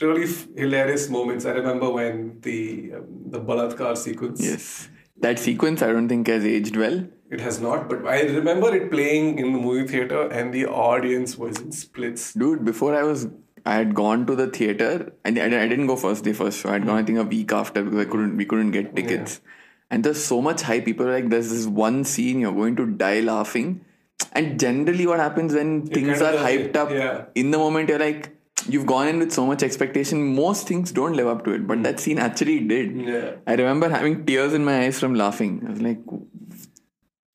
Really 0.00 0.24
f- 0.24 0.46
hilarious 0.56 1.08
moments. 1.08 1.44
I 1.44 1.50
remember 1.50 1.90
when 1.90 2.40
the 2.40 2.94
um, 2.96 3.06
the 3.26 3.40
Balatkar 3.40 3.96
sequence. 3.96 4.40
Yes. 4.40 4.88
That 5.18 5.38
sequence 5.38 5.82
I 5.82 5.92
don't 5.92 6.08
think 6.08 6.26
has 6.28 6.44
aged 6.44 6.76
well. 6.76 7.04
It 7.34 7.40
has 7.40 7.60
not, 7.60 7.88
but 7.88 8.06
I 8.06 8.20
remember 8.22 8.72
it 8.76 8.92
playing 8.92 9.40
in 9.40 9.52
the 9.52 9.58
movie 9.58 9.88
theater, 9.88 10.28
and 10.28 10.54
the 10.54 10.66
audience 10.66 11.36
was 11.36 11.58
in 11.60 11.72
splits. 11.72 12.32
Dude, 12.32 12.64
before 12.64 12.94
I 12.94 13.02
was, 13.02 13.26
I 13.66 13.74
had 13.74 13.92
gone 13.92 14.24
to 14.26 14.36
the 14.36 14.46
theater, 14.46 15.12
and 15.24 15.36
I, 15.36 15.46
I 15.46 15.66
didn't 15.66 15.88
go 15.88 15.96
first 15.96 16.22
day 16.22 16.32
first 16.32 16.60
show. 16.60 16.68
I 16.68 16.74
had 16.74 16.86
gone, 16.86 16.98
I 16.98 17.00
hmm. 17.00 17.06
think, 17.06 17.18
a 17.18 17.24
week 17.24 17.50
after 17.52 17.82
because 17.82 17.98
I 17.98 18.04
couldn't, 18.04 18.36
we 18.36 18.44
couldn't 18.44 18.70
get 18.70 18.94
tickets. 18.94 19.40
And 19.90 20.04
there's 20.04 20.24
so 20.24 20.40
much 20.40 20.62
hype. 20.62 20.84
People 20.84 21.08
are 21.08 21.12
like, 21.12 21.28
there's 21.28 21.50
this 21.50 21.66
one 21.66 22.04
scene 22.04 22.38
you're 22.38 22.52
going 22.52 22.76
to 22.76 22.86
die 22.86 23.18
laughing. 23.18 23.84
And 24.32 24.60
generally, 24.60 25.08
what 25.08 25.18
happens 25.18 25.54
when 25.54 25.86
things 25.88 26.20
kind 26.20 26.36
are 26.36 26.38
hyped 26.38 26.76
up 26.76 26.92
yeah. 26.92 27.24
in 27.34 27.50
the 27.50 27.58
moment, 27.58 27.88
you're 27.88 27.98
like, 27.98 28.30
you've 28.68 28.86
gone 28.86 29.08
in 29.08 29.18
with 29.18 29.32
so 29.32 29.44
much 29.44 29.64
expectation. 29.64 30.36
Most 30.36 30.68
things 30.68 30.92
don't 30.92 31.14
live 31.14 31.26
up 31.26 31.44
to 31.46 31.50
it, 31.50 31.66
but 31.66 31.78
hmm. 31.78 31.82
that 31.82 31.98
scene 31.98 32.20
actually 32.20 32.60
did. 32.60 32.96
Yeah. 32.96 33.32
I 33.44 33.54
remember 33.54 33.88
having 33.88 34.24
tears 34.24 34.54
in 34.54 34.64
my 34.64 34.84
eyes 34.84 35.00
from 35.00 35.16
laughing. 35.16 35.64
I 35.66 35.70
was 35.70 35.82
like, 35.82 35.98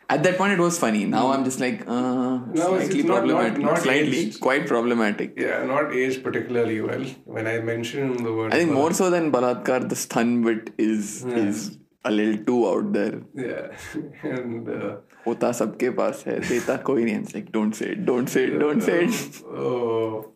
at 0.10 0.24
that 0.24 0.38
point 0.38 0.54
it 0.54 0.60
was 0.60 0.78
funny. 0.84 1.06
Now 1.06 1.32
i'm 1.32 1.44
just 1.46 1.60
like 1.60 1.82
uh, 1.88 2.38
no, 2.60 2.68
slightly 2.78 3.04
problematic 3.04 3.60
not, 3.60 3.72
not 3.72 3.82
slightly 3.84 4.20
aged. 4.20 4.40
quite 4.40 4.68
problematic. 4.68 5.34
Yeah 5.38 5.64
not 5.64 5.94
aged 5.94 6.24
particularly 6.24 6.80
well. 6.82 7.06
When 7.26 7.48
i 7.48 7.60
mentioned 7.60 8.26
the 8.26 8.34
word 8.34 8.54
i 8.54 8.58
think 8.62 8.72
more 8.72 8.94
so 9.02 9.10
than 9.16 9.32
balatkar 9.32 9.80
the 9.94 10.00
stun 10.06 10.34
bit 10.48 10.74
is 10.78 11.26
yeah. 11.28 11.38
is 11.38 11.78
a 12.06 12.12
little 12.12 12.44
too 12.46 12.60
out 12.68 12.94
there. 12.94 13.22
Yeah. 13.36 13.68
And 14.34 14.70
uh, 14.70 14.92
hota 15.26 15.50
sabke 15.62 15.90
paas 16.02 16.24
hai. 16.30 16.38
Deta 16.52 16.78
koi 16.92 17.02
nahi. 17.10 17.34
Like 17.34 17.52
don't 17.58 17.76
say 17.82 17.90
it 17.96 18.06
don't 18.12 18.36
say 18.36 18.46
it 18.46 18.60
don't 18.68 18.82
say 18.82 19.02
it. 19.06 19.44
Oh. 19.66 20.32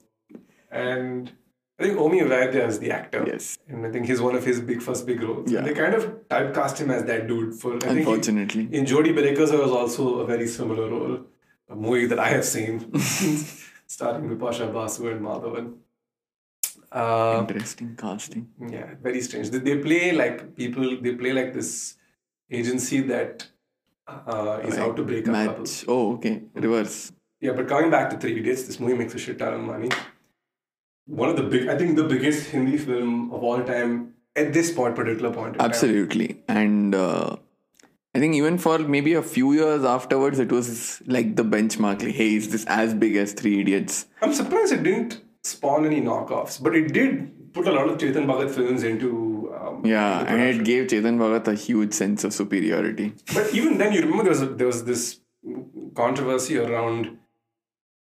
And 0.71 1.31
I 1.83 1.87
think 1.87 1.99
Omi 1.99 2.19
Vaidya 2.21 2.67
is 2.67 2.79
the 2.79 2.91
actor. 2.91 3.23
Yes. 3.27 3.57
and 3.67 3.85
I 3.85 3.91
think 3.91 4.05
he's 4.05 4.21
one 4.21 4.35
of 4.35 4.45
his 4.45 4.59
big 4.61 4.81
first 4.81 5.05
big 5.05 5.21
roles. 5.21 5.51
Yeah. 5.51 5.59
And 5.59 5.67
they 5.67 5.73
kind 5.73 5.93
of 5.93 6.05
typecast 6.29 6.77
him 6.77 6.91
as 6.91 7.03
that 7.05 7.27
dude. 7.27 7.53
For 7.61 7.75
I 7.75 7.79
think 7.79 7.93
he- 7.93 7.99
Unfortunately. 7.99 8.69
in 8.71 8.85
Jodi 8.85 9.11
Breakers, 9.11 9.51
there 9.51 9.59
was 9.59 9.71
also 9.71 10.19
a 10.19 10.25
very 10.25 10.47
similar 10.47 10.89
role, 10.89 11.19
a 11.69 11.75
movie 11.75 12.05
that 12.05 12.19
I 12.19 12.29
have 12.29 12.45
seen, 12.45 12.75
starring 13.87 14.29
Bipasha 14.29 14.71
Basu 14.73 15.09
and 15.09 15.21
Madhavan. 15.21 15.73
Uh, 16.91 17.37
interesting 17.47 17.95
casting 17.97 18.47
Yeah, 18.69 18.93
very 19.01 19.19
strange. 19.21 19.49
They, 19.49 19.57
they 19.59 19.77
play 19.79 20.11
like 20.13 20.55
people. 20.55 20.97
They 21.01 21.15
play 21.15 21.33
like 21.33 21.53
this 21.53 21.95
agency 22.51 23.01
that 23.01 23.47
uh, 24.07 24.59
is 24.63 24.77
out 24.77 24.95
to 24.97 25.03
break 25.03 25.27
up 25.27 25.33
couples. 25.33 25.83
oh 25.87 26.13
okay 26.15 26.43
reverse 26.53 27.11
Yeah, 27.41 27.53
but 27.53 27.67
coming 27.67 27.89
back 27.89 28.09
to 28.11 28.17
Three 28.17 28.37
Idiots, 28.39 28.63
this 28.63 28.79
movie 28.79 28.93
makes 28.95 29.15
a 29.15 29.17
shit 29.17 29.39
ton 29.39 29.53
of 29.55 29.61
money. 29.61 29.89
One 31.05 31.29
of 31.29 31.35
the 31.35 31.43
big, 31.43 31.67
I 31.67 31.77
think, 31.77 31.95
the 31.95 32.03
biggest 32.05 32.49
Hindi 32.51 32.77
film 32.77 33.31
of 33.33 33.43
all 33.43 33.61
time 33.63 34.13
at 34.35 34.53
this 34.53 34.71
point, 34.71 34.95
particular 34.95 35.31
point. 35.33 35.53
in 35.55 35.59
time. 35.59 35.69
absolutely 35.69 36.41
and 36.47 36.95
uh, 36.95 37.35
I 38.15 38.19
think 38.19 38.35
even 38.35 38.57
for 38.57 38.79
maybe 38.79 39.13
a 39.13 39.21
few 39.21 39.53
years 39.53 39.83
afterwards 39.83 40.39
it 40.39 40.51
was 40.51 41.01
like 41.05 41.35
the 41.35 41.43
benchmark 41.43 42.01
like 42.03 42.15
hey 42.15 42.35
is 42.35 42.49
this 42.49 42.65
as 42.65 42.93
big 42.95 43.15
as 43.15 43.33
Three 43.33 43.59
Idiots 43.61 44.07
I'm 44.21 44.33
surprised 44.33 44.73
it 44.73 44.83
didn't 44.83 45.21
spawn 45.43 45.85
any 45.85 45.99
knockoffs, 46.01 46.61
but 46.63 46.75
it 46.75 46.93
did 46.93 47.53
put 47.53 47.67
a 47.67 47.71
lot 47.71 47.89
of 47.89 47.97
Chetan 47.97 48.25
Bhagat 48.25 48.49
films 48.49 48.83
into. 48.83 49.53
Um, 49.59 49.85
yeah 49.85 50.21
into 50.21 50.31
and 50.31 50.41
it 50.61 50.63
gave 50.65 50.87
Chetan 50.87 51.17
Bhagat 51.19 51.47
a 51.47 51.53
huge 51.53 51.93
sense 51.93 52.23
of 52.23 52.33
superiority 52.33 53.13
But 53.33 53.53
even 53.53 53.77
then, 53.77 53.93
you 53.93 54.01
remember 54.01 54.23
there 54.23 54.31
was 54.31 54.41
a, 54.41 54.45
there 54.47 54.67
was 54.67 54.85
this 54.85 55.19
controversy 55.93 56.57
around 56.57 57.17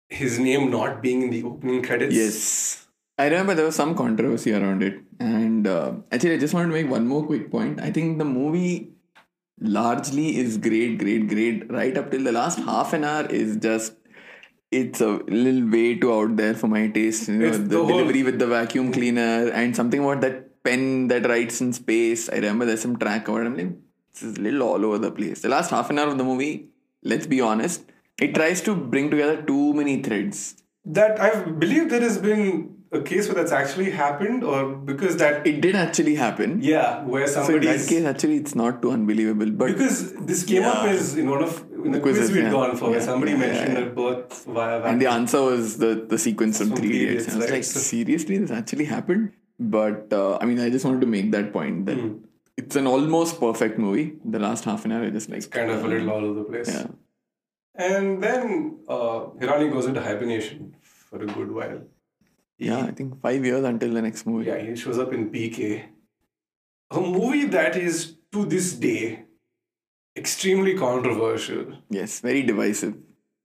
his 0.09 0.39
name 0.39 0.71
not 0.71 1.03
being 1.03 1.23
in 1.23 1.31
the 1.31 1.43
opening 1.43 1.83
credits. 1.83 2.15
Yes. 2.15 2.84
I 3.19 3.27
remember 3.27 3.55
there 3.55 3.67
was 3.67 3.77
some 3.77 3.95
controversy 3.95 4.53
around 4.53 4.83
it. 4.83 5.01
And 5.21 5.67
uh, 5.67 5.93
actually, 6.11 6.35
I 6.35 6.39
just 6.39 6.55
wanted 6.55 6.69
to 6.69 6.83
make 6.83 6.91
one 6.91 7.07
more 7.07 7.25
quick 7.25 7.51
point. 7.51 7.81
I 7.81 7.91
think 7.91 8.19
the 8.19 8.25
movie 8.25 8.91
largely 9.61 10.37
is 10.37 10.57
great, 10.59 10.99
great, 10.99 11.29
great. 11.29 11.71
Right 11.71 11.97
up 11.97 12.11
till 12.11 12.25
the 12.25 12.33
last 12.33 12.59
half 12.59 12.93
an 12.93 13.05
hour 13.05 13.27
is 13.27 13.57
just. 13.57 13.95
It's 14.71 15.01
a 15.01 15.07
little 15.29 15.71
way 15.71 15.95
too 15.95 16.13
out 16.13 16.37
there 16.37 16.55
for 16.55 16.67
my 16.67 16.89
taste. 16.89 17.29
You 17.29 17.39
know, 17.39 17.51
the, 17.51 17.59
the 17.59 17.87
delivery 17.87 18.25
with 18.25 18.41
the 18.41 18.49
vacuum 18.49 18.93
cleaner 18.93 19.49
and 19.51 19.77
something 19.77 20.01
about 20.01 20.21
that 20.23 20.63
pen 20.65 21.07
that 21.09 21.29
writes 21.29 21.61
in 21.61 21.73
space. 21.73 22.29
I 22.29 22.37
remember 22.37 22.65
there's 22.65 22.83
some 22.83 22.97
track 22.97 23.29
about 23.29 23.43
it. 23.43 23.47
I'm 23.47 23.57
like, 23.57 23.73
this 24.13 24.25
is 24.25 24.37
a 24.37 24.41
little 24.41 24.63
all 24.63 24.85
over 24.85 24.99
the 24.99 25.13
place. 25.13 25.43
The 25.43 25.49
last 25.49 25.71
half 25.71 25.91
an 25.91 26.01
hour 26.01 26.09
of 26.09 26.19
the 26.19 26.25
movie, 26.25 26.71
let's 27.05 27.29
be 27.29 27.41
honest, 27.41 27.85
it 28.19 28.35
tries 28.35 28.63
to 28.63 28.75
bring 28.75 29.11
together 29.11 29.43
too 29.43 29.75
many 29.75 30.03
threads. 30.03 30.57
That 30.85 31.21
I 31.21 31.45
believe 31.45 31.91
there 31.91 32.01
has 32.01 32.19
been 32.19 32.74
a 32.95 33.03
case 33.03 33.27
where 33.29 33.35
that's 33.35 33.53
actually 33.53 33.91
happened, 33.91 34.45
or 34.45 34.59
because 34.91 35.17
that 35.23 35.47
It 35.47 35.61
did 35.61 35.77
actually 35.77 36.15
happen. 36.15 36.61
yeah, 36.63 37.05
where 37.05 37.27
somebody 37.27 37.67
So 37.67 37.73
in 37.73 37.79
that 37.79 37.89
case, 37.89 38.05
actually, 38.13 38.37
it's 38.37 38.55
not 38.55 38.81
too 38.83 38.91
unbelievable. 38.97 39.51
But 39.63 39.73
because 39.73 40.13
this 40.33 40.45
came 40.45 40.63
up 40.65 40.85
Yeah. 40.85 40.91
as 40.91 41.17
in 41.17 41.31
one 41.31 41.43
of 41.43 41.55
in 41.85 41.93
the 41.93 42.01
quiz 42.01 42.17
quizzes, 42.19 42.35
we'd 42.35 42.45
yeah. 42.45 42.51
gone 42.51 42.77
for, 42.77 42.91
where 42.91 43.01
somebody 43.01 43.33
yeah, 43.33 43.39
mentioned 43.45 43.73
yeah, 43.75 43.79
yeah. 43.81 43.85
that 43.85 43.95
birth 43.95 44.45
via 44.59 44.83
and 44.91 45.01
the 45.07 45.09
answer 45.15 45.41
was 45.49 45.77
the 45.79 45.95
the 46.13 46.19
sequence 46.27 46.59
from 46.59 46.69
From 46.69 46.77
Three 46.79 46.89
Three 46.89 47.03
Idiots. 47.07 47.25
Idiots, 47.25 47.35
I 47.35 47.39
was 47.39 47.47
right. 47.51 47.57
like, 47.59 47.65
So- 47.73 47.81
seriously, 47.81 48.39
this 48.45 48.51
actually 48.61 48.87
happened. 48.97 49.33
But 49.77 50.13
uh, 50.13 50.39
I 50.41 50.47
mean, 50.47 50.61
I 50.61 50.71
just 50.77 50.85
wanted 50.91 51.03
to 51.03 51.11
make 51.17 51.31
that 51.33 51.53
point 51.57 51.87
that 51.87 51.99
Hmm. 51.99 52.13
it's 52.63 52.77
an 52.83 52.87
almost 52.93 53.39
perfect 53.41 53.79
movie. 53.87 54.07
The 54.37 54.41
last 54.47 54.65
half 54.71 54.85
an 54.87 54.93
hour, 54.93 55.05
I 55.05 55.11
just 55.19 55.31
like 55.35 55.49
kind 55.59 55.71
of 55.79 55.85
a 55.85 55.89
little 55.95 56.11
all 56.15 56.25
over 56.31 56.39
the 56.41 56.45
place. 56.55 56.73
yeah. 56.75 56.87
And 57.77 58.23
then 58.23 58.79
uh, 58.89 59.19
Hirani 59.43 59.71
goes 59.77 59.87
into 59.87 60.01
hibernation 60.01 60.75
for 60.81 61.23
a 61.23 61.27
good 61.27 61.51
while. 61.59 61.81
Yeah, 62.59 62.85
I 62.85 62.93
think 62.93 63.21
five 63.21 63.45
years 63.45 63.65
until 63.65 63.93
the 63.93 64.03
next 64.03 64.27
movie. 64.27 64.47
Yeah, 64.47 64.59
he 64.59 64.77
shows 64.77 64.99
up 64.99 65.13
in 65.13 65.31
PK. 65.31 65.85
A 66.91 67.01
movie 67.01 67.47
that 67.47 67.77
is, 67.77 68.17
to 68.33 68.45
this 68.45 68.75
day, 68.75 69.25
extremely 70.17 70.77
controversial. 70.77 71.79
Yes, 71.91 72.21
very 72.21 72.43
divisive. 72.43 72.95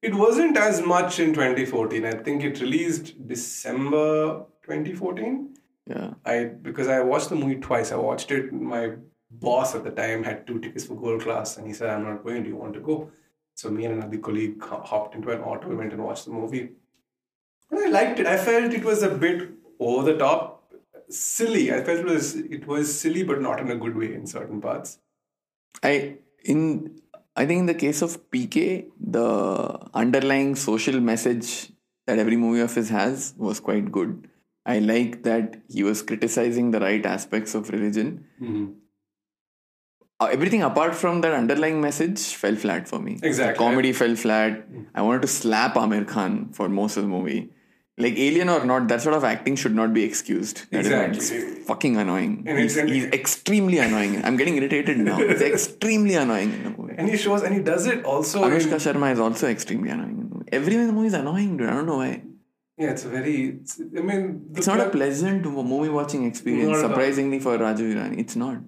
It 0.01 0.13
wasn't 0.15 0.57
as 0.57 0.81
much 0.81 1.19
in 1.19 1.33
2014. 1.33 2.05
I 2.05 2.11
think 2.11 2.43
it 2.43 2.61
released 2.61 3.27
December 3.27 4.45
2014. 4.63 5.55
Yeah. 5.87 6.13
I 6.23 6.45
because 6.45 6.87
I 6.87 7.01
watched 7.01 7.29
the 7.29 7.35
movie 7.35 7.55
twice. 7.55 7.91
I 7.91 7.95
watched 7.95 8.31
it. 8.31 8.53
My 8.53 8.91
boss 9.31 9.75
at 9.75 9.83
the 9.83 9.91
time 9.91 10.23
had 10.23 10.45
two 10.45 10.59
tickets 10.59 10.85
for 10.85 10.95
gold 10.95 11.21
class, 11.21 11.57
and 11.57 11.67
he 11.67 11.73
said, 11.73 11.89
"I'm 11.89 12.03
not 12.03 12.23
going. 12.23 12.43
Do 12.43 12.49
you 12.49 12.55
want 12.55 12.75
to 12.75 12.79
go?" 12.79 13.11
So 13.55 13.69
me 13.69 13.85
and 13.85 13.95
another 13.95 14.19
colleague 14.19 14.63
hopped 14.63 15.15
into 15.15 15.31
an 15.31 15.41
auto, 15.41 15.67
and 15.69 15.77
went 15.77 15.93
and 15.93 16.03
watched 16.03 16.25
the 16.25 16.31
movie. 16.31 16.69
And 17.71 17.79
I 17.79 17.89
liked 17.89 18.19
it. 18.19 18.27
I 18.27 18.37
felt 18.37 18.73
it 18.73 18.83
was 18.83 19.03
a 19.03 19.09
bit 19.09 19.49
over 19.79 20.11
the 20.11 20.17
top, 20.17 20.73
silly. 21.09 21.71
I 21.73 21.83
felt 21.83 21.99
it 21.99 22.05
was 22.05 22.35
it 22.35 22.67
was 22.67 22.99
silly, 22.99 23.23
but 23.23 23.41
not 23.41 23.59
in 23.59 23.69
a 23.71 23.75
good 23.75 23.95
way 23.95 24.13
in 24.13 24.25
certain 24.27 24.61
parts. 24.61 24.99
I 25.83 26.17
in 26.43 27.01
I 27.35 27.45
think 27.45 27.59
in 27.59 27.65
the 27.67 27.73
case 27.75 28.01
of 28.01 28.29
PK, 28.31 28.87
the 28.99 29.79
underlying 29.93 30.55
social 30.55 30.99
message 30.99 31.71
that 32.07 32.19
every 32.19 32.35
movie 32.35 32.59
of 32.61 32.73
his 32.73 32.89
has 32.89 33.33
was 33.37 33.59
quite 33.59 33.91
good. 33.91 34.27
I 34.65 34.79
like 34.79 35.23
that 35.23 35.61
he 35.69 35.83
was 35.83 36.01
criticizing 36.01 36.71
the 36.71 36.79
right 36.79 37.05
aspects 37.05 37.55
of 37.55 37.69
religion. 37.69 38.25
Uh, 40.19 40.25
everything 40.25 40.61
apart 40.63 40.93
from 40.95 41.21
that 41.21 41.31
underlying 41.33 41.79
message 41.79 42.19
fell 42.35 42.55
flat 42.55 42.87
for 42.89 42.99
me. 42.99 43.19
Exactly. 43.23 43.53
The 43.53 43.57
comedy 43.57 43.93
fell 43.93 44.15
flat. 44.15 44.67
I 44.93 45.01
wanted 45.01 45.21
to 45.21 45.27
slap 45.29 45.75
Aamir 45.75 46.05
Khan 46.07 46.49
for 46.51 46.67
most 46.67 46.97
of 46.97 47.03
the 47.03 47.09
movie. 47.09 47.51
Like 48.03 48.17
alien 48.17 48.47
or 48.49 48.63
not, 48.65 48.87
that 48.87 49.01
sort 49.01 49.15
of 49.15 49.23
acting 49.25 49.55
should 49.57 49.75
not 49.75 49.93
be 49.93 50.03
excused. 50.03 50.71
That 50.71 50.79
is 50.81 50.87
Exactly. 50.87 51.37
It's 51.37 51.67
fucking 51.67 51.97
annoying. 51.97 52.45
And 52.47 52.57
he's, 52.59 52.75
he's 52.75 53.05
extremely 53.05 53.79
annoying. 53.79 54.23
I'm 54.23 54.37
getting 54.37 54.55
irritated 54.55 54.97
now. 54.99 55.19
It's 55.19 55.41
extremely 55.41 56.15
annoying 56.15 56.53
in 56.53 56.63
the 56.63 56.69
movie. 56.77 56.95
And 56.97 57.09
he 57.09 57.17
shows, 57.17 57.43
and 57.43 57.53
he 57.53 57.61
does 57.61 57.85
it 57.87 58.05
also. 58.05 58.43
in- 58.45 58.51
Sharma 58.85 59.11
is 59.11 59.19
also 59.19 59.47
extremely 59.49 59.89
annoying 59.89 60.17
in 60.17 60.29
the 60.29 60.35
movie. 60.35 60.49
Everyone 60.53 60.81
in 60.83 60.87
the 60.87 60.93
movie 60.93 61.07
is 61.07 61.13
annoying, 61.13 61.57
dude. 61.57 61.67
I 61.69 61.73
don't 61.73 61.85
know 61.87 61.97
why. 61.97 62.23
yeah, 62.77 62.91
it's 62.91 63.03
very. 63.03 63.35
It's, 63.61 63.81
I 63.81 64.01
mean, 64.01 64.45
It's 64.55 64.67
not 64.67 64.79
a 64.79 64.89
pleasant 64.89 65.43
movie 65.45 65.89
watching 65.89 66.25
experience, 66.25 66.79
surprisingly 66.79 67.39
for 67.39 67.57
Raju 67.57 67.85
Hirani. 67.93 68.17
It's 68.19 68.37
not. 68.37 68.59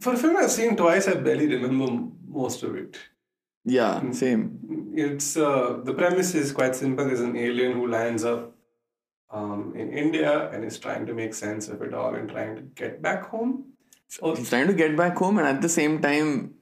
For 0.00 0.12
a 0.14 0.16
film 0.16 0.36
I've 0.36 0.50
seen 0.50 0.76
twice, 0.76 1.08
I 1.08 1.14
barely 1.14 1.46
remember 1.48 1.88
most 2.28 2.62
of 2.62 2.76
it. 2.76 2.96
Yeah, 3.64 4.00
Mm. 4.00 4.14
same. 4.14 4.92
It's 4.94 5.36
uh, 5.36 5.80
the 5.84 5.94
premise 5.94 6.34
is 6.34 6.52
quite 6.52 6.74
simple. 6.74 7.04
There's 7.06 7.20
an 7.20 7.36
alien 7.36 7.72
who 7.72 7.86
lands 7.88 8.24
up 8.24 8.54
um, 9.30 9.74
in 9.76 9.92
India 9.92 10.50
and 10.50 10.64
is 10.64 10.78
trying 10.78 11.06
to 11.06 11.14
make 11.14 11.34
sense 11.34 11.68
of 11.68 11.82
it 11.82 11.94
all 11.94 12.14
and 12.14 12.28
trying 12.28 12.56
to 12.56 12.62
get 12.62 13.00
back 13.02 13.28
home. 13.30 13.64
Oh, 14.22 14.34
He's 14.34 14.48
trying 14.48 14.66
to 14.66 14.74
get 14.74 14.96
back 14.96 15.16
home, 15.18 15.38
and 15.38 15.46
at 15.46 15.60
the 15.62 15.68
same 15.68 16.00
time, 16.00 16.54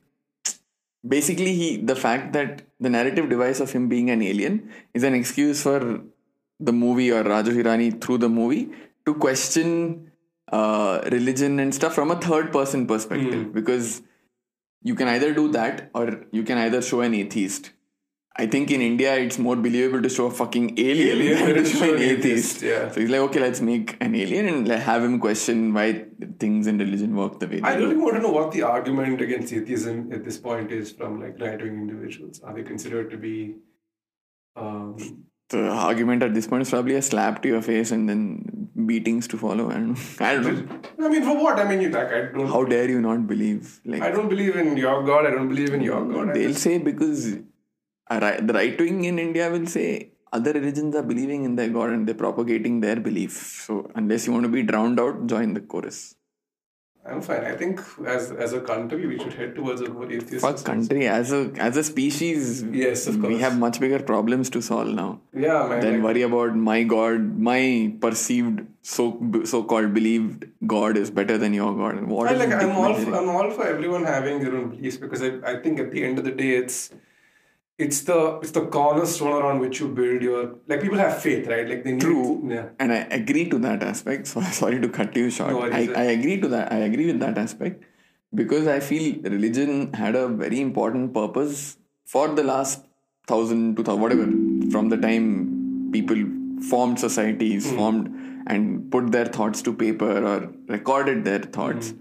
basically, 1.06 1.54
he 1.54 1.76
the 1.76 1.96
fact 1.96 2.32
that 2.32 2.62
the 2.80 2.90
narrative 2.90 3.28
device 3.28 3.60
of 3.60 3.72
him 3.72 3.88
being 3.88 4.10
an 4.10 4.22
alien 4.22 4.70
is 4.94 5.02
an 5.02 5.14
excuse 5.14 5.62
for 5.62 6.02
the 6.60 6.72
movie 6.72 7.10
or 7.12 7.22
Raju 7.24 7.54
Hirani 7.60 8.00
through 8.00 8.18
the 8.18 8.28
movie 8.28 8.68
to 9.06 9.14
question 9.14 10.10
uh, 10.52 11.00
religion 11.12 11.58
and 11.60 11.74
stuff 11.74 11.94
from 11.94 12.10
a 12.10 12.20
third 12.20 12.52
person 12.52 12.86
perspective 12.86 13.44
Hmm. 13.46 13.52
because 13.52 14.02
you 14.82 14.94
can 14.94 15.08
either 15.08 15.34
do 15.34 15.48
that 15.52 15.90
or 15.94 16.24
you 16.32 16.42
can 16.44 16.58
either 16.58 16.80
show 16.82 17.00
an 17.00 17.14
atheist. 17.14 17.72
I 18.40 18.46
think 18.46 18.70
in 18.70 18.80
India 18.80 19.16
it's 19.16 19.36
more 19.36 19.56
believable 19.56 20.00
to 20.00 20.08
show 20.08 20.26
a 20.26 20.30
fucking 20.30 20.78
alien, 20.78 21.18
Alien 21.18 21.38
than 21.46 21.54
to 21.56 21.64
show 21.68 21.92
an 21.94 22.00
atheist. 22.00 22.62
atheist, 22.62 22.62
yeah. 22.62 22.88
So 22.92 23.00
he's 23.00 23.10
like, 23.10 23.20
okay, 23.22 23.40
let's 23.40 23.60
make 23.60 23.96
an 24.00 24.14
alien 24.14 24.46
and 24.48 24.68
have 24.68 25.02
him 25.02 25.18
question 25.18 25.74
why 25.74 26.04
things 26.38 26.68
in 26.68 26.78
religion 26.78 27.16
work 27.16 27.40
the 27.40 27.48
way 27.48 27.58
they 27.58 27.62
I 27.62 27.76
do. 27.76 27.84
really 27.88 27.96
want 27.96 28.14
to 28.14 28.22
know 28.22 28.30
what 28.30 28.52
the 28.52 28.62
argument 28.62 29.20
against 29.20 29.52
atheism 29.52 30.12
at 30.12 30.24
this 30.24 30.38
point 30.38 30.70
is 30.70 30.92
from 30.92 31.20
like 31.20 31.40
right 31.40 31.60
wing 31.60 31.80
individuals. 31.80 32.40
Are 32.44 32.54
they 32.54 32.62
considered 32.62 33.10
to 33.10 33.16
be 33.16 33.56
um, 34.56 34.96
The 35.50 35.68
argument 35.68 36.22
at 36.22 36.32
this 36.34 36.46
point 36.46 36.62
is 36.62 36.70
probably 36.70 36.94
a 36.94 37.02
slap 37.02 37.42
to 37.42 37.48
your 37.48 37.62
face 37.62 37.90
and 37.90 38.08
then 38.08 38.57
beatings 38.90 39.28
to 39.32 39.38
follow. 39.44 39.64
I 39.70 39.74
don't 39.74 39.90
know. 39.92 40.26
I 40.28 40.34
don't 40.34 40.58
know. 40.98 41.06
I 41.06 41.08
mean, 41.14 41.24
for 41.28 41.36
what? 41.42 41.60
I 41.62 41.68
mean, 41.70 41.80
you 41.86 41.90
like 41.96 42.12
I 42.18 42.20
don't. 42.34 42.52
How 42.54 42.64
dare 42.72 42.90
you 42.94 43.00
not 43.06 43.26
believe? 43.32 43.80
Like 43.84 44.02
I 44.02 44.10
don't 44.10 44.28
believe 44.34 44.56
in 44.56 44.76
your 44.76 44.98
God. 45.10 45.26
I 45.30 45.30
don't 45.38 45.48
believe 45.54 45.74
in 45.80 45.82
your 45.88 46.04
God. 46.12 46.34
They'll 46.34 46.54
say 46.66 46.78
because 46.78 47.24
the 47.34 48.54
right 48.60 48.86
wing 48.86 49.04
in 49.04 49.18
India 49.26 49.50
will 49.56 49.66
say 49.66 49.88
other 50.32 50.52
religions 50.52 50.94
are 51.00 51.02
believing 51.02 51.44
in 51.44 51.56
their 51.56 51.70
God 51.70 51.90
and 51.90 52.06
they're 52.06 52.22
propagating 52.26 52.80
their 52.80 52.96
belief. 53.08 53.32
So 53.66 53.90
unless 53.94 54.26
you 54.26 54.32
want 54.32 54.44
to 54.44 54.50
be 54.50 54.62
drowned 54.62 55.00
out, 55.00 55.26
join 55.26 55.54
the 55.54 55.60
chorus. 55.60 56.14
I'm 57.10 57.20
fine. 57.22 57.44
I 57.44 57.54
think 57.56 57.80
as 58.06 58.30
as 58.30 58.52
a 58.52 58.60
country, 58.60 59.06
we 59.06 59.18
should 59.18 59.32
head 59.32 59.54
towards 59.54 59.80
a 59.80 59.88
more 59.88 60.10
atheist. 60.10 60.44
Fuck 60.44 60.62
country 60.64 61.06
as 61.06 61.32
a 61.32 61.40
as 61.68 61.76
a 61.76 61.84
species. 61.84 62.62
Yes, 62.62 63.06
of 63.06 63.16
We 63.22 63.38
have 63.38 63.58
much 63.58 63.80
bigger 63.80 64.00
problems 64.10 64.50
to 64.50 64.62
solve 64.62 64.88
now. 64.88 65.20
Yeah, 65.32 65.66
man. 65.68 65.80
Then 65.80 65.94
like- 65.94 66.02
worry 66.08 66.22
about 66.22 66.56
my 66.70 66.82
God, 66.94 67.28
my 67.50 67.60
perceived 68.00 68.62
so 68.82 69.08
so 69.44 69.62
called 69.64 69.92
believed 69.94 70.46
God 70.76 70.96
is 70.96 71.10
better 71.10 71.38
than 71.38 71.54
your 71.54 71.74
God. 71.82 71.96
And 71.96 72.08
what 72.08 72.28
I 72.28 72.38
like 72.44 72.56
I'm 72.62 72.76
all 72.84 72.94
for, 72.94 73.14
I'm 73.14 73.28
all 73.28 73.50
for 73.50 73.66
everyone 73.66 74.04
having 74.04 74.40
their 74.44 74.56
own 74.56 74.70
beliefs 74.70 74.96
because 74.96 75.22
I, 75.22 75.34
I 75.52 75.60
think 75.62 75.78
at 75.78 75.90
the 75.90 76.04
end 76.04 76.18
of 76.18 76.24
the 76.24 76.36
day 76.42 76.50
it's 76.56 76.90
it's 77.78 78.00
the 78.02 78.18
it's 78.42 78.50
the 78.50 78.62
cornerstone 78.76 79.32
around 79.32 79.60
which 79.60 79.78
you 79.80 79.88
build 79.88 80.20
your 80.20 80.56
like 80.66 80.80
people 80.82 80.98
have 80.98 81.22
faith 81.22 81.46
right 81.46 81.68
like 81.68 81.84
they 81.84 81.92
need 81.92 82.00
True. 82.00 82.42
yeah 82.52 82.70
And 82.80 82.92
I 82.92 82.98
agree 83.18 83.48
to 83.50 83.58
that 83.66 83.82
aspect. 83.82 84.26
So 84.32 84.40
sorry 84.40 84.80
to 84.80 84.88
cut 84.88 85.14
you 85.16 85.30
short. 85.30 85.52
No 85.52 85.62
I, 85.62 85.88
I 85.96 86.06
agree 86.16 86.40
to 86.40 86.48
that. 86.48 86.72
I 86.72 86.78
agree 86.88 87.06
with 87.06 87.20
that 87.20 87.38
aspect 87.38 87.84
because 88.34 88.66
I 88.66 88.80
feel 88.80 89.20
religion 89.22 89.92
had 89.92 90.16
a 90.16 90.26
very 90.28 90.60
important 90.60 91.14
purpose 91.14 91.78
for 92.04 92.28
the 92.28 92.42
last 92.42 92.84
thousand, 93.28 93.76
two 93.76 93.84
thousand, 93.84 94.02
whatever, 94.02 94.26
from 94.72 94.88
the 94.88 94.96
time 94.96 95.90
people 95.92 96.16
formed 96.68 96.98
societies, 96.98 97.70
hmm. 97.70 97.76
formed 97.76 98.14
and 98.48 98.90
put 98.90 99.12
their 99.12 99.26
thoughts 99.26 99.62
to 99.62 99.72
paper 99.72 100.12
or 100.32 100.52
recorded 100.66 101.24
their 101.24 101.40
thoughts. 101.40 101.90
Hmm. 101.90 101.98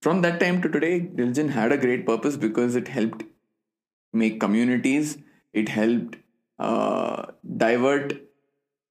From 0.00 0.20
that 0.22 0.38
time 0.38 0.62
to 0.62 0.68
today, 0.68 1.08
religion 1.14 1.48
had 1.48 1.72
a 1.72 1.76
great 1.76 2.06
purpose 2.06 2.36
because 2.36 2.76
it 2.76 2.86
helped 2.86 3.24
make 4.12 4.40
communities. 4.40 5.18
It 5.52 5.68
helped 5.68 6.16
uh, 6.58 7.26
divert 7.56 8.14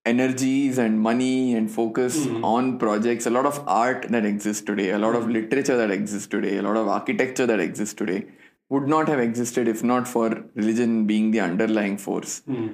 energies 0.05 0.77
and 0.77 0.99
money 0.99 1.53
and 1.53 1.69
focus 1.69 2.25
mm-hmm. 2.25 2.43
on 2.43 2.79
projects. 2.79 3.25
A 3.25 3.29
lot 3.29 3.45
of 3.45 3.61
art 3.67 4.07
that 4.09 4.25
exists 4.25 4.63
today, 4.63 4.91
a 4.91 4.97
lot 4.97 5.15
of 5.15 5.23
mm-hmm. 5.23 5.33
literature 5.33 5.77
that 5.77 5.91
exists 5.91 6.27
today, 6.27 6.57
a 6.57 6.61
lot 6.61 6.77
of 6.77 6.87
architecture 6.87 7.45
that 7.45 7.59
exists 7.59 7.93
today 7.93 8.25
would 8.69 8.87
not 8.87 9.07
have 9.07 9.19
existed 9.19 9.67
if 9.67 9.83
not 9.83 10.07
for 10.07 10.45
religion 10.55 11.05
being 11.05 11.31
the 11.31 11.39
underlying 11.39 11.97
force. 11.97 12.41
Mm-hmm. 12.47 12.73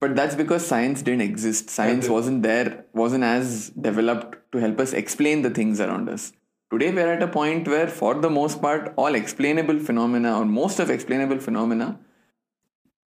But 0.00 0.16
that's 0.16 0.34
because 0.34 0.66
science 0.66 1.02
didn't 1.02 1.20
exist. 1.20 1.68
Science 1.68 2.08
wasn't 2.08 2.42
there, 2.42 2.86
wasn't 2.94 3.22
as 3.22 3.68
developed 3.70 4.38
to 4.52 4.58
help 4.58 4.80
us 4.80 4.94
explain 4.94 5.42
the 5.42 5.50
things 5.50 5.78
around 5.78 6.08
us. 6.08 6.32
Today, 6.70 6.92
we're 6.92 7.12
at 7.12 7.22
a 7.22 7.28
point 7.28 7.66
where, 7.66 7.88
for 7.88 8.14
the 8.14 8.30
most 8.30 8.62
part, 8.62 8.92
all 8.96 9.14
explainable 9.14 9.78
phenomena, 9.78 10.38
or 10.38 10.44
most 10.44 10.78
of 10.78 10.90
explainable 10.90 11.40
phenomena, 11.40 11.98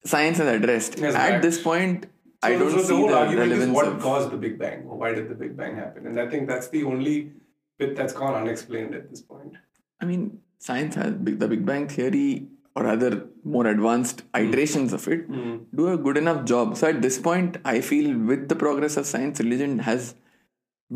science 0.04 0.38
has 0.38 0.48
addressed. 0.48 0.98
Yes, 0.98 1.14
at 1.14 1.30
right. 1.30 1.42
this 1.42 1.60
point, 1.60 2.04
so, 2.04 2.48
I 2.48 2.56
don't 2.56 2.70
so 2.70 2.76
the 2.76 2.84
see 2.84 2.94
whole 2.94 3.08
the 3.08 3.18
argument 3.18 3.52
is 3.52 3.68
what 3.68 3.86
of. 3.86 4.00
caused 4.00 4.30
the 4.30 4.38
Big 4.38 4.58
Bang 4.58 4.86
or 4.88 4.96
why 4.96 5.12
did 5.12 5.28
the 5.28 5.34
Big 5.34 5.58
Bang 5.58 5.76
happen 5.76 6.06
and 6.06 6.18
I 6.18 6.26
think 6.26 6.48
that's 6.48 6.68
the 6.68 6.84
only 6.84 7.32
bit 7.76 7.94
that's 7.96 8.14
gone 8.14 8.32
unexplained 8.32 8.94
at 8.94 9.10
this 9.10 9.20
point 9.20 9.56
I 10.00 10.06
mean, 10.06 10.40
science 10.58 10.94
has 10.94 11.12
the 11.12 11.48
Big 11.48 11.66
Bang 11.66 11.88
theory, 11.88 12.48
or 12.74 12.86
other 12.86 13.26
more 13.44 13.66
advanced 13.66 14.22
hmm. 14.34 14.46
iterations 14.46 14.92
of 14.92 15.06
it, 15.08 15.26
hmm. 15.26 15.58
do 15.74 15.88
a 15.92 15.98
good 15.98 16.16
enough 16.16 16.44
job. 16.44 16.76
So 16.76 16.88
at 16.88 17.02
this 17.02 17.18
point, 17.18 17.58
I 17.64 17.80
feel 17.80 18.16
with 18.16 18.48
the 18.48 18.56
progress 18.56 18.96
of 18.96 19.06
science, 19.06 19.40
religion 19.40 19.80
has. 19.80 20.14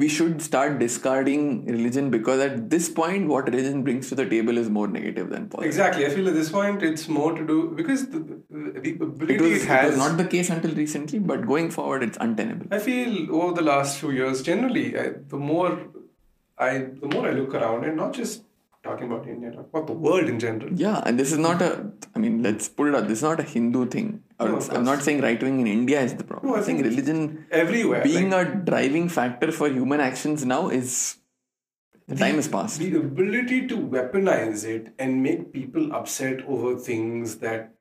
We 0.02 0.08
should 0.08 0.42
start 0.42 0.78
discarding 0.80 1.66
religion 1.66 2.10
because 2.10 2.40
at 2.40 2.68
this 2.70 2.88
point, 2.88 3.28
what 3.28 3.46
religion 3.46 3.84
brings 3.84 4.08
to 4.08 4.16
the 4.20 4.26
table 4.28 4.58
is 4.58 4.68
more 4.68 4.86
negative 4.88 5.30
than 5.30 5.48
positive. 5.48 5.68
exactly 5.68 6.06
I 6.06 6.08
feel 6.10 6.26
at 6.28 6.34
this 6.34 6.50
point 6.50 6.82
it's 6.82 7.06
more 7.08 7.32
to 7.36 7.46
do 7.46 7.58
because 7.76 8.08
the, 8.14 8.18
the 8.50 8.96
ability 9.00 9.34
It 9.34 9.40
was, 9.40 9.52
it 9.52 9.62
it 9.62 9.68
has 9.68 9.90
was 9.90 9.98
not 9.98 10.16
the 10.16 10.24
case 10.24 10.50
until 10.50 10.74
recently, 10.74 11.20
but 11.20 11.46
going 11.46 11.70
forward, 11.70 12.02
it's 12.02 12.18
untenable. 12.20 12.66
I 12.72 12.80
feel 12.80 13.36
over 13.42 13.54
the 13.54 13.62
last 13.62 13.98
few 14.00 14.10
years, 14.10 14.42
generally, 14.42 14.98
I, 14.98 15.06
the 15.28 15.36
more 15.36 15.70
I 16.58 16.72
the 17.04 17.08
more 17.14 17.28
I 17.28 17.32
look 17.32 17.54
around, 17.54 17.84
and 17.84 17.96
not 17.96 18.12
just 18.14 18.42
talking 18.84 19.10
about 19.10 19.26
India, 19.26 19.50
talking 19.50 19.70
about 19.72 19.86
the 19.86 19.94
world 19.94 20.28
in 20.28 20.38
general. 20.38 20.72
Yeah, 20.72 21.02
and 21.04 21.18
this 21.18 21.32
is 21.32 21.38
not 21.38 21.62
a. 21.62 21.90
I 22.14 22.18
mean, 22.18 22.42
let's 22.42 22.68
put 22.68 22.88
it 22.88 22.94
out. 22.94 23.08
This 23.08 23.18
is 23.18 23.22
not 23.22 23.40
a 23.40 23.42
Hindu 23.42 23.86
thing. 23.86 24.22
No, 24.38 24.60
I'm 24.70 24.84
not 24.84 25.02
saying 25.02 25.20
right 25.22 25.42
wing 25.42 25.60
in 25.60 25.66
India 25.66 26.00
is 26.00 26.14
the 26.14 26.24
problem. 26.24 26.50
No, 26.50 26.54
I 26.54 26.58
I'm 26.58 26.64
saying 26.64 26.82
think 26.82 26.90
religion 26.90 27.46
Everywhere, 27.50 28.02
being 28.04 28.30
like, 28.30 28.48
a 28.48 28.54
driving 28.70 29.08
factor 29.08 29.50
for 29.52 29.68
human 29.68 30.00
actions 30.00 30.44
now 30.44 30.68
is 30.68 31.18
the 32.06 32.16
time 32.16 32.38
is 32.38 32.48
past. 32.48 32.78
the 32.78 32.96
ability 32.96 33.66
to 33.68 33.76
weaponize 33.78 34.64
it 34.64 34.92
and 34.98 35.22
make 35.22 35.52
people 35.52 35.94
upset 35.94 36.42
over 36.46 36.76
things 36.78 37.38
that 37.38 37.74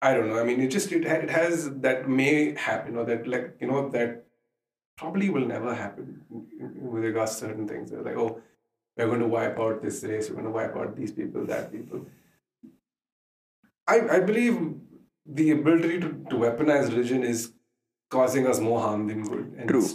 I 0.00 0.14
don't 0.14 0.28
know. 0.28 0.38
I 0.38 0.44
mean, 0.44 0.60
it 0.60 0.68
just 0.68 0.90
it, 0.92 1.06
ha- 1.06 1.22
it 1.26 1.30
has 1.30 1.70
that 1.86 2.08
may 2.08 2.54
happen 2.54 2.96
or 2.96 3.04
that 3.04 3.26
like 3.26 3.56
you 3.60 3.68
know 3.68 3.88
that 3.90 4.24
probably 4.96 5.30
will 5.30 5.46
never 5.46 5.74
happen 5.74 6.22
with 6.28 7.04
regards 7.04 7.32
to 7.34 7.38
certain 7.46 7.68
things. 7.68 7.90
They're 7.90 8.02
like, 8.02 8.16
oh, 8.16 8.40
we're 8.98 9.06
going 9.06 9.20
to 9.20 9.26
wipe 9.28 9.58
out 9.60 9.82
this 9.82 10.02
race. 10.04 10.28
We're 10.28 10.34
going 10.42 10.46
to 10.46 10.50
wipe 10.50 10.76
out 10.76 10.96
these 10.96 11.12
people, 11.12 11.44
that 11.46 11.70
people. 11.72 12.06
I 13.86 14.00
I 14.16 14.20
believe 14.20 14.56
the 15.26 15.50
ability 15.52 16.00
to, 16.00 16.08
to 16.30 16.36
weaponize 16.44 16.88
religion 16.94 17.22
is 17.22 17.52
causing 18.10 18.46
us 18.46 18.60
more 18.60 18.80
harm 18.80 19.06
than 19.08 19.22
good. 19.24 19.54
And 19.58 19.68
True. 19.68 19.86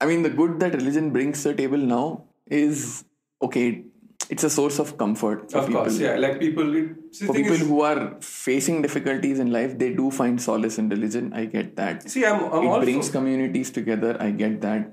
I 0.00 0.06
mean, 0.06 0.22
the 0.22 0.30
good 0.30 0.58
that 0.60 0.74
religion 0.74 1.10
brings 1.10 1.42
to 1.42 1.48
the 1.50 1.54
table 1.62 1.78
now 1.78 2.24
is 2.46 3.04
okay. 3.42 3.84
It's 4.30 4.44
a 4.44 4.50
source 4.50 4.78
of 4.78 4.96
comfort 4.98 5.50
for 5.50 5.58
Of 5.58 5.66
people. 5.66 5.82
course, 5.82 5.98
yeah. 5.98 6.16
Like 6.16 6.38
people, 6.40 6.74
it, 6.76 6.90
see, 7.14 7.26
For 7.26 7.34
people 7.34 7.52
is- 7.52 7.60
who 7.60 7.80
are 7.82 8.16
facing 8.20 8.80
difficulties 8.80 9.38
in 9.44 9.50
life, 9.52 9.76
they 9.78 9.92
do 9.92 10.10
find 10.10 10.40
solace 10.40 10.78
in 10.78 10.88
religion. 10.88 11.32
I 11.34 11.44
get 11.46 11.76
that. 11.76 12.08
See, 12.08 12.24
I'm, 12.24 12.44
I'm 12.44 12.64
it 12.64 12.68
all 12.68 12.80
brings 12.80 13.10
communities 13.10 13.70
together. 13.70 14.16
I 14.20 14.30
get 14.30 14.60
that. 14.62 14.92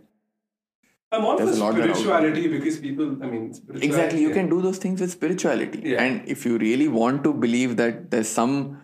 I'm 1.12 1.26
all 1.26 1.38
for 1.38 1.46
there's 1.46 1.58
that 1.60 1.74
spirituality 1.74 2.48
because 2.48 2.78
people, 2.78 3.18
I 3.24 3.28
mean, 3.28 3.54
Exactly. 3.82 4.22
You 4.22 4.30
yeah. 4.30 4.36
can 4.36 4.50
do 4.50 4.62
those 4.62 4.78
things 4.78 5.02
with 5.02 5.12
spirituality. 5.12 5.82
Yeah. 5.84 6.04
And 6.04 6.28
if 6.28 6.46
you 6.46 6.58
really 6.58 6.88
want 6.88 7.24
to 7.24 7.34
believe 7.34 7.78
that 7.78 8.12
there's 8.12 8.30
some 8.30 8.82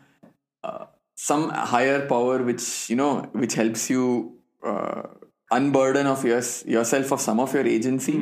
uh, 0.63 0.85
some 1.15 1.49
higher 1.49 2.07
power 2.07 2.41
which 2.41 2.89
you 2.89 2.95
know 2.95 3.29
which 3.33 3.53
helps 3.53 3.89
you 3.91 4.39
uh, 4.63 5.03
unburden 5.51 6.07
of 6.07 6.25
yours, 6.25 6.63
yourself 6.65 7.11
of 7.11 7.21
some 7.21 7.39
of 7.39 7.53
your 7.53 7.65
agency, 7.65 8.19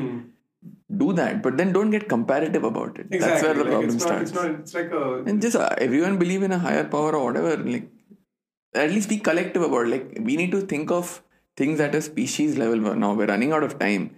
do 0.97 1.13
that. 1.13 1.41
But 1.41 1.55
then 1.55 1.71
don't 1.71 1.89
get 1.89 2.09
comparative 2.09 2.65
about 2.65 2.99
it. 2.99 3.07
Exactly. 3.09 3.19
That's 3.19 3.43
where 3.43 3.53
the 3.53 3.63
like, 3.63 3.69
problem 3.69 3.95
it's 3.95 4.05
not, 4.05 4.07
starts. 4.07 4.31
It's 4.31 4.39
not. 4.41 4.51
It's 4.51 4.73
like 4.73 4.91
a. 4.91 5.23
and 5.23 5.41
just 5.41 5.55
uh, 5.55 5.69
everyone 5.77 6.17
believe 6.17 6.43
in 6.43 6.51
a 6.51 6.59
higher 6.59 6.83
power 6.83 7.15
or 7.15 7.25
whatever. 7.31 7.55
Like 7.57 7.89
at 8.75 8.89
least 8.89 9.07
be 9.07 9.17
collective 9.17 9.61
about. 9.61 9.87
It. 9.87 9.91
Like 9.91 10.17
we 10.19 10.35
need 10.35 10.51
to 10.51 10.61
think 10.61 10.91
of 10.91 11.21
things 11.57 11.79
at 11.79 11.95
a 11.95 12.01
species 12.01 12.57
level. 12.57 12.77
Now 12.95 13.13
we're 13.13 13.27
running 13.27 13.51
out 13.53 13.63
of 13.63 13.79
time. 13.79 14.17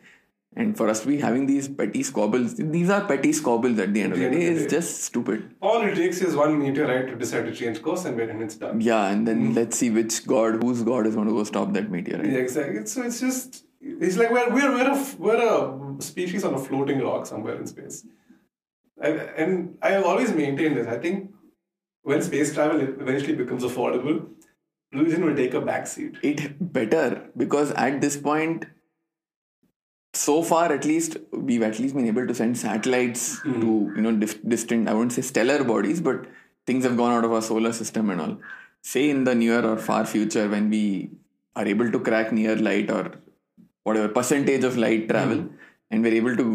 And 0.57 0.77
for 0.77 0.87
us 0.87 1.01
to 1.01 1.07
be 1.07 1.17
having 1.19 1.47
these 1.47 1.67
petty 1.67 2.01
squabbles, 2.01 2.55
these 2.55 2.89
are 2.89 3.05
petty 3.05 3.33
squabbles 3.33 3.77
at 3.77 3.93
the 3.93 4.01
end 4.03 4.13
of 4.13 4.19
the 4.19 4.29
day. 4.29 4.43
It's 4.43 4.71
just 4.71 5.03
stupid. 5.03 5.53
all 5.61 5.81
it 5.81 5.95
takes 5.95 6.21
is 6.21 6.33
one 6.33 6.57
meteorite 6.59 7.07
to 7.07 7.15
decide 7.17 7.45
to 7.47 7.53
change 7.53 7.81
course, 7.81 8.05
and 8.05 8.15
when 8.15 8.41
it's 8.41 8.55
done. 8.55 8.79
Yeah, 8.79 9.09
and 9.09 9.27
then 9.27 9.41
Mm-hmm. 9.47 9.53
let's 9.53 9.77
see 9.77 9.89
which 9.89 10.25
god, 10.25 10.63
whose 10.63 10.81
god 10.83 11.07
is 11.07 11.15
going 11.15 11.27
to 11.27 11.33
go 11.33 11.43
stop 11.43 11.73
that 11.73 11.91
meteorite. 11.91 12.25
Yeah, 12.25 12.37
exactly. 12.37 12.85
So 12.85 13.03
it's 13.03 13.19
just. 13.19 13.65
It's 13.81 14.15
like 14.15 14.31
we're 14.31 14.49
we're 14.53 14.71
we're 14.77 14.91
a 14.91 15.05
we're 15.19 15.97
a 15.97 16.01
species 16.01 16.45
on 16.45 16.53
a 16.53 16.57
floating 16.57 17.01
rock 17.01 17.25
somewhere 17.25 17.55
in 17.59 17.67
space. 17.67 18.05
And, 19.01 19.19
and 19.19 19.77
I 19.81 19.89
have 19.91 20.05
always 20.05 20.31
maintained 20.33 20.77
this. 20.77 20.87
I 20.87 20.97
think 20.97 21.31
when 22.03 22.21
space 22.21 22.53
travel 22.53 22.79
eventually 22.79 23.35
becomes 23.35 23.63
affordable, 23.63 24.27
religion 24.97 25.25
will 25.25 25.35
take 25.35 25.53
a 25.53 25.61
backseat. 25.61 26.17
It 26.23 26.73
better 26.73 27.29
because 27.37 27.71
at 27.71 28.01
this 28.01 28.17
point, 28.17 28.65
so 30.13 30.41
far 30.43 30.71
at 30.71 30.85
least, 30.85 31.17
we've 31.31 31.61
at 31.61 31.77
least 31.79 31.95
been 31.95 32.07
able 32.07 32.25
to 32.27 32.33
send 32.33 32.57
satellites 32.57 33.39
Hmm. 33.39 33.59
to 33.61 33.71
you 33.95 34.01
know 34.05 34.13
dif- 34.23 34.41
distant. 34.55 34.87
I 34.89 34.93
wouldn't 34.93 35.13
say 35.13 35.21
stellar 35.21 35.63
bodies, 35.63 36.01
but 36.01 36.25
things 36.65 36.83
have 36.85 36.95
gone 36.97 37.11
out 37.17 37.25
of 37.25 37.33
our 37.33 37.41
solar 37.41 37.73
system 37.73 38.09
and 38.09 38.21
all. 38.21 38.37
Say 38.81 39.09
in 39.09 39.23
the 39.25 39.35
near 39.35 39.59
or 39.65 39.77
far 39.77 40.05
future 40.05 40.47
when 40.47 40.69
we 40.69 40.83
are 41.55 41.65
able 41.65 41.91
to 41.91 41.99
crack 41.99 42.31
near 42.31 42.55
light 42.55 42.89
or 42.91 43.11
whatever 43.83 44.07
percentage 44.07 44.63
of 44.63 44.77
light 44.77 45.09
travel, 45.09 45.37
Hmm. 45.43 45.55
and 45.91 46.03
we're 46.03 46.13
able 46.21 46.35
to, 46.37 46.47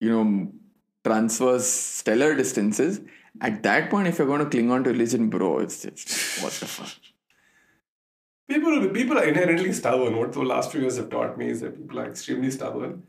you 0.00 0.10
know, 0.10 0.52
transverse 1.04 1.66
stellar 1.66 2.34
distances. 2.34 3.00
At 3.40 3.62
that 3.64 3.90
point, 3.90 4.06
if 4.08 4.18
you're 4.18 4.26
going 4.28 4.40
to 4.44 4.50
cling 4.50 4.70
on 4.70 4.84
to 4.84 4.90
religion, 4.90 5.28
bro, 5.28 5.58
it's 5.58 5.82
just 5.82 6.42
what 6.42 6.52
the 6.52 6.66
fuck. 6.66 6.92
People, 8.48 8.88
people 8.90 9.18
are 9.18 9.24
inherently 9.24 9.72
stubborn. 9.72 10.16
What 10.18 10.32
the 10.32 10.40
last 10.40 10.70
few 10.70 10.82
years 10.82 10.96
have 10.98 11.08
taught 11.10 11.38
me 11.38 11.48
is 11.48 11.60
that 11.60 11.76
people 11.76 11.98
are 11.98 12.06
extremely 12.06 12.50
stubborn. 12.50 13.04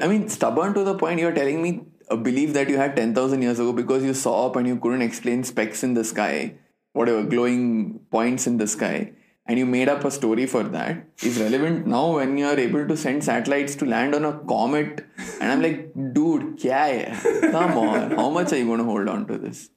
I 0.00 0.06
mean, 0.06 0.28
stubborn 0.28 0.72
to 0.74 0.84
the 0.84 0.94
point 0.94 1.20
you're 1.20 1.34
telling 1.34 1.62
me 1.62 1.80
uh, 2.10 2.14
a 2.14 2.16
belief 2.16 2.52
that 2.52 2.68
you 2.68 2.76
had 2.76 2.94
10,000 2.96 3.42
years 3.42 3.58
ago 3.58 3.72
because 3.72 4.04
you 4.04 4.14
saw 4.14 4.46
up 4.46 4.56
and 4.56 4.66
you 4.66 4.78
couldn't 4.78 5.02
explain 5.02 5.42
specks 5.44 5.82
in 5.82 5.94
the 5.94 6.04
sky, 6.04 6.54
whatever, 6.92 7.24
glowing 7.24 8.00
points 8.10 8.46
in 8.46 8.58
the 8.58 8.66
sky, 8.66 9.12
and 9.46 9.58
you 9.58 9.66
made 9.66 9.88
up 9.88 10.04
a 10.04 10.10
story 10.10 10.46
for 10.46 10.62
that 10.62 11.04
is 11.22 11.40
relevant 11.40 11.86
now 11.86 12.14
when 12.14 12.38
you're 12.38 12.58
able 12.58 12.86
to 12.86 12.96
send 12.96 13.24
satellites 13.24 13.74
to 13.76 13.84
land 13.84 14.14
on 14.14 14.24
a 14.24 14.38
comet. 14.38 15.04
And 15.40 15.52
I'm 15.52 15.62
like, 15.62 15.92
dude, 15.94 16.58
kya 16.58 16.72
hai? 16.72 17.50
Come 17.50 17.78
on. 17.78 18.12
How 18.12 18.30
much 18.30 18.52
are 18.52 18.56
you 18.56 18.66
going 18.66 18.78
to 18.78 18.84
hold 18.84 19.08
on 19.08 19.26
to 19.26 19.38
this? 19.38 19.70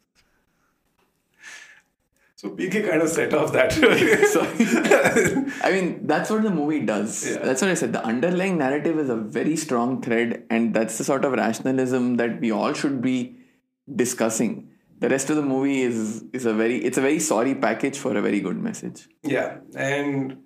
So 2.39 2.51
PK 2.51 2.89
kind 2.89 3.01
of 3.01 3.09
set 3.09 3.33
off 3.33 3.51
that. 3.51 3.73
I 5.61 5.71
mean, 5.73 6.07
that's 6.07 6.29
what 6.29 6.41
the 6.41 6.49
movie 6.49 6.79
does. 6.85 7.29
Yeah. 7.29 7.39
That's 7.39 7.61
what 7.61 7.69
I 7.69 7.73
said. 7.73 7.91
The 7.91 8.01
underlying 8.01 8.57
narrative 8.57 8.97
is 8.97 9.09
a 9.09 9.17
very 9.17 9.57
strong 9.57 10.01
thread, 10.01 10.45
and 10.49 10.73
that's 10.73 10.97
the 10.97 11.03
sort 11.03 11.25
of 11.25 11.33
rationalism 11.33 12.15
that 12.15 12.39
we 12.39 12.51
all 12.51 12.71
should 12.71 13.01
be 13.01 13.35
discussing. 13.93 14.69
The 14.99 15.09
rest 15.09 15.29
of 15.29 15.35
the 15.35 15.41
movie 15.41 15.81
is 15.81 16.23
is 16.31 16.45
a 16.45 16.53
very 16.53 16.77
it's 16.77 16.97
a 16.97 17.01
very 17.01 17.19
sorry 17.19 17.55
package 17.55 17.97
for 17.97 18.15
a 18.15 18.21
very 18.21 18.39
good 18.39 18.55
message. 18.55 19.09
yeah, 19.21 19.57
and 19.75 20.37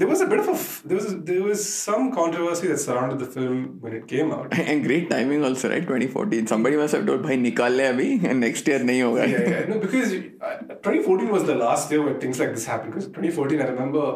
there 0.00 0.08
was 0.08 0.20
a 0.24 0.26
bit 0.26 0.40
of 0.42 0.48
a 0.48 0.52
f- 0.52 0.82
there 0.90 0.96
was 0.98 1.08
there 1.30 1.42
was 1.46 1.62
some 1.70 2.04
controversy 2.18 2.68
that 2.68 2.78
surrounded 2.84 3.18
the 3.22 3.26
film 3.36 3.56
when 3.82 3.92
it 3.98 4.06
came 4.12 4.32
out. 4.36 4.58
And 4.72 4.84
great 4.88 5.10
timing 5.10 5.44
also, 5.48 5.70
right? 5.72 5.86
2014. 5.90 6.46
Somebody 6.52 6.76
must 6.82 6.96
have 6.98 7.04
told, 7.10 7.22
"Bhai, 7.26 7.36
nikal 7.42 7.76
le 7.80 7.88
abhi, 7.92 8.08
and 8.30 8.40
next 8.46 8.70
year 8.72 8.78
nahi 8.90 9.00
hoga." 9.06 9.26
yeah, 9.32 9.50
yeah. 9.54 9.66
No, 9.72 9.78
because 9.86 10.14
uh, 10.14 10.80
2014 10.88 11.30
was 11.36 11.44
the 11.52 11.56
last 11.64 11.90
year 11.96 12.02
where 12.06 12.18
things 12.24 12.40
like 12.44 12.54
this 12.58 12.66
happened. 12.74 12.92
Because 12.94 13.08
2014, 13.08 13.60
I 13.66 13.68
remember 13.74 14.06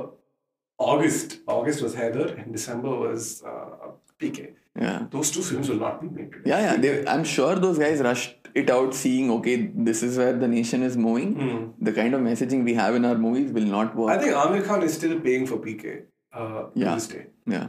August. 0.78 1.38
August 1.58 1.82
was 1.88 1.94
Haider, 2.02 2.26
and 2.40 2.52
December 2.60 2.96
was 3.06 3.42
uh, 3.52 3.92
PK. 4.18 4.52
yeah. 4.86 5.06
Those 5.10 5.30
two 5.36 5.42
films 5.42 5.68
will 5.68 5.82
not 5.86 6.00
be 6.00 6.08
made 6.08 6.32
today. 6.32 6.50
Yeah, 6.54 6.60
yeah. 6.68 6.76
They, 6.86 7.06
I'm 7.16 7.24
sure 7.36 7.54
those 7.56 7.78
guys 7.78 8.00
rushed 8.00 8.43
it 8.54 8.70
out, 8.70 8.94
seeing 8.94 9.30
okay, 9.32 9.54
this 9.90 10.02
is 10.02 10.16
where 10.18 10.32
the 10.32 10.48
nation 10.48 10.82
is 10.82 10.96
moving. 10.96 11.74
The 11.80 11.92
kind 11.92 12.14
of 12.14 12.20
messaging 12.20 12.64
we 12.64 12.74
have 12.74 12.94
in 12.94 13.04
our 13.04 13.16
movies 13.16 13.52
will 13.52 13.70
not 13.76 13.94
work. 13.96 14.10
I 14.10 14.18
think 14.18 14.34
Aamir 14.34 14.64
Khan 14.64 14.82
is 14.82 14.94
still 14.94 15.18
paying 15.20 15.46
for 15.46 15.56
PK 15.56 16.02
uh, 16.32 16.66
Yeah. 16.74 16.94
this 16.94 17.08
day. 17.08 17.26
yeah. 17.46 17.68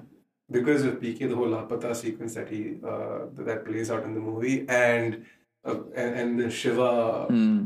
because 0.56 0.84
of 0.88 1.00
PK, 1.02 1.28
the 1.30 1.36
whole 1.36 1.48
Lapata 1.48 1.96
sequence 1.96 2.36
that 2.36 2.50
he 2.50 2.60
uh, 2.88 3.22
that 3.50 3.66
plays 3.66 3.90
out 3.90 4.04
in 4.04 4.14
the 4.14 4.20
movie, 4.20 4.58
and 4.70 5.26
uh, 5.66 5.78
and, 5.96 6.20
and 6.20 6.40
the 6.40 6.50
Shiva 6.52 6.90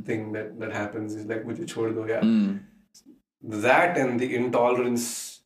thing 0.10 0.32
that 0.38 0.58
that 0.62 0.72
happens 0.72 1.16
is 1.22 1.26
like 1.34 1.44
mujhe 1.50 1.66
chhod 1.74 1.94
do 2.00 2.06
yeah. 2.14 2.22
Mm. 2.22 2.60
That 3.68 3.98
and 3.98 4.20
the 4.20 4.34
intolerance 4.36 5.42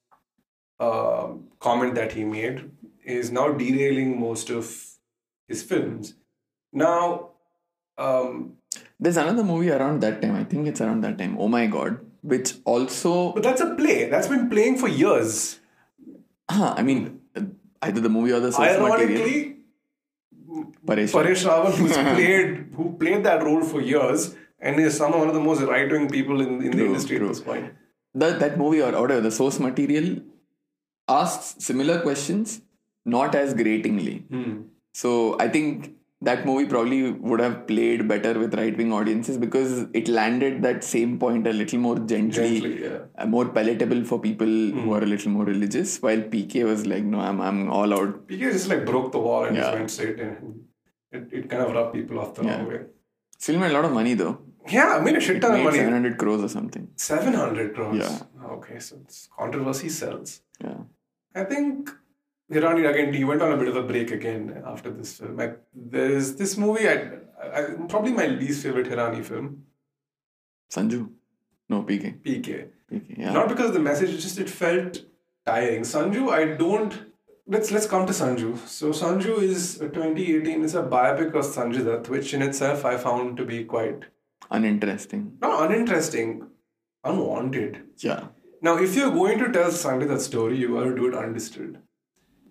uh, 0.79 1.27
comment 1.59 1.95
that 1.95 2.11
he 2.19 2.23
made 2.23 2.63
is 3.03 3.31
now 3.31 3.49
derailing 3.51 4.19
most 4.19 4.49
of 4.49 4.71
his 5.47 5.61
films. 5.63 6.15
Now, 6.71 7.32
um, 7.97 8.57
There's 8.99 9.17
another 9.17 9.43
movie 9.43 9.71
around 9.71 10.01
that 10.01 10.21
time. 10.21 10.35
I 10.35 10.43
think 10.43 10.67
it's 10.67 10.81
around 10.81 11.01
that 11.01 11.17
time. 11.17 11.37
Oh 11.39 11.47
my 11.47 11.67
god, 11.67 11.99
which 12.21 12.55
also, 12.65 13.33
but 13.33 13.43
that's 13.43 13.61
a 13.61 13.75
play 13.75 14.09
that's 14.09 14.27
been 14.27 14.49
playing 14.49 14.77
for 14.77 14.87
years. 14.87 15.59
huh, 16.49 16.73
I 16.77 16.83
mean, 16.83 17.21
uh, 17.35 17.41
either 17.81 18.01
the 18.01 18.09
movie 18.09 18.31
or 18.31 18.39
the 18.39 18.51
source 18.51 18.79
material. 18.79 18.91
Ironically, 18.91 19.57
Paresh. 20.85 21.11
Paresh 21.11 21.45
Rawal, 21.45 21.73
who's 21.73 21.93
played 22.15 22.69
who 22.75 22.97
played 22.97 23.23
that 23.23 23.43
role 23.43 23.63
for 23.63 23.81
years 23.81 24.35
and 24.59 24.79
is 24.79 24.97
some 24.97 25.11
one 25.11 25.27
of 25.27 25.33
the 25.33 25.39
most 25.39 25.61
right 25.61 25.89
wing 25.91 26.09
people 26.09 26.41
in, 26.41 26.61
in 26.61 26.71
the 26.71 26.85
industry 26.85 27.17
true. 27.17 27.27
at 27.27 27.33
this 27.33 27.41
point. 27.41 27.73
That 28.13 28.39
that 28.39 28.57
movie 28.57 28.81
or 28.81 28.91
whatever 28.91 29.21
the 29.21 29.31
source 29.31 29.59
material 29.59 30.21
asks 31.07 31.63
similar 31.63 31.99
questions, 32.01 32.61
not 33.05 33.35
as 33.35 33.53
gratingly. 33.53 34.17
Hmm. 34.29 34.61
So 34.93 35.37
I 35.39 35.47
think 35.49 35.93
that 36.27 36.45
movie 36.47 36.65
probably 36.73 36.97
would 37.29 37.39
have 37.45 37.55
played 37.67 38.07
better 38.07 38.33
with 38.41 38.53
right 38.59 38.75
wing 38.81 38.91
audiences 38.97 39.37
because 39.37 39.71
it 40.01 40.07
landed 40.07 40.61
that 40.65 40.83
same 40.83 41.17
point 41.23 41.47
a 41.47 41.53
little 41.53 41.79
more 41.79 41.97
gently, 41.99 42.59
Gently, 42.59 42.83
yeah. 42.83 42.99
uh, 43.17 43.25
more 43.25 43.45
palatable 43.57 44.03
for 44.11 44.19
people 44.19 44.47
who 44.47 44.93
are 44.93 45.01
a 45.07 45.09
little 45.13 45.31
more 45.37 45.45
religious. 45.45 46.01
While 46.01 46.21
PK 46.35 46.63
was 46.71 46.85
like, 46.93 47.03
no, 47.03 47.19
I'm 47.19 47.41
I'm 47.49 47.59
all 47.79 47.93
out. 47.99 48.27
PK 48.27 48.51
just 48.57 48.69
like 48.73 48.85
broke 48.91 49.11
the 49.17 49.19
wall 49.27 49.45
and 49.45 49.55
Yeah. 49.55 49.63
just 49.63 49.77
went 49.79 49.91
straight 49.97 50.19
in. 50.19 50.31
It, 51.11 51.29
it 51.39 51.49
kind 51.49 51.63
of 51.63 51.73
rubbed 51.79 51.93
people 51.99 52.19
off 52.19 52.33
the 52.35 52.43
Yeah. 52.43 52.57
wrong 52.57 52.67
way. 52.73 52.81
Still 53.37 53.59
made 53.59 53.71
a 53.71 53.73
lot 53.79 53.85
of 53.85 53.91
money 54.01 54.13
though. 54.23 54.35
Yeah, 54.77 54.89
I 54.97 55.03
mean 55.05 55.17
a 55.17 55.19
shit 55.19 55.41
ton 55.41 55.55
of 55.59 55.63
money. 55.63 55.77
700 55.79 56.17
crores 56.17 56.41
or 56.47 56.47
something. 56.57 56.87
700 56.95 57.75
crores. 57.75 57.97
Yeah. 57.97 58.47
Okay, 58.57 58.79
so 58.79 58.95
it's 59.03 59.27
controversy 59.37 59.89
sells. 59.89 60.41
Yeah. 60.63 60.77
I 61.35 61.43
think 61.43 61.89
Hirani 62.51 62.89
again, 62.89 63.13
he 63.13 63.23
went 63.23 63.41
on 63.41 63.51
a 63.53 63.57
bit 63.57 63.67
of 63.67 63.75
a 63.75 63.83
break 63.83 64.11
again 64.11 64.61
after 64.65 64.91
this 64.91 65.17
film. 65.17 65.39
I, 65.39 65.53
there's 65.73 66.35
this 66.35 66.57
movie, 66.57 66.87
I, 66.87 67.11
I, 67.41 67.61
probably 67.87 68.11
my 68.11 68.27
least 68.27 68.63
favorite 68.63 68.87
Hirani 68.87 69.23
film, 69.23 69.63
Sanju. 70.71 71.09
No, 71.69 71.83
PK. 71.83 72.21
PK. 72.21 72.67
PK. 72.91 73.17
Yeah. 73.17 73.31
Not 73.33 73.47
because 73.49 73.67
of 73.67 73.73
the 73.73 73.79
message, 73.79 74.11
just 74.21 74.37
it 74.39 74.49
felt 74.49 75.03
tiring. 75.45 75.81
Sanju, 75.81 76.31
I 76.31 76.55
don't. 76.57 76.93
Let's 77.47 77.71
let's 77.71 77.85
come 77.85 78.05
to 78.07 78.13
Sanju. 78.13 78.57
So 78.67 78.89
Sanju 78.91 79.39
is 79.41 79.81
uh, 79.81 79.85
a 79.85 79.89
2018. 79.89 80.63
It's 80.63 80.73
a 80.75 80.83
biopic 80.83 81.27
of 81.35 81.45
Sanjay 81.45 81.83
Dutt, 81.85 82.09
which 82.09 82.33
in 82.33 82.41
itself 82.41 82.85
I 82.85 82.97
found 82.97 83.37
to 83.37 83.45
be 83.45 83.63
quite 83.65 84.05
Uninteresting. 84.51 85.37
not 85.41 85.63
uninteresting, 85.69 86.47
unwanted. 87.03 87.81
Yeah. 87.97 88.27
Now, 88.61 88.77
if 88.77 88.95
you're 88.95 89.11
going 89.11 89.39
to 89.39 89.51
tell 89.51 89.69
Sanjay 89.71 90.07
Dutt's 90.07 90.25
story, 90.25 90.57
you 90.57 90.73
got 90.75 90.83
to 90.85 90.95
do 90.95 91.07
it 91.07 91.13
undistilled. 91.15 91.77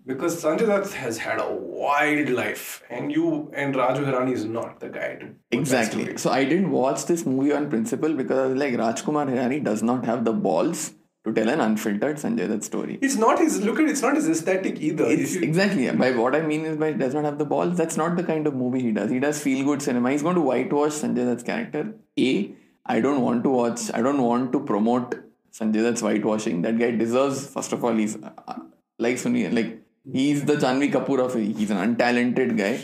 Because 0.05 0.43
Sanjay 0.43 0.67
Dutt 0.67 0.91
has 0.93 1.17
had 1.17 1.39
a 1.39 1.49
wild 1.49 2.29
life, 2.29 2.83
and 2.89 3.11
you 3.11 3.49
and 3.53 3.73
Raju 3.73 4.05
Hirani 4.05 4.33
is 4.33 4.43
not 4.43 4.81
the 4.81 4.89
guy 4.89 5.15
to. 5.15 5.29
Exactly. 5.51 6.17
So 6.17 6.29
I 6.29 6.43
didn't 6.43 6.71
watch 6.71 7.05
this 7.05 7.25
movie 7.25 7.53
on 7.53 7.69
principle 7.69 8.13
because 8.13 8.37
I 8.37 8.47
was 8.47 8.57
like, 8.57 8.73
Rajkumar 8.73 9.29
Hirani 9.29 9.63
does 9.63 9.81
not 9.81 10.05
have 10.05 10.25
the 10.25 10.33
balls 10.33 10.93
to 11.25 11.33
tell 11.33 11.47
an 11.47 11.61
unfiltered 11.61 12.17
Sanjay 12.17 12.49
Dutt 12.49 12.63
story. 12.65 12.99
It's 13.01 13.15
not 13.15 13.39
his 13.39 13.61
look 13.63 13.79
at 13.79 13.87
it's 13.87 14.01
not 14.01 14.15
his 14.15 14.27
aesthetic 14.27 14.81
either. 14.81 15.05
It's 15.05 15.35
exactly 15.35 15.89
by 15.91 16.11
what 16.11 16.35
I 16.35 16.41
mean 16.41 16.65
is 16.65 16.75
by 16.77 16.91
does 16.91 17.13
not 17.13 17.23
have 17.23 17.37
the 17.37 17.45
balls. 17.45 17.77
That's 17.77 17.95
not 17.95 18.17
the 18.17 18.23
kind 18.23 18.45
of 18.45 18.55
movie 18.55 18.81
he 18.81 18.91
does. 18.91 19.09
He 19.09 19.19
does 19.19 19.41
feel 19.41 19.63
good 19.65 19.81
cinema. 19.81 20.11
He's 20.11 20.21
going 20.21 20.35
to 20.35 20.41
whitewash 20.41 20.91
Sanjay 20.91 21.25
Dutt's 21.25 21.43
character. 21.43 21.93
A, 22.19 22.53
I 22.85 22.99
don't 22.99 23.21
want 23.21 23.43
to 23.43 23.49
watch. 23.49 23.89
I 23.93 24.01
don't 24.01 24.21
want 24.21 24.51
to 24.51 24.59
promote 24.59 25.15
Sanjay 25.53 25.81
Dutt's 25.83 26.01
whitewashing. 26.01 26.61
That 26.63 26.77
guy 26.77 26.91
deserves. 26.91 27.47
First 27.47 27.71
of 27.71 27.85
all, 27.85 27.95
he's 27.95 28.17
uh, 28.17 28.59
like 28.99 29.17
Sunny. 29.17 29.47
Like 29.47 29.82
he's 30.11 30.43
the 30.45 30.55
Janhvi 30.55 30.91
Kapoor 30.91 31.19
of. 31.25 31.33
He's 31.35 31.71
an 31.71 31.95
untalented 31.95 32.57
guy. 32.57 32.79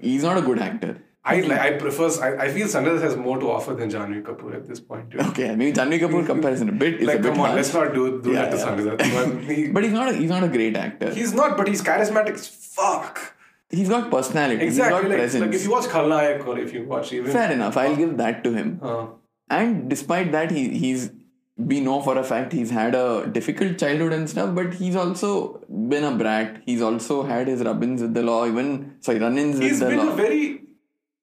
He's 0.00 0.22
not 0.22 0.38
a 0.38 0.42
good 0.42 0.58
actor. 0.58 1.02
I 1.26 1.40
like, 1.40 1.58
I 1.58 1.70
prefer 1.78 2.08
I, 2.22 2.44
I 2.44 2.48
feel 2.52 2.66
Sanjay 2.66 3.00
has 3.00 3.16
more 3.16 3.38
to 3.38 3.50
offer 3.50 3.72
than 3.74 3.88
Janhvi 3.90 4.22
Kapoor 4.22 4.54
at 4.54 4.66
this 4.68 4.80
point. 4.80 5.10
Too. 5.10 5.18
Okay, 5.28 5.54
maybe 5.56 5.72
Janhvi 5.72 5.98
Kapoor 6.00 6.26
comparison 6.32 6.68
a 6.68 6.72
bit 6.72 7.00
is 7.00 7.06
like 7.06 7.18
a 7.20 7.22
bit 7.22 7.32
come 7.32 7.40
on, 7.40 7.46
harsh. 7.50 7.56
let's 7.56 7.72
not 7.74 7.94
do 7.94 8.20
do 8.20 8.32
Yeah, 8.32 8.42
that 8.42 8.50
to 8.50 8.56
yeah. 8.58 8.96
Sanjay 8.98 9.44
But 9.44 9.44
he- 9.56 9.68
But 9.68 9.84
he's 9.84 9.92
not. 9.92 10.08
A, 10.10 10.12
he's 10.14 10.28
not 10.30 10.44
a 10.44 10.48
great 10.48 10.76
actor. 10.76 11.14
he's 11.14 11.32
not, 11.32 11.56
but 11.56 11.66
he's 11.68 11.82
charismatic 11.82 12.34
as 12.34 12.48
fuck. 12.48 13.34
He's 13.70 13.88
got 13.88 14.10
personality. 14.10 14.62
Exactly. 14.64 14.68
He's 14.68 15.02
got 15.02 15.08
Like, 15.10 15.18
presence. 15.18 15.44
like 15.46 15.54
if 15.54 15.64
you 15.64 15.70
watch 15.70 15.86
Khalnayak 15.88 16.46
or 16.46 16.58
if 16.58 16.74
you 16.74 16.84
watch 16.84 17.12
even 17.12 17.32
Fair 17.32 17.50
enough. 17.52 17.76
I'll 17.78 17.96
give 17.96 18.16
that 18.18 18.44
to 18.44 18.52
him. 18.52 18.78
uh, 18.82 19.06
And 19.48 19.88
despite 19.88 20.30
that, 20.32 20.50
he 20.50 20.68
he's 20.82 21.10
we 21.56 21.80
know 21.80 22.00
for 22.02 22.18
a 22.18 22.24
fact 22.24 22.52
he's 22.52 22.70
had 22.70 22.94
a 22.94 23.26
difficult 23.28 23.78
childhood 23.78 24.12
and 24.12 24.28
stuff, 24.28 24.54
but 24.54 24.74
he's 24.74 24.96
also 24.96 25.60
been 25.88 26.02
a 26.04 26.16
brat. 26.16 26.62
He's 26.66 26.82
also 26.82 27.22
had 27.22 27.46
his 27.48 27.62
rub-ins 27.62 28.02
with 28.02 28.14
the 28.14 28.22
law, 28.22 28.46
even 28.46 28.96
sorry, 29.00 29.18
run-ins 29.20 29.56
with 29.60 29.68
he's 29.68 29.80
the 29.80 29.86
been 29.86 29.98
law. 29.98 30.12
a 30.12 30.16
very 30.16 30.62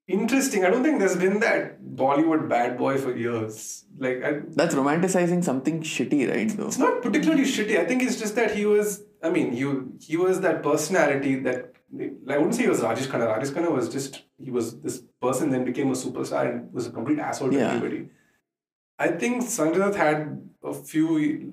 interesting. 0.07 0.65
I 0.65 0.69
don't 0.69 0.83
think 0.83 0.99
there's 0.99 1.17
been 1.17 1.39
that 1.41 1.81
Bollywood 1.83 2.47
bad 2.49 2.77
boy 2.77 2.97
for 2.97 3.15
years. 3.15 3.85
Like 3.97 4.23
I, 4.23 4.39
That's 4.49 4.73
romanticizing 4.75 5.43
something 5.43 5.81
shitty, 5.81 6.29
right? 6.33 6.49
Though. 6.57 6.67
it's 6.67 6.77
not 6.77 7.01
particularly 7.01 7.43
shitty. 7.43 7.77
I 7.79 7.85
think 7.85 8.01
it's 8.03 8.17
just 8.19 8.35
that 8.35 8.55
he 8.55 8.65
was. 8.65 9.03
I 9.23 9.29
mean, 9.29 9.51
he 9.51 9.65
he 10.05 10.17
was 10.17 10.41
that 10.41 10.63
personality 10.63 11.35
that 11.41 11.73
I 12.29 12.37
wouldn't 12.37 12.55
say 12.55 12.63
he 12.63 12.69
was 12.69 12.79
Rajesh 12.79 13.07
Khanna. 13.07 13.27
Rajesh 13.37 13.51
Khanna 13.51 13.71
was 13.71 13.89
just 13.89 14.23
he 14.39 14.49
was 14.49 14.79
this 14.79 15.03
person 15.21 15.49
then 15.49 15.65
became 15.65 15.89
a 15.89 15.93
superstar 15.93 16.49
and 16.49 16.71
was 16.73 16.87
a 16.87 16.91
complete 16.91 17.19
asshole 17.19 17.51
to 17.51 17.57
Yeah. 17.57 17.73
everybody. 17.73 18.09
I 19.05 19.09
think 19.21 19.43
Sanjay 19.57 19.89
had 20.03 20.23
a 20.71 20.73
few 20.91 21.05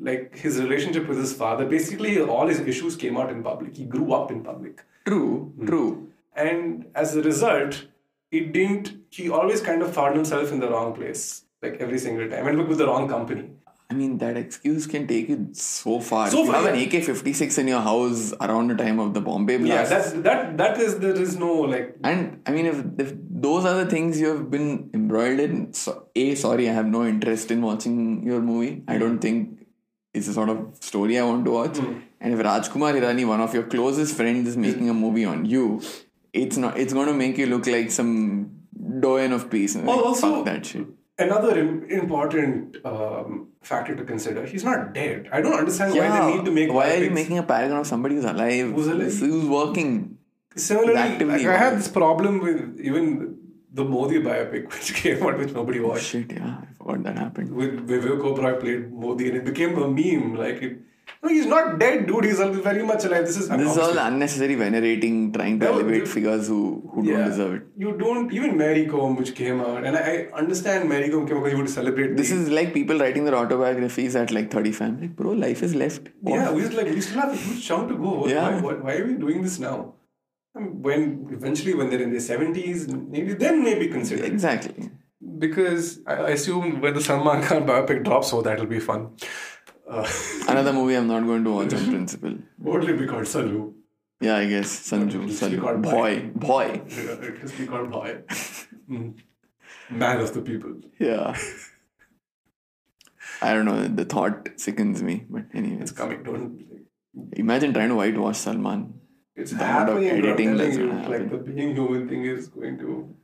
like 0.09 0.37
his 0.45 0.59
relationship 0.65 1.09
with 1.13 1.19
his 1.25 1.33
father. 1.43 1.65
Basically, 1.77 2.15
all 2.37 2.47
his 2.55 2.61
issues 2.73 2.97
came 3.05 3.17
out 3.21 3.31
in 3.37 3.43
public. 3.51 3.77
He 3.83 3.87
grew 3.97 4.09
up 4.21 4.31
in 4.37 4.43
public. 4.51 4.83
True, 5.11 5.53
Hmm. 5.59 5.67
true. 5.71 5.87
And 6.47 6.87
as 7.05 7.15
a 7.21 7.23
result, 7.29 7.79
it 8.41 8.53
didn't, 8.57 8.91
he 9.19 9.29
always 9.41 9.63
kind 9.69 9.83
of 9.87 9.95
found 10.01 10.15
himself 10.21 10.53
in 10.57 10.61
the 10.65 10.69
wrong 10.75 10.91
place, 10.99 11.23
like 11.63 11.79
every 11.87 11.99
single 12.09 12.29
time, 12.35 12.47
and 12.51 12.59
look 12.59 12.69
with 12.75 12.79
the 12.85 12.87
wrong 12.91 13.09
company. 13.15 13.47
I 13.91 13.95
mean, 13.99 14.19
that 14.23 14.37
excuse 14.41 14.87
can 14.93 15.07
take 15.11 15.31
you 15.33 15.37
so 15.59 15.93
far. 16.09 16.25
So 16.33 16.41
if 16.41 16.47
you 16.49 16.53
far, 16.53 16.63
have 16.65 16.75
an. 16.75 16.81
AK-56 16.81 17.57
in 17.63 17.69
your 17.73 17.81
house 17.81 18.35
around 18.47 18.71
the 18.73 18.75
time 18.81 18.99
of 19.05 19.15
the 19.15 19.23
Bombay 19.29 19.57
blast. 19.63 19.91
Yeah, 19.91 19.99
that's 19.99 20.11
that. 20.27 20.59
That 20.59 20.79
is 20.87 20.99
there 21.05 21.19
is 21.27 21.37
no 21.45 21.53
like. 21.75 21.97
and 22.11 22.43
I 22.47 22.53
mean, 22.57 22.67
if, 22.73 22.83
if 23.05 23.15
those 23.47 23.65
are 23.65 23.85
the 23.85 23.91
things 23.91 24.21
you 24.21 24.29
have 24.29 24.51
been 24.51 24.91
embroiled 24.95 25.41
in, 25.41 25.73
so, 25.73 26.09
A, 26.17 26.35
sorry, 26.35 26.69
I 26.69 26.73
have 26.73 26.87
no 26.87 27.05
interest 27.07 27.51
in 27.51 27.63
watching 27.63 28.23
your 28.25 28.41
movie. 28.41 28.83
I 28.89 28.99
don't 28.99 29.19
think 29.19 29.67
it's 30.15 30.27
the 30.27 30.33
sort 30.33 30.49
of 30.49 30.77
story 30.81 31.19
I 31.19 31.25
want 31.25 31.45
to 31.45 31.51
watch. 31.51 31.79
And 31.79 32.35
if 32.35 32.39
Rajkumar 32.41 32.93
Hirani, 32.95 33.27
one 33.27 33.41
of 33.41 33.55
your 33.55 33.65
closest 33.65 34.17
friends, 34.17 34.49
is 34.49 34.57
making 34.57 34.89
a 34.91 34.95
movie 34.95 35.25
on 35.25 35.45
you, 35.45 35.81
it's 36.33 36.57
not. 36.57 36.79
It's 36.79 36.93
going 36.93 37.07
to 37.07 37.15
make 37.15 37.39
you 37.39 37.47
look 37.47 37.67
like 37.67 37.91
some 37.91 38.51
doyen 39.01 39.33
of 39.33 39.51
peace. 39.51 39.77
Like, 39.77 39.89
also- 39.89 40.45
that 40.45 40.67
shit. 40.67 40.87
Another 41.21 41.59
important 41.91 42.77
um, 42.85 43.49
factor 43.63 43.97
to 43.97 44.05
consider: 44.05 44.47
he's 44.47 44.63
not 44.63 44.93
dead. 44.95 45.29
I 45.33 45.41
don't 45.41 45.55
understand 45.55 45.95
why 45.95 46.09
they 46.21 46.37
need 46.37 46.45
to 46.45 46.53
make. 46.53 46.73
why 46.73 46.95
are 46.95 47.03
you 47.03 47.11
making 47.11 47.39
a 47.39 47.43
paragon 47.43 47.79
of 47.79 47.89
somebody 47.89 48.15
who's 48.15 48.25
alive? 48.25 48.71
Who's 48.73 48.87
alive? 48.87 49.19
Who's 49.19 49.47
working? 49.47 50.18
Similarly, 50.59 51.25
like, 51.25 51.47
I 51.47 51.57
had 51.57 51.79
this 51.79 51.89
problem 51.89 52.41
with 52.41 52.81
even 52.81 53.37
the 53.73 53.85
Modi 53.85 54.21
biopic, 54.21 54.65
which 54.75 54.95
came 54.95 55.23
out, 55.23 55.39
which 55.39 55.53
nobody 55.53 55.81
watched. 55.81 56.05
Shit, 56.07 56.33
yeah, 56.33 56.59
I 56.63 56.67
forgot 56.79 57.03
that 57.05 57.19
happened. 57.19 57.55
With 57.55 57.87
Vivek 57.89 58.21
Oberoi 58.21 58.59
played 58.61 58.93
Modi, 58.93 59.29
and 59.29 59.37
it 59.39 59.45
became 59.45 59.77
a 59.79 59.89
meme. 59.89 60.35
Like, 60.37 60.63
it, 60.63 60.79
no, 61.23 61.29
he's 61.31 61.47
not 61.47 61.79
dead, 61.79 62.07
dude. 62.07 62.25
He's 62.25 62.39
very 62.39 62.83
much 62.85 63.05
alive. 63.05 63.25
This 63.27 63.37
is 63.39 63.49
This 63.49 63.71
is 63.73 63.79
all 63.79 63.97
unnecessary 63.99 64.55
venerating, 64.57 65.33
trying 65.33 65.59
to 65.61 65.67
No, 65.67 65.73
elevate 65.75 66.07
figures 66.07 66.49
who, 66.49 66.89
who 66.93 67.03
don't 67.07 67.25
deserve 67.25 67.55
it. 67.55 67.63
You 67.77 67.97
don't 67.97 68.33
even 68.33 68.57
Mary 68.59 68.87
Kom, 68.87 69.17
which 69.17 69.35
came 69.35 69.61
out, 69.61 69.85
and 69.85 69.97
I, 69.97 70.01
I 70.01 70.39
understand 70.39 70.89
Mary 70.89 71.09
Kom 71.11 71.27
came 71.27 71.37
out 71.39 71.45
because 71.45 71.53
you 71.53 71.59
want 71.59 71.69
to 71.69 71.75
celebrate. 71.75 72.17
This 72.17 72.31
the- 72.31 72.37
is 72.37 72.51
like 72.51 72.73
people 72.75 72.99
writing 72.99 73.25
their 73.25 73.35
autobiographies 73.37 74.17
at 74.17 74.31
like 74.31 74.51
35. 74.51 74.89
I'm 74.89 75.01
like, 75.01 75.17
bro, 75.17 75.31
life 75.33 75.63
is 75.63 75.75
left. 75.75 76.09
yeah. 76.23 76.51
We 76.53 76.63
just 76.63 76.75
like 76.75 76.87
we 76.87 77.01
still 77.01 77.21
have 77.21 77.33
a 77.33 77.37
huge 77.37 77.67
chunk 77.67 77.89
to 77.89 77.97
go. 77.97 78.21
Why, 78.23 78.31
Yeah. 78.31 78.61
why, 78.61 78.75
why 78.75 78.97
are 78.97 79.07
we 79.07 79.15
doing 79.15 79.43
this 79.43 79.59
now? 79.59 79.95
When 80.59 81.29
eventually 81.31 81.75
when 81.75 81.91
they're 81.91 82.03
in 82.03 82.11
their 82.11 82.21
seventies, 82.21 82.89
maybe 82.89 83.35
then 83.35 83.63
maybe 83.63 83.89
consider. 83.89 84.25
Exactly. 84.25 84.91
Because 85.39 86.01
I, 86.07 86.31
assume 86.31 86.81
when 86.81 86.95
the 86.95 87.01
Salman 87.01 87.43
Khan 87.43 87.67
biopic 87.67 88.05
drops, 88.05 88.31
so 88.31 88.43
that'll 88.43 88.67
be 88.67 88.81
fun. 88.81 89.17
Uh, 89.89 90.09
Another 90.49 90.73
movie 90.73 90.95
I'm 90.97 91.09
not 91.09 91.25
going 91.25 91.45
to 91.45 91.53
watch 91.53 91.75
on 91.75 91.87
principle. 91.91 92.39
what 92.59 92.81
will 92.81 92.89
it 92.89 92.99
be 92.99 93.07
called? 93.07 93.25
Salu. 93.25 93.75
Yeah, 94.21 94.37
I 94.37 94.47
guess 94.47 94.91
Sanju. 94.91 95.27
Sanju. 95.29 95.61
called 95.61 95.83
Boy. 95.83 96.31
Boy. 96.35 96.83
Yeah, 96.89 97.29
it 97.29 97.59
be 97.59 97.67
called 97.67 97.91
Bhai. 97.91 98.19
Mm. 98.91 99.15
Man 99.91 100.21
of 100.21 100.35
the 100.35 100.43
people. 100.43 100.75
Yeah. 100.99 101.37
I 103.41 103.55
don't 103.55 103.65
know. 103.65 103.87
The 103.87 104.05
thought 104.05 104.49
sickens 104.57 105.03
me. 105.03 105.25
But 105.31 105.45
anyway. 105.55 105.83
It's 105.83 105.93
coming. 105.93 106.23
Don't. 106.25 106.65
Imagine 107.33 107.73
trying 107.73 107.91
to 107.91 107.95
whitewash 107.95 108.39
Salman. 108.39 109.01
It's 109.41 109.53
The 109.53 109.65
amount 109.65 109.89
of 109.91 109.95
happening. 109.97 110.11
I'm 110.11 110.19
editing 110.19 110.49
telling 110.49 110.57
that's 110.59 110.77
you, 110.77 110.87
gonna 110.89 111.09
like 111.15 111.31
the 111.31 111.39
being 111.39 111.75
human 111.77 112.09
thing 112.09 112.25
is 112.25 112.49
going 112.49 112.79
to. 112.79 113.15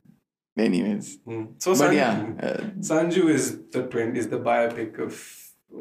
Anyways. 0.57 1.17
Mm. 1.27 1.47
So 1.63 1.71
But 1.73 1.79
Sanju, 1.91 1.95
yeah. 1.95 2.47
Uh, 2.49 2.57
Sanju 2.89 3.23
is 3.37 3.47
the 3.73 3.81
twin 3.95 4.15
is 4.15 4.29
the 4.29 4.39
biopic 4.39 4.99
of 5.07 5.13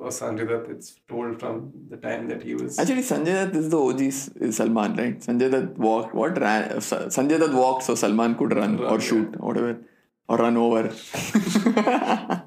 of 0.07 0.13
Sanjay 0.19 0.47
Dutt. 0.49 0.69
It's 0.75 0.89
told 1.09 1.39
from 1.41 1.73
the 1.89 1.99
time 2.07 2.27
that 2.31 2.43
he 2.43 2.55
was. 2.57 2.79
Actually, 2.81 3.03
Sanjay 3.11 3.35
Dutt 3.41 3.55
is 3.61 3.69
the 3.75 3.79
OG 3.79 4.01
is 4.01 4.57
Salman, 4.57 4.97
right? 4.97 5.19
Sanjay 5.21 5.51
Dutt 5.53 5.79
walked, 5.79 6.15
what 6.15 6.41
ran? 6.41 6.73
uh, 6.73 6.77
Sanjay 7.17 7.39
Dutt 7.39 7.55
walked 7.55 7.85
so 7.85 7.95
Salman 7.95 8.35
could 8.35 8.57
run, 8.57 8.77
Run, 8.79 8.93
or 8.93 9.01
shoot, 9.01 9.37
or 9.39 9.49
whatever, 9.49 9.79
or 10.29 10.37
run 10.39 10.57
over. 10.57 10.83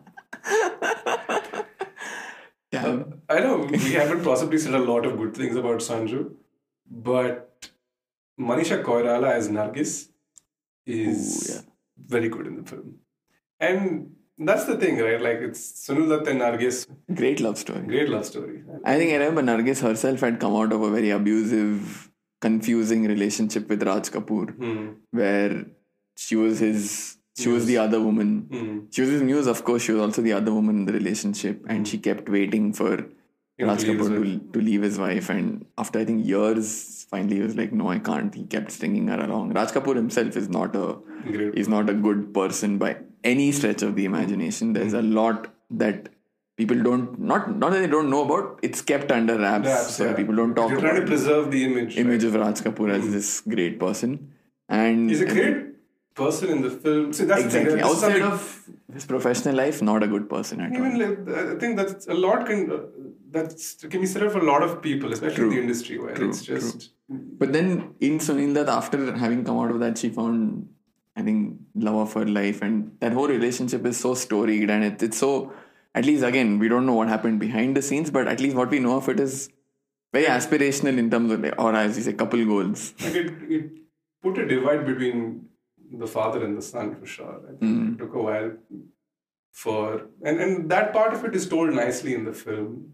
Damn. 2.72 3.22
I 3.30 3.40
know 3.40 3.58
we 3.72 3.94
haven't 3.94 4.24
possibly 4.24 4.58
said 4.58 4.74
a 4.74 4.80
lot 4.80 5.06
of 5.06 5.18
good 5.18 5.34
things 5.36 5.56
about 5.56 5.80
Sanju, 5.80 6.32
but 6.90 7.70
Manisha 8.40 8.84
Koirala 8.84 9.32
as 9.32 9.50
Nargis 9.50 10.10
is 10.86 11.50
Ooh, 11.50 11.54
yeah. 11.56 11.62
very 12.16 12.30
good 12.30 12.48
in 12.48 12.56
the 12.58 12.64
film. 12.64 12.96
And 13.60 14.16
that's 14.38 14.66
the 14.66 14.78
thing, 14.78 15.00
right? 15.00 15.20
Like 15.22 15.38
it's 15.38 15.62
Sunil 15.88 16.08
Dutt 16.10 16.28
and 16.28 16.42
Nargis, 16.42 16.88
Great 17.14 17.40
love 17.40 17.58
story. 17.58 17.82
great 17.82 18.10
love 18.10 18.26
story. 18.26 18.64
I 18.86 18.98
think 18.98 19.12
I 19.12 19.16
remember 19.16 19.42
Nargis 19.42 19.82
herself 19.82 20.20
had 20.22 20.40
come 20.40 20.56
out 20.56 20.72
of 20.72 20.82
a 20.82 20.92
very 20.92 21.10
abusive, 21.10 22.12
confusing 22.40 23.06
relationship 23.08 23.68
with 23.70 23.82
Raj 23.84 24.10
Kapoor, 24.12 24.56
Hmm. 24.56 24.92
where 25.12 25.66
she 26.16 26.36
was 26.36 26.60
his, 26.60 27.18
she 27.36 27.50
was 27.50 27.66
the 27.66 27.78
other 27.80 28.00
woman. 28.00 28.48
Hmm. 28.52 28.80
She 28.92 29.02
was 29.02 29.10
his 29.10 29.24
muse, 29.24 29.48
of 29.48 29.64
course. 29.64 29.82
She 29.84 29.92
was 29.94 30.02
also 30.02 30.22
the 30.22 30.34
other 30.34 30.54
woman 30.54 30.78
in 30.78 30.86
the 30.86 30.94
relationship, 30.94 31.64
and 31.68 31.88
she 31.88 31.98
kept 31.98 32.30
waiting 32.30 32.74
for 32.74 33.08
Raj 33.60 33.82
to 33.82 33.88
leave 33.88 34.00
his 34.00 34.10
Kapoor 34.10 34.24
to, 34.24 34.52
to 34.54 34.62
leave 34.62 34.82
his 34.82 35.00
wife. 35.00 35.30
And 35.30 35.66
after 35.78 36.00
I 36.00 36.06
think 36.06 36.26
years, 36.26 37.06
finally 37.10 37.38
he 37.38 37.42
was 37.42 37.56
like, 37.56 37.74
"No, 37.74 37.90
I 37.90 38.00
can't." 38.00 38.34
He 38.34 38.44
kept 38.46 38.72
stringing 38.72 39.08
her 39.08 39.20
along. 39.20 39.54
Raj 39.54 39.72
Kapoor 39.72 39.96
himself 39.96 40.38
is 40.38 40.50
not 40.50 40.76
a 40.76 40.98
Great. 41.24 41.56
is 41.56 41.68
not 41.68 41.90
a 41.90 41.94
good 41.94 42.34
person 42.34 42.78
by 42.78 42.98
any 43.24 43.52
stretch 43.52 43.82
of 43.82 43.96
the 43.96 44.06
imagination. 44.06 44.74
There's 44.74 44.94
a 44.94 45.02
lot 45.02 45.48
that 45.72 46.10
people 46.56 46.82
don't 46.82 47.20
not 47.20 47.56
not 47.56 47.72
that 47.72 47.80
they 47.80 47.88
don't 47.88 48.10
know 48.10 48.24
about. 48.26 48.60
It's 48.62 48.82
kept 48.82 49.12
under 49.12 49.38
wraps, 49.40 49.96
so 49.96 50.06
yeah. 50.06 50.14
people 50.14 50.36
don't 50.36 50.56
talk 50.56 50.70
You're 50.70 50.80
about 50.80 50.92
trying 50.92 51.02
to 51.02 51.08
preserve 51.08 51.52
the 51.52 51.64
image. 51.66 51.98
image 51.98 52.24
right? 52.24 52.36
of 52.36 52.42
Raj 52.42 52.62
Kapoor 52.62 52.92
as 52.92 53.06
hmm. 53.06 53.12
this 53.12 53.42
great 53.42 53.80
person. 53.80 54.34
And 54.70 55.10
He's 55.10 55.22
a 55.22 55.26
great 55.26 55.77
person 56.18 56.50
in 56.56 56.62
the 56.66 56.72
film. 56.86 57.14
See, 57.14 57.26
that's 57.32 57.46
exactly. 57.46 57.82
Outside 57.90 58.22
of 58.22 58.44
his 58.94 59.06
professional 59.06 59.56
life, 59.56 59.82
not 59.82 60.04
a 60.04 60.08
good 60.14 60.30
person 60.36 60.62
at 60.62 60.76
all. 60.76 61.00
Like, 61.04 61.54
I 61.54 61.56
think 61.64 61.78
that's 61.78 62.08
a 62.08 62.18
lot 62.26 62.46
can 62.52 62.72
uh, 62.72 62.80
that's 63.38 63.76
can 63.96 64.02
be 64.02 64.08
said 64.14 64.24
of 64.30 64.36
a 64.36 64.46
lot 64.52 64.64
of 64.68 64.82
people, 64.82 65.14
especially 65.18 65.44
in 65.44 65.50
the 65.56 65.62
industry 65.66 65.98
where 66.04 66.16
True, 66.16 66.30
it's 66.30 66.44
just 66.52 66.90
But 67.10 67.54
then 67.54 67.96
in 68.00 68.20
Sunil 68.20 68.54
that 68.56 68.70
after 68.70 69.16
having 69.16 69.44
come 69.46 69.60
out 69.60 69.72
of 69.72 69.80
that, 69.80 69.98
she 69.98 70.10
found, 70.10 70.70
I 71.16 71.22
think, 71.22 71.60
love 71.76 71.96
of 71.96 72.14
her 72.14 72.26
life. 72.26 72.62
And 72.62 72.98
that 73.00 73.14
whole 73.14 73.28
relationship 73.28 73.86
is 73.86 73.98
so 73.98 74.14
storied 74.14 74.70
and 74.70 74.84
it, 74.84 75.02
it's 75.02 75.18
so, 75.18 75.54
at 75.96 76.06
least 76.06 76.24
again, 76.24 76.60
we 76.60 76.68
don't 76.68 76.86
know 76.86 76.94
what 76.94 77.08
happened 77.08 77.40
behind 77.40 77.78
the 77.78 77.82
scenes, 77.82 78.12
but 78.12 78.28
at 78.28 78.40
least 78.40 78.56
what 78.56 78.70
we 78.70 78.80
know 78.80 78.98
of 78.98 79.08
it 79.08 79.20
is 79.20 79.50
very 80.12 80.26
aspirational 80.26 80.98
in 80.98 81.10
terms 81.10 81.32
of, 81.32 81.42
like, 81.42 81.56
or 81.58 81.74
as 81.76 81.98
you 81.98 82.04
say, 82.04 82.14
couple 82.14 82.44
goals. 82.46 82.94
like 83.02 83.16
it, 83.16 83.34
it 83.50 83.72
put 84.22 84.38
a 84.38 84.48
divide 84.48 84.86
between 84.86 85.48
the 85.92 86.08
father 86.08 86.44
and 86.46 86.58
the 86.58 86.62
son 86.62 86.96
for 86.96 87.06
sure. 87.06 87.42
I 87.50 87.56
think 87.58 87.94
it 87.94 87.98
took 88.00 88.14
a 88.16 88.22
while 88.22 88.52
for 89.52 90.08
and 90.24 90.40
and 90.40 90.70
that 90.72 90.94
part 90.94 91.14
of 91.14 91.24
it 91.26 91.36
is 91.36 91.48
told 91.50 91.74
nicely 91.74 92.14
in 92.14 92.26
the 92.26 92.34
film. 92.34 92.94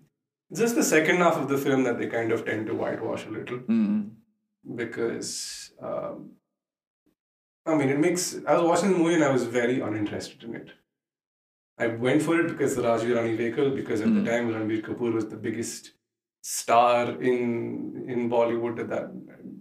Just 0.53 0.75
the 0.75 0.83
second 0.83 1.17
half 1.17 1.37
of 1.37 1.49
the 1.49 1.57
film 1.57 1.83
that 1.83 1.97
they 1.97 2.07
kind 2.07 2.31
of 2.31 2.45
tend 2.45 2.67
to 2.67 2.75
whitewash 2.75 3.25
a 3.25 3.29
little 3.29 3.59
Mm. 3.59 4.11
because 4.75 5.71
um, 5.81 6.31
I 7.65 7.75
mean 7.75 7.89
it 7.89 7.99
makes. 7.99 8.35
I 8.47 8.53
was 8.57 8.63
watching 8.69 8.91
the 8.93 8.97
movie 8.99 9.15
and 9.15 9.23
I 9.23 9.31
was 9.31 9.43
very 9.45 9.79
uninterested 9.79 10.43
in 10.43 10.55
it. 10.55 10.69
I 11.77 11.87
went 11.87 12.21
for 12.21 12.39
it 12.39 12.47
because 12.49 12.75
the 12.75 12.83
Raju 12.83 13.05
Hirani 13.09 13.35
vehicle 13.35 13.71
because 13.71 14.01
at 14.01 14.13
the 14.13 14.23
time 14.23 14.49
Ranbir 14.53 14.81
Kapoor 14.85 15.11
was 15.11 15.27
the 15.27 15.35
biggest 15.37 15.93
star 16.41 17.09
in 17.21 18.05
in 18.07 18.29
Bollywood 18.29 18.79
at 18.79 18.89
that, 18.89 19.07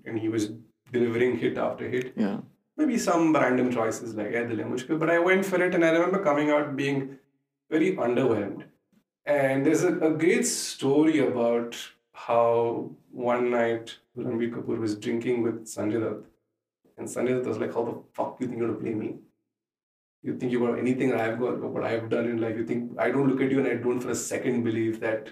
and 0.05 0.19
he 0.19 0.29
was 0.29 0.51
delivering 0.93 1.39
hit 1.39 1.57
after 1.57 1.89
hit. 1.89 2.13
Yeah. 2.17 2.41
Maybe 2.77 2.99
some 2.99 3.35
random 3.35 3.71
choices 3.71 4.15
like 4.15 4.33
"Eh, 4.33 4.45
Dil 4.45 4.63
Hai 4.63 4.69
Mushkil," 4.69 4.99
but 4.99 5.11
I 5.11 5.19
went 5.19 5.45
for 5.45 5.63
it, 5.63 5.75
and 5.75 5.85
I 5.85 5.91
remember 5.91 6.23
coming 6.23 6.51
out 6.51 6.77
being 6.77 7.19
very 7.71 7.97
underwhelmed. 7.97 8.65
And 9.25 9.65
there's 9.65 9.85
a, 9.85 9.99
a 9.99 10.11
great 10.11 10.47
story 10.47 11.19
about 11.21 11.77
how 12.13 12.91
one 13.11 13.51
night 13.51 13.97
Ranbir 14.17 14.53
Kapoor 14.55 14.79
was 14.79 14.97
drinking 14.97 15.43
with 15.43 15.67
Sanjay 15.67 16.01
Dutt, 16.01 16.25
and 16.97 17.07
Sanjay 17.07 17.37
Dutt 17.37 17.47
was 17.47 17.59
like, 17.59 17.75
"How 17.75 17.85
the 17.85 17.99
fuck 18.15 18.41
you 18.41 18.47
think 18.47 18.59
you're 18.59 18.69
gonna 18.69 18.81
play 18.81 18.95
me? 18.95 19.17
You 20.23 20.37
think 20.39 20.53
you 20.53 20.61
got 20.61 20.79
anything 20.79 21.13
I've 21.13 21.39
got, 21.39 21.61
what 21.61 21.85
I've 21.85 22.09
done 22.09 22.27
in 22.27 22.41
life? 22.41 22.57
You 22.57 22.65
think 22.65 22.99
I 22.99 23.11
don't 23.11 23.29
look 23.29 23.41
at 23.41 23.51
you 23.51 23.59
and 23.59 23.69
I 23.69 23.75
don't 23.75 24.01
for 24.01 24.11
a 24.11 24.15
second 24.15 24.63
believe 24.63 25.01
that 25.01 25.31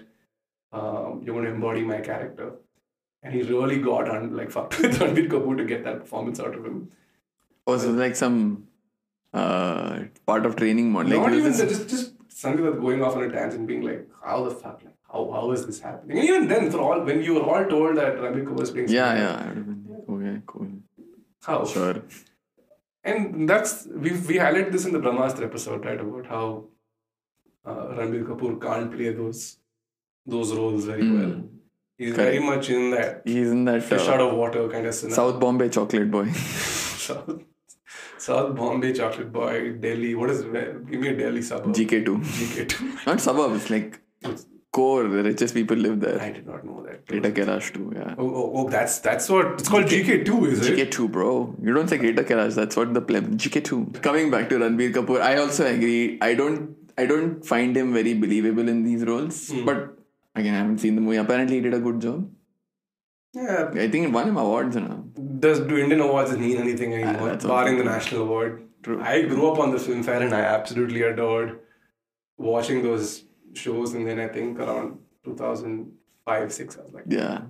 um, 0.73 1.21
you're 1.23 1.35
going 1.35 1.45
to 1.45 1.51
embody 1.51 1.81
my 1.81 2.01
character?" 2.01 2.53
And 3.23 3.33
he 3.33 3.43
really 3.43 3.79
got 3.79 4.09
on 4.09 4.35
like 4.35 4.51
fucked 4.51 4.79
with 4.81 4.99
Ranbir 4.99 5.29
Kapoor 5.29 5.57
to 5.57 5.65
get 5.65 5.83
that 5.85 5.99
performance 5.99 6.39
out 6.39 6.55
of 6.55 6.65
him. 6.65 6.91
Also, 7.65 7.91
like 7.91 8.15
some 8.15 8.67
uh, 9.33 9.99
part 10.25 10.45
of 10.45 10.55
training 10.55 10.91
mode. 10.91 11.07
Like 11.07 11.19
Not 11.19 11.33
even 11.33 11.53
just 11.53 11.89
just 11.89 12.17
Sanjay 12.29 12.79
going 12.81 13.03
off 13.03 13.15
on 13.15 13.23
a 13.23 13.31
tangent, 13.31 13.67
being 13.67 13.83
like, 13.83 14.07
"How 14.23 14.43
the 14.43 14.51
fuck? 14.51 14.81
Like, 14.83 14.95
how 15.11 15.29
how 15.31 15.51
is 15.51 15.65
this 15.65 15.79
happening?" 15.79 16.17
And 16.17 16.27
even 16.27 16.47
then, 16.47 16.71
for 16.71 16.79
all 16.79 17.03
when 17.03 17.21
you 17.21 17.35
were 17.35 17.43
all 17.43 17.65
told 17.65 17.97
that 17.97 18.17
Ranbir 18.17 18.45
Kapoor 18.45 18.59
was 18.65 18.71
playing, 18.71 18.89
yeah, 18.89 19.13
yeah. 19.15 19.35
I 19.35 19.47
would 19.47 19.57
have 19.57 19.65
been 19.65 20.03
okay, 20.09 20.41
cool. 20.45 20.67
How 21.43 21.65
Sure. 21.65 22.03
And 23.03 23.49
that's 23.49 23.87
we 23.87 24.11
we 24.11 24.35
highlighted 24.35 24.71
this 24.71 24.85
in 24.85 24.93
the 24.93 24.99
Brahmastra 24.99 25.43
episode, 25.43 25.85
right? 25.85 25.99
About 25.99 26.27
how 26.27 26.65
uh, 27.65 27.87
Ranbir 27.99 28.25
Kapoor 28.27 28.61
can't 28.61 28.91
play 28.91 29.11
those 29.13 29.57
those 30.25 30.53
roles 30.53 30.85
very 30.85 31.11
well. 31.11 31.43
He's 31.97 32.15
very 32.15 32.39
much 32.39 32.69
in 32.69 32.91
that 32.91 33.21
He's 33.25 33.51
in 33.51 33.65
that 33.65 33.83
fish 33.83 34.07
uh, 34.07 34.13
out 34.13 34.21
of 34.21 34.35
water 34.35 34.67
kind 34.69 34.85
of 34.87 34.93
scenario. 34.93 35.15
South 35.15 35.39
Bombay 35.39 35.69
chocolate 35.69 36.09
boy. 36.09 36.31
South, 36.31 37.43
South 38.21 38.55
Bombay 38.55 38.93
chocolate 38.93 39.31
boy, 39.33 39.73
Delhi. 39.83 40.13
What 40.13 40.29
is? 40.29 40.41
Give 40.43 40.99
me 41.03 41.07
a 41.07 41.17
Delhi 41.17 41.41
suburb. 41.41 41.73
GK2. 41.73 42.17
GK2. 42.39 43.05
Not 43.07 43.19
suburbs, 43.19 43.69
like 43.71 43.99
core. 44.71 45.07
The 45.07 45.23
richest 45.23 45.55
people 45.55 45.77
live 45.77 45.99
there. 45.99 46.21
I 46.21 46.29
did 46.31 46.45
not 46.45 46.63
know 46.63 46.83
that. 46.87 47.07
Greater 47.07 47.31
Kailash 47.31 47.73
too. 47.73 47.91
Yeah. 47.95 48.13
Oh, 48.19 48.27
oh, 48.41 48.51
oh, 48.55 48.69
that's 48.69 48.99
that's 48.99 49.27
what 49.27 49.47
it's 49.53 49.67
called. 49.67 49.85
GK 49.85 50.23
two, 50.25 50.45
is 50.45 50.67
it? 50.67 50.77
GK2, 50.77 51.11
bro. 51.11 51.55
You 51.63 51.73
don't 51.73 51.87
say 51.87 51.97
Greater 51.97 52.23
Kailash. 52.23 52.53
That's 52.53 52.75
what 52.75 52.93
the 52.93 53.01
pleb. 53.01 53.31
GK2. 53.45 54.03
Coming 54.03 54.29
back 54.29 54.49
to 54.49 54.59
Ranbir 54.59 54.93
Kapoor, 54.93 55.19
I 55.21 55.37
also 55.37 55.65
agree. 55.65 56.19
I 56.21 56.35
don't. 56.35 56.75
I 56.97 57.07
don't 57.07 57.43
find 57.43 57.75
him 57.75 57.91
very 57.93 58.13
believable 58.13 58.69
in 58.69 58.83
these 58.83 59.03
roles. 59.03 59.49
Hmm. 59.49 59.65
But 59.65 59.97
again, 60.35 60.53
I 60.53 60.57
haven't 60.59 60.77
seen 60.77 60.93
the 60.93 61.01
movie. 61.01 61.17
Apparently, 61.17 61.55
he 61.55 61.61
did 61.61 61.73
a 61.73 61.79
good 61.79 61.99
job. 61.99 62.29
Yeah. 63.33 63.71
I 63.73 63.87
think 63.87 64.09
it 64.09 64.11
won 64.11 64.27
him 64.27 64.37
awards. 64.37 64.75
You 64.75 64.81
know. 64.81 65.05
Does 65.41 65.59
do 65.59 65.77
Indian 65.77 66.01
awards 66.01 66.31
mean 66.37 66.57
anything 66.57 66.93
anymore? 66.93 67.35
barring 67.37 67.77
the 67.77 67.83
national 67.83 68.21
award. 68.23 68.67
True. 68.83 69.01
I 69.01 69.23
grew 69.23 69.51
up 69.51 69.59
on 69.59 69.71
the 69.71 69.79
film 69.79 70.03
fair 70.03 70.21
and 70.21 70.33
I 70.33 70.41
absolutely 70.41 71.01
adored 71.03 71.59
watching 72.37 72.83
those 72.83 73.23
shows. 73.53 73.93
And 73.93 74.07
then 74.07 74.19
I 74.19 74.27
think 74.27 74.59
around 74.59 74.99
2005, 75.25 76.53
six, 76.53 76.77
I 76.77 76.81
was 76.81 76.93
like, 76.93 77.03
Yeah. 77.07 77.41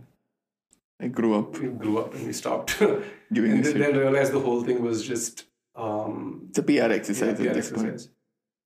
I 0.99 1.07
grew 1.07 1.33
up 1.39 1.57
we 1.57 1.67
grew 1.69 1.97
up 1.97 2.13
and 2.13 2.27
we 2.27 2.33
stopped. 2.33 2.77
Giving 3.33 3.51
and 3.51 3.63
then, 3.65 3.79
then 3.79 3.97
realized 3.97 4.33
the 4.33 4.39
whole 4.39 4.63
thing 4.63 4.83
was 4.83 5.05
just 5.05 5.45
um, 5.75 6.47
It's 6.49 6.59
a 6.59 6.63
PR 6.63 6.91
exercise 6.91 7.39
yeah, 7.39 7.49
at 7.49 7.55
this 7.55 7.71
point. 7.71 8.07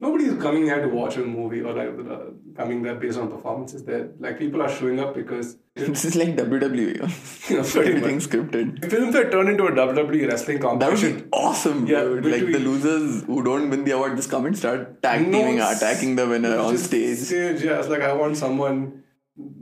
Nobody 0.02 0.26
is 0.26 0.42
coming 0.42 0.66
there 0.66 0.82
to 0.82 0.90
watch 0.90 1.16
a 1.16 1.22
movie 1.22 1.62
or 1.62 1.72
like 1.74 1.88
uh, 1.88 2.26
coming 2.56 2.82
there 2.84 2.96
based 2.96 3.18
on 3.18 3.30
performances. 3.30 3.86
There, 3.86 4.10
like 4.20 4.38
people 4.38 4.62
are 4.62 4.70
showing 4.70 5.00
up 5.00 5.16
because 5.16 5.56
This 5.76 6.04
is 6.04 6.18
like 6.18 6.36
WWE. 6.36 7.50
you 7.50 7.56
know 7.56 7.62
Everything 7.62 8.20
scripted. 8.20 8.84
If 8.84 8.92
film 8.92 9.14
fair 9.14 9.30
turned 9.32 9.48
into 9.50 9.66
a 9.66 9.72
WWE 9.72 10.28
wrestling 10.30 10.60
competition. 10.60 11.14
That 11.14 11.16
would 11.16 11.24
be 11.24 11.30
awesome, 11.32 11.88
Yeah, 11.88 12.04
dude. 12.04 12.26
Like 12.26 12.46
the 12.46 12.60
losers 12.60 13.24
who 13.24 13.42
don't 13.42 13.70
win 13.70 13.86
the 13.86 13.92
award 13.92 14.18
just 14.18 14.30
come 14.30 14.46
and 14.46 14.58
start 14.58 15.02
tag 15.02 15.24
teaming, 15.32 15.62
attacking 15.62 16.18
the 16.18 16.28
winner 16.28 16.58
on 16.58 16.78
stage. 16.78 17.18
Stage, 17.20 17.64
yeah, 17.64 17.80
it's 17.80 17.88
like 17.88 18.02
I 18.02 18.12
want 18.12 18.36
someone 18.36 19.04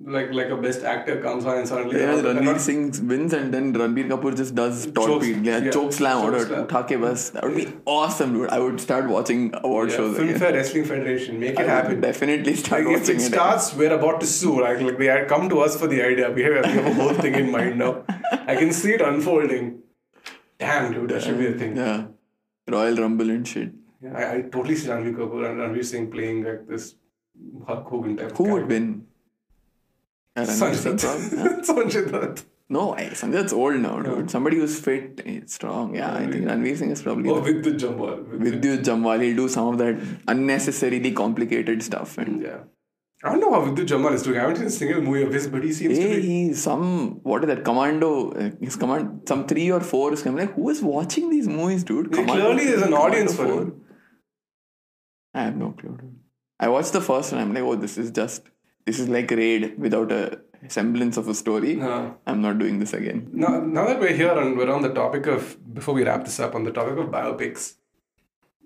like 0.05 0.31
like 0.37 0.49
a 0.49 0.57
best 0.63 0.83
actor 0.83 1.19
comes 1.21 1.45
on 1.45 1.57
and 1.59 1.67
suddenly 1.67 1.99
Yeah, 1.99 2.17
Ranveer 2.25 2.59
Singh 2.59 3.07
wins 3.07 3.33
and 3.33 3.51
then 3.51 3.73
Ranbir 3.73 4.07
Kapoor 4.07 4.35
just 4.37 4.53
does 4.53 4.85
torpedo, 4.91 5.39
yeah, 5.41 5.57
yeah, 5.63 5.71
choke 5.71 5.93
slam 5.93 6.21
choke 6.21 6.33
or 6.35 6.45
slam. 6.45 6.67
utha 6.67 6.81
ke 6.89 6.99
bas. 7.03 7.23
That 7.31 7.43
would 7.45 7.55
be 7.55 7.65
awesome, 7.85 8.33
dude. 8.33 8.49
I 8.49 8.59
would 8.59 8.79
start 8.79 9.07
watching 9.09 9.47
award 9.63 9.89
yeah, 9.89 9.95
shows 9.97 10.15
Film 10.17 10.29
again. 10.29 10.53
Wrestling 10.57 10.85
Federation, 10.85 11.39
make 11.39 11.59
I 11.59 11.63
it 11.63 11.69
happen. 11.69 12.01
definitely 12.01 12.53
start 12.55 12.85
Like, 12.85 12.97
if 12.97 13.09
it 13.09 13.15
it. 13.15 13.21
starts, 13.21 13.73
we're 13.75 13.93
about 13.99 14.19
to 14.25 14.27
sue. 14.27 14.61
Like, 14.61 14.79
like 14.81 14.99
they 14.99 15.07
had 15.13 15.27
come 15.27 15.49
to 15.49 15.61
us 15.61 15.79
for 15.79 15.87
the 15.87 16.03
idea. 16.09 16.29
We 16.29 16.43
have, 16.43 16.65
we 16.65 16.71
have 16.71 16.85
a 16.85 16.93
whole 16.93 17.13
thing 17.15 17.33
in 17.33 17.49
mind 17.51 17.79
now. 17.79 18.03
I 18.31 18.55
can 18.55 18.71
see 18.81 18.91
it 18.97 19.01
unfolding. 19.01 19.79
Damn, 20.59 20.93
dude, 20.93 21.09
that 21.09 21.23
should 21.23 21.39
be 21.39 21.47
a 21.47 21.53
thing. 21.63 21.75
Yeah, 21.75 22.05
Royal 22.67 22.95
Rumble 23.05 23.31
and 23.31 23.47
shit. 23.47 23.71
Yeah, 24.03 24.13
I, 24.19 24.35
I 24.35 24.41
totally 24.41 24.75
see 24.75 24.87
Ranbir 24.89 25.15
Kapoor 25.15 25.49
and 25.49 25.59
Ranveer 25.59 25.83
Singh 25.93 26.11
playing 26.11 26.43
like 26.43 26.67
this 26.67 26.93
Hulk 27.71 27.87
Hogan 27.87 28.15
type. 28.17 28.37
Who 28.37 28.43
would 28.51 28.67
win? 28.67 28.85
Yeah, 28.85 28.99
Ranveer 28.99 29.07
Singh, 29.07 29.07
probably, 29.07 30.22
Sanjay 30.37 30.85
yeah. 30.85 31.43
Dutt. 31.43 31.65
Sanjay 31.65 32.11
Dutt. 32.11 32.43
No, 32.69 32.93
I, 32.95 33.03
Sanjay 33.09 33.33
Dutt's 33.33 33.53
old 33.53 33.75
now, 33.75 34.01
dude. 34.01 34.31
Somebody 34.31 34.57
who's 34.57 34.79
fit, 34.79 35.21
strong. 35.49 35.95
Yeah, 35.95 36.13
I 36.15 36.21
think 36.31 36.45
Ranveer 36.45 36.77
Singh 36.77 36.91
is 36.91 37.01
probably 37.03 37.29
Oh, 37.29 37.39
the 37.41 37.51
Jamwal. 37.71 38.27
With 38.29 38.61
the, 38.61 38.67
Vidyut 38.77 38.83
Jamwal. 38.83 39.21
He'll 39.21 39.35
do 39.35 39.47
some 39.49 39.67
of 39.67 39.77
that 39.79 40.01
unnecessarily 40.27 41.11
complicated 41.11 41.83
stuff. 41.83 42.17
And 42.17 42.41
yeah. 42.41 42.59
I 43.23 43.29
don't 43.29 43.41
know 43.41 43.53
how 43.53 43.61
Vidyut 43.69 43.85
Jamwal 43.85 44.13
is 44.13 44.23
doing. 44.23 44.37
I 44.37 44.41
haven't 44.41 44.57
seen 44.57 44.65
a 44.67 44.71
single 44.71 45.01
movie 45.01 45.21
of 45.23 45.31
his, 45.31 45.47
but 45.47 45.63
he 45.63 45.71
seems 45.71 45.97
Hey, 45.97 46.15
to 46.15 46.21
be. 46.21 46.27
he's 46.27 46.63
some 46.63 47.19
what 47.23 47.43
is 47.43 47.47
that 47.47 47.63
commando? 47.63 48.31
uh, 48.31 48.49
His 48.59 48.75
command 48.75 49.21
some 49.27 49.45
three 49.45 49.71
or 49.71 49.81
four 49.81 50.11
is 50.13 50.23
coming. 50.23 50.39
Like 50.45 50.55
who 50.55 50.69
is 50.69 50.81
watching 50.81 51.29
these 51.29 51.47
movies, 51.47 51.83
dude? 51.83 52.13
Yeah, 52.15 52.25
clearly 52.25 52.65
there's 52.65 52.81
an 52.81 52.93
audience 52.93 53.35
for 53.35 53.45
him. 53.45 53.81
I 55.33 55.43
have 55.43 55.55
no 55.55 55.71
clue. 55.71 55.97
Dude. 56.01 56.15
I 56.59 56.69
watched 56.69 56.93
the 56.93 57.01
first 57.01 57.31
one. 57.33 57.41
I'm 57.41 57.53
like, 57.53 57.63
oh, 57.63 57.75
this 57.75 57.97
is 57.97 58.11
just 58.11 58.43
this 58.85 58.99
is 58.99 59.09
like 59.09 59.29
Raid 59.31 59.77
without 59.79 60.11
a 60.11 60.39
semblance 60.67 61.17
of 61.17 61.27
a 61.27 61.33
story. 61.33 61.75
No. 61.75 62.17
I'm 62.25 62.41
not 62.41 62.57
doing 62.59 62.79
this 62.79 62.93
again. 62.93 63.29
Now, 63.33 63.59
now 63.59 63.85
that 63.85 63.99
we're 63.99 64.15
here 64.15 64.31
and 64.37 64.57
we're 64.57 64.71
on 64.71 64.81
the 64.81 64.93
topic 64.93 65.25
of, 65.27 65.57
before 65.73 65.93
we 65.93 66.03
wrap 66.03 66.23
this 66.25 66.39
up, 66.39 66.55
on 66.55 66.63
the 66.63 66.71
topic 66.71 66.97
of 66.97 67.07
biopics, 67.07 67.75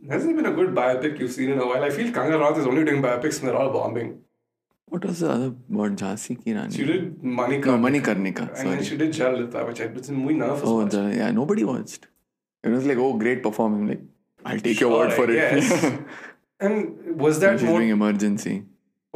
has 0.10 0.24
there 0.26 0.36
been 0.36 0.46
a 0.46 0.52
good 0.52 0.76
biopic 0.76 1.20
you've 1.20 1.32
seen 1.32 1.50
in 1.50 1.60
a 1.60 1.66
while? 1.66 1.84
I 1.84 1.90
feel 1.90 2.12
Kangana 2.12 2.40
Ranaut 2.40 2.58
is 2.58 2.68
only 2.68 2.84
doing 2.86 3.02
biopics 3.02 3.40
and 3.40 3.48
they're 3.48 3.56
all 3.58 3.72
bombing. 3.72 4.20
What 4.90 5.04
was 5.04 5.20
the 5.20 5.30
other 5.32 5.50
one? 5.68 5.98
Jhansi 5.98 6.42
Ki 6.44 6.54
Rani. 6.54 6.74
She 6.74 6.86
did 6.86 7.22
Manika. 7.22 7.66
no, 7.66 7.78
Manikarnika. 7.78 8.48
And 8.48 8.56
then 8.56 8.56
Sorry. 8.56 8.86
she 8.86 8.96
did 8.98 9.12
Jayalalitha, 9.12 9.68
which 9.68 9.82
I, 9.82 9.86
it's 9.86 10.10
a 10.10 10.14
movie 10.14 10.36
none 10.36 10.50
of 10.52 10.58
us 10.58 10.64
Oh, 10.66 10.86
the, 10.86 11.14
yeah. 11.16 11.32
Nobody 11.32 11.64
watched. 11.66 12.08
It 12.64 12.70
was 12.70 12.86
like, 12.86 12.98
oh, 12.98 13.18
great 13.18 13.44
performing. 13.44 13.88
Like, 13.88 14.02
I'll 14.46 14.60
take 14.60 14.80
your 14.80 14.92
Sure, 14.92 15.00
word 15.00 15.12
I 15.12 15.16
for 15.16 15.30
it. 15.30 16.06
And 16.60 17.20
was 17.20 17.40
that 17.42 17.62
more... 17.62 17.80
doing 17.80 17.90
emergency. 17.90 18.64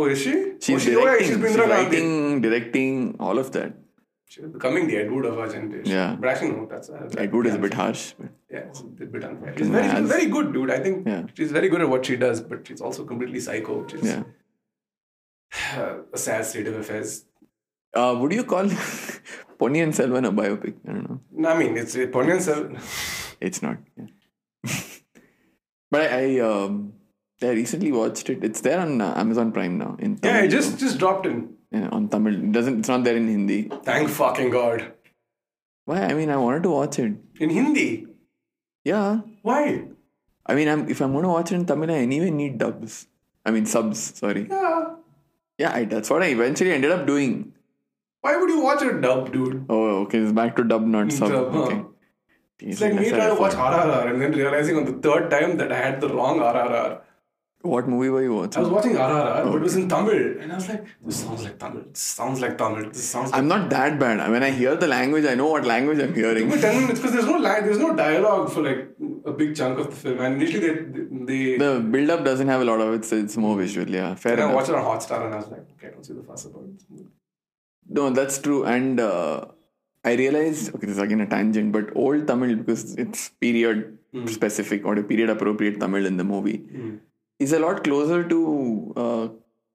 Oh, 0.01 0.05
is 0.05 0.21
she? 0.23 0.53
She's 0.59 0.75
oh, 0.75 0.79
she, 0.79 0.95
oh, 0.95 0.99
yeah, 0.99 1.05
directing, 1.05 1.27
she's 1.27 1.37
she's, 1.37 1.55
Indira 1.55 1.67
Gandhi. 1.67 1.97
writing, 1.97 2.41
directing, 2.41 3.15
all 3.19 3.37
of 3.37 3.51
that. 3.51 3.73
She's 4.29 4.45
becoming 4.45 4.87
the 4.87 4.97
Ed 4.97 5.11
Wood 5.11 5.25
of 5.25 5.37
our 5.37 5.47
generation. 5.47 5.91
Yeah. 5.95 6.15
But 6.19 6.29
actually, 6.29 6.51
no, 6.51 6.65
that's... 6.65 6.89
Uh, 6.89 7.07
Ed 7.17 7.33
Wood 7.33 7.47
is 7.47 7.55
a 7.55 7.59
bit 7.59 7.73
harsh. 7.73 8.13
But 8.17 8.29
Yeah, 8.49 8.59
it's 8.59 8.79
a 8.79 8.85
bit 8.85 9.23
unfair. 9.23 9.53
She's 9.57 9.67
very, 9.67 9.89
she's 9.95 10.09
very 10.09 10.25
good, 10.27 10.53
dude. 10.53 10.71
I 10.71 10.79
think 10.79 11.07
Yeah. 11.07 11.25
she's 11.35 11.51
very 11.51 11.69
good 11.69 11.81
at 11.81 11.89
what 11.89 12.05
she 12.05 12.15
does, 12.15 12.41
but 12.41 12.67
she's 12.67 12.81
also 12.81 13.03
completely 13.03 13.41
psycho, 13.41 13.81
which 13.81 13.93
is 13.93 14.05
yeah. 14.05 14.23
a 16.13 16.17
sad 16.17 16.45
state 16.45 16.67
of 16.67 16.77
affairs. 16.77 17.25
Uh, 17.93 18.15
would 18.19 18.31
you 18.31 18.45
call 18.45 18.63
Ponniyin 19.59 19.93
Selvan 19.99 20.25
a 20.25 20.31
biopic? 20.31 20.75
I 20.87 20.93
don't 20.93 21.09
know. 21.09 21.19
No, 21.31 21.49
I 21.49 21.59
mean, 21.59 21.77
it's 21.77 21.95
Ponniyin 21.95 22.41
Selvan. 22.47 22.79
It's 23.39 23.61
not. 23.61 23.77
Yeah. 23.97 24.07
but 25.91 26.01
I, 26.01 26.37
I, 26.37 26.39
um, 26.39 26.93
I 27.43 27.49
recently 27.49 27.91
watched 27.91 28.29
it. 28.29 28.43
It's 28.43 28.61
there 28.61 28.79
on 28.79 29.01
uh, 29.01 29.13
Amazon 29.17 29.51
Prime 29.51 29.77
now. 29.77 29.95
In 29.99 30.11
Yeah, 30.23 30.31
Tamil, 30.33 30.43
it 30.45 30.49
just 30.49 30.79
just 30.79 30.97
dropped 30.99 31.25
in. 31.25 31.55
yeah, 31.71 31.87
on 31.89 32.07
Tamil. 32.09 32.35
It 32.35 32.51
doesn't. 32.51 32.79
It's 32.79 32.89
not 32.89 33.03
there 33.03 33.15
in 33.17 33.27
Hindi. 33.27 33.69
Thank 33.83 34.09
fucking 34.09 34.51
God. 34.51 34.91
Why? 35.85 36.01
I 36.03 36.13
mean, 36.13 36.29
I 36.29 36.37
wanted 36.37 36.63
to 36.63 36.69
watch 36.69 36.99
it. 36.99 37.13
In 37.39 37.49
Hindi. 37.49 38.05
Yeah. 38.85 39.21
Why? 39.41 39.85
I 40.45 40.55
mean, 40.55 40.67
I'm, 40.67 40.87
if 40.89 41.01
I'm 41.01 41.11
going 41.13 41.23
to 41.23 41.29
watch 41.29 41.51
it 41.51 41.55
in 41.55 41.65
Tamil, 41.65 41.89
I 41.91 41.95
anyway 42.09 42.29
need 42.29 42.57
dubs. 42.57 43.07
I 43.45 43.51
mean, 43.51 43.65
subs. 43.65 43.99
Sorry. 44.19 44.47
Yeah. 44.49 44.95
Yeah, 45.57 45.73
I, 45.73 45.85
that's 45.85 46.09
what 46.09 46.23
I 46.23 46.27
eventually 46.27 46.71
ended 46.71 46.91
up 46.91 47.05
doing. 47.07 47.53
Why 48.21 48.37
would 48.37 48.49
you 48.49 48.61
watch 48.61 48.81
a 48.83 48.99
dub, 49.01 49.31
dude? 49.33 49.65
Oh, 49.69 50.01
okay. 50.03 50.19
It's 50.19 50.31
back 50.31 50.55
to 50.57 50.63
dub, 50.63 50.83
not 50.85 51.11
sub. 51.11 51.31
Dub, 51.31 51.51
huh? 51.53 51.59
Okay. 51.63 51.81
It's 52.59 52.81
like 52.81 52.93
me 52.93 53.09
trying 53.09 53.35
to 53.35 53.41
watch 53.41 53.53
RRR 53.53 54.11
and 54.11 54.21
then 54.21 54.31
realizing 54.31 54.77
on 54.77 54.85
the 54.85 54.93
third 54.93 55.31
time 55.31 55.57
that 55.57 55.71
I 55.71 55.77
had 55.77 55.99
the 56.01 56.09
wrong 56.09 56.39
RRR. 56.39 57.01
What 57.63 57.87
movie 57.87 58.09
were 58.09 58.23
you 58.23 58.33
watching? 58.35 58.57
I 58.57 58.61
was 58.61 58.69
watching? 58.69 58.93
RRR, 58.93 59.43
but 59.51 59.55
it 59.55 59.61
was 59.61 59.75
in 59.75 59.87
Tamil. 59.87 60.41
And 60.41 60.51
I 60.51 60.55
was 60.55 60.67
like, 60.69 60.83
this 61.05 61.17
sounds 61.23 61.43
like 61.43 61.59
Tamil. 61.59 61.83
This 61.89 61.99
sounds 62.01 62.41
like 62.41 62.57
Tamil. 62.57 62.89
This 62.89 63.07
sounds 63.09 63.31
like 63.31 63.39
I'm 63.39 63.47
not 63.47 63.69
that 63.69 63.99
bad. 63.99 64.29
When 64.31 64.41
I 64.43 64.49
hear 64.51 64.75
the 64.75 64.87
language, 64.87 65.25
I 65.25 65.35
know 65.35 65.47
what 65.47 65.65
language 65.65 65.99
I'm 65.99 66.13
hearing. 66.15 66.49
But 66.49 66.61
10 66.61 66.81
minutes 66.81 66.99
because 66.99 67.13
there's 67.13 67.25
no 67.27 67.37
line, 67.37 67.63
there's 67.65 67.77
no 67.77 67.95
dialogue 67.95 68.51
for 68.51 68.63
like 68.63 68.89
a 69.25 69.31
big 69.31 69.55
chunk 69.55 69.77
of 69.79 69.91
the 69.91 69.95
film. 69.95 70.19
And 70.21 70.41
initially 70.41 70.69
they 70.69 71.05
they, 71.29 71.57
The 71.57 71.79
build 71.79 72.09
up 72.09 72.25
doesn't 72.25 72.47
have 72.47 72.61
a 72.61 72.65
lot 72.65 72.81
of 72.81 72.93
it, 72.95 73.05
so 73.05 73.15
it's 73.17 73.37
more 73.37 73.55
visual. 73.57 73.87
Yeah, 73.89 74.15
fair 74.15 74.33
and 74.33 74.41
I 74.41 74.45
enough. 74.45 74.55
watched 74.55 74.69
it 74.69 74.75
on 74.75 74.83
Hotstar 74.83 75.25
and 75.25 75.33
I 75.35 75.37
was 75.37 75.47
like, 75.49 75.65
okay, 75.73 75.87
I 75.87 75.91
don't 75.91 76.03
see 76.03 76.13
the 76.13 76.23
fuss 76.23 76.45
about 76.45 76.63
it. 76.63 77.05
No, 77.89 78.09
that's 78.09 78.39
true. 78.39 78.63
And 78.63 78.99
uh, 78.99 79.45
I 80.03 80.13
realized, 80.15 80.73
okay, 80.75 80.87
this 80.87 80.95
is 80.97 81.01
again 81.01 81.21
a 81.21 81.27
tangent, 81.27 81.71
but 81.71 81.95
old 81.95 82.25
Tamil, 82.27 82.55
because 82.55 82.95
it's 82.95 83.29
period 83.39 83.97
specific 84.25 84.83
or 84.85 84.97
a 84.97 85.03
period 85.03 85.29
appropriate 85.29 85.79
Tamil 85.79 86.05
in 86.05 86.17
the 86.17 86.23
movie, 86.23 86.63
is 87.43 87.51
a 87.57 87.61
lot 87.65 87.77
closer 87.87 88.19
to 88.33 88.39
uh, 89.03 89.23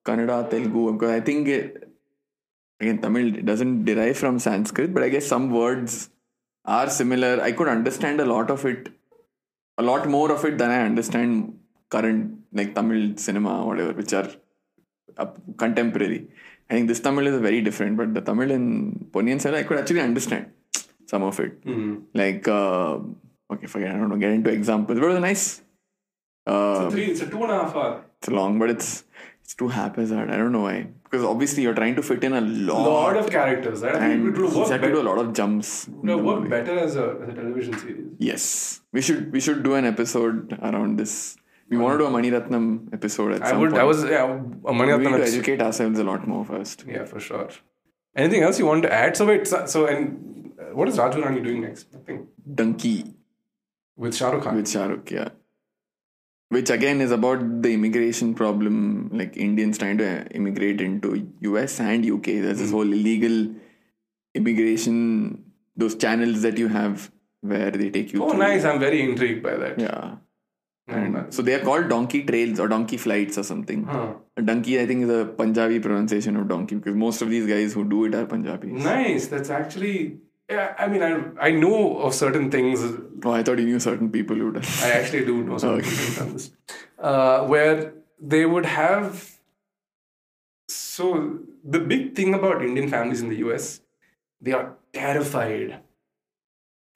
Kannada, 0.07 0.39
Telugu. 0.53 0.83
Because 0.93 1.13
I 1.19 1.21
think, 1.29 1.49
it, 1.57 1.65
again, 2.81 2.99
Tamil 3.05 3.29
doesn't 3.51 3.85
derive 3.91 4.19
from 4.23 4.39
Sanskrit, 4.49 4.91
but 4.95 5.03
I 5.07 5.11
guess 5.15 5.27
some 5.35 5.47
words 5.61 6.11
are 6.79 6.89
similar. 7.01 7.33
I 7.49 7.53
could 7.59 7.71
understand 7.77 8.21
a 8.27 8.29
lot 8.35 8.51
of 8.57 8.65
it, 8.73 8.89
a 9.79 9.85
lot 9.91 10.09
more 10.17 10.29
of 10.37 10.45
it 10.49 10.57
than 10.63 10.71
I 10.79 10.81
understand 10.91 11.59
current, 11.95 12.23
like 12.59 12.75
Tamil 12.79 13.03
cinema 13.27 13.53
or 13.63 13.67
whatever, 13.71 13.93
which 14.01 14.13
are 14.21 14.29
up 15.25 15.33
contemporary. 15.65 16.21
I 16.69 16.75
think 16.75 16.89
this 16.89 17.01
Tamil 17.07 17.27
is 17.33 17.41
very 17.49 17.61
different, 17.69 17.97
but 18.01 18.09
the 18.17 18.23
Tamil 18.29 18.51
in 18.59 18.65
Ponniyin 19.13 19.41
Selvan, 19.45 19.61
I 19.63 19.67
could 19.69 19.79
actually 19.83 20.01
understand 20.01 20.47
some 21.13 21.23
of 21.31 21.39
it. 21.45 21.53
Like, 22.23 22.47
uh, 22.49 22.99
okay, 23.53 23.69
forget, 23.75 23.91
I 23.95 23.99
don't 23.99 24.11
know, 24.13 24.17
get 24.17 24.33
into 24.33 24.51
examples, 24.51 24.99
but 24.99 25.07
it 25.07 25.13
was 25.15 25.21
nice. 25.31 25.45
Uh, 26.47 26.89
Three, 26.91 27.07
it's 27.07 27.21
a 27.23 27.29
two 27.29 27.43
and 27.43 27.51
a 27.53 27.59
half 27.63 27.75
hour. 27.75 28.05
it's 28.19 28.29
long, 28.29 28.59
but 28.59 28.71
it's 28.71 29.05
it's 29.43 29.55
too 29.55 29.69
haphazard. 29.69 30.31
I 30.31 30.37
don't 30.37 30.53
know 30.53 30.63
why. 30.63 30.89
Because 31.05 31.25
obviously 31.25 31.63
you're 31.65 31.75
trying 31.75 31.95
to 31.97 32.03
fit 32.03 32.23
in 32.25 32.33
a 32.33 32.41
lot, 32.41 32.83
lot 32.89 33.17
of 33.17 33.31
characters. 33.31 33.83
Right? 33.83 33.95
I 33.95 33.99
think 34.01 34.13
and 34.27 34.37
it 34.37 34.41
will 34.41 34.59
work, 34.61 34.69
had 34.71 34.83
to 34.83 34.89
do 34.93 35.01
a 35.01 35.09
lot 35.11 35.19
of 35.19 35.33
jumps. 35.33 35.89
it 35.89 35.95
will 35.95 36.23
work 36.23 36.39
movie. 36.39 36.51
better 36.51 36.79
as 36.79 36.97
a, 36.97 37.17
as 37.23 37.29
a 37.29 37.33
television 37.33 37.79
series. 37.79 38.07
Yes, 38.19 38.81
we 38.93 39.01
should 39.03 39.33
we 39.33 39.41
should 39.41 39.63
do 39.63 39.75
an 39.75 39.85
episode 39.85 40.57
around 40.63 40.99
this. 40.99 41.37
We 41.69 41.77
want 41.79 41.95
to 41.95 41.99
do 41.99 42.07
a 42.07 42.11
Mani 42.11 42.31
Ratnam 42.31 42.93
episode 42.93 43.33
at 43.33 43.43
I 43.43 43.51
some 43.51 43.61
would. 43.61 43.71
point. 43.71 43.83
I 43.83 43.85
was 43.85 44.05
yeah, 44.05 44.25
a 44.25 44.73
money 44.73 44.93
we 44.95 44.99
need 45.11 45.17
to 45.17 45.23
educate 45.25 45.61
ourselves 45.61 45.99
a 45.99 46.05
lot 46.05 46.27
more 46.29 46.45
first. 46.45 46.85
Yeah, 46.87 47.05
for 47.05 47.19
sure. 47.19 47.49
Anything 48.15 48.43
else 48.45 48.59
you 48.61 48.67
want 48.67 48.85
to 48.85 48.93
add? 48.93 49.17
So 49.17 49.27
wait, 49.27 49.47
so, 49.49 49.67
so 49.67 49.87
and 49.87 50.53
uh, 50.61 50.75
what 50.75 50.89
is 50.89 50.97
Raju 50.97 51.15
Hirani 51.15 51.43
doing 51.43 51.63
next? 51.63 51.89
I 51.95 51.99
think 51.99 52.29
Dunki 52.61 53.15
with 53.97 54.15
Shah 54.17 54.31
Rukh 54.31 54.45
Khan. 54.45 54.55
with 54.57 54.69
Shah 54.71 54.87
Rukh, 54.87 55.11
yeah. 55.11 55.29
Which 56.49 56.71
again 56.71 57.01
is 57.01 57.11
about 57.11 57.63
the 57.63 57.73
immigration 57.73 58.35
problem, 58.35 59.11
like 59.13 59.37
Indians 59.37 59.79
trying 59.79 59.99
to 59.99 60.21
uh, 60.21 60.25
immigrate 60.31 60.81
into 60.81 61.29
US 61.41 61.81
and 61.81 62.05
UK. 62.05 62.25
There's 62.25 62.59
this 62.59 62.71
hmm. 62.71 62.77
whole 62.77 62.93
illegal 62.93 63.55
immigration, 64.35 65.45
those 65.77 65.97
channels 65.97 66.43
that 66.43 66.59
you 66.59 66.69
have 66.69 67.11
where 67.41 67.71
they 67.71 67.91
take 67.91 68.13
you. 68.13 68.23
Oh, 68.23 68.31
through. 68.31 68.39
nice. 68.39 68.65
I'm 68.65 68.79
very 68.79 69.03
intrigued 69.03 69.43
by 69.43 69.57
that. 69.57 69.81
Yeah. 69.81 70.17
Hmm. 70.89 70.95
And, 70.95 71.17
And 71.17 71.35
so 71.35 71.43
they 71.43 71.55
are 71.55 71.65
called 71.65 71.89
donkey 71.89 72.23
trails 72.23 72.61
or 72.61 72.69
donkey 72.69 72.97
flights 72.97 73.39
or 73.39 73.43
something. 73.43 73.85
Huh. 73.85 74.15
A 74.37 74.43
donkey, 74.43 74.81
I 74.81 74.87
think, 74.87 75.03
is 75.03 75.11
a 75.11 75.25
Punjabi 75.25 75.81
pronunciation 75.81 76.37
of 76.37 76.49
donkey 76.49 76.77
because 76.77 76.95
most 76.95 77.23
of 77.23 77.31
these 77.31 77.47
guys 77.47 77.73
who 77.73 77.89
do 77.89 78.05
it 78.05 78.15
are 78.15 78.27
Punjabis. 78.27 78.85
Nice. 78.85 79.27
That's 79.27 79.51
actually. 79.51 80.21
Yeah, 80.49 80.75
I 80.79 80.87
mean, 80.87 81.03
I 81.03 81.49
I 81.49 81.51
know 81.51 81.99
of 81.99 82.15
certain 82.15 82.51
things. 82.51 82.83
Oh, 83.25 83.33
I 83.33 83.43
thought 83.43 83.59
you 83.59 83.65
knew 83.67 83.81
certain 83.81 84.11
people 84.11 84.37
who 84.37 84.53
does. 84.53 84.83
I 84.83 84.91
actually 84.99 85.25
do 85.25 85.43
know 85.43 85.59
some 85.59 85.71
Okay. 85.71 85.83
people 85.89 86.05
who've 86.05 86.17
done 86.19 86.33
this, 86.35 86.51
uh, 86.99 87.47
where 87.47 87.95
they 88.21 88.47
would 88.47 88.67
have. 88.67 89.25
So 90.69 91.39
the 91.65 91.81
big 91.81 92.15
thing 92.15 92.35
about 92.35 92.65
Indian 92.65 92.89
families 92.89 93.23
in 93.23 93.29
the 93.29 93.37
U.S., 93.39 93.81
they 94.41 94.53
are 94.53 94.77
terrified, 94.93 95.81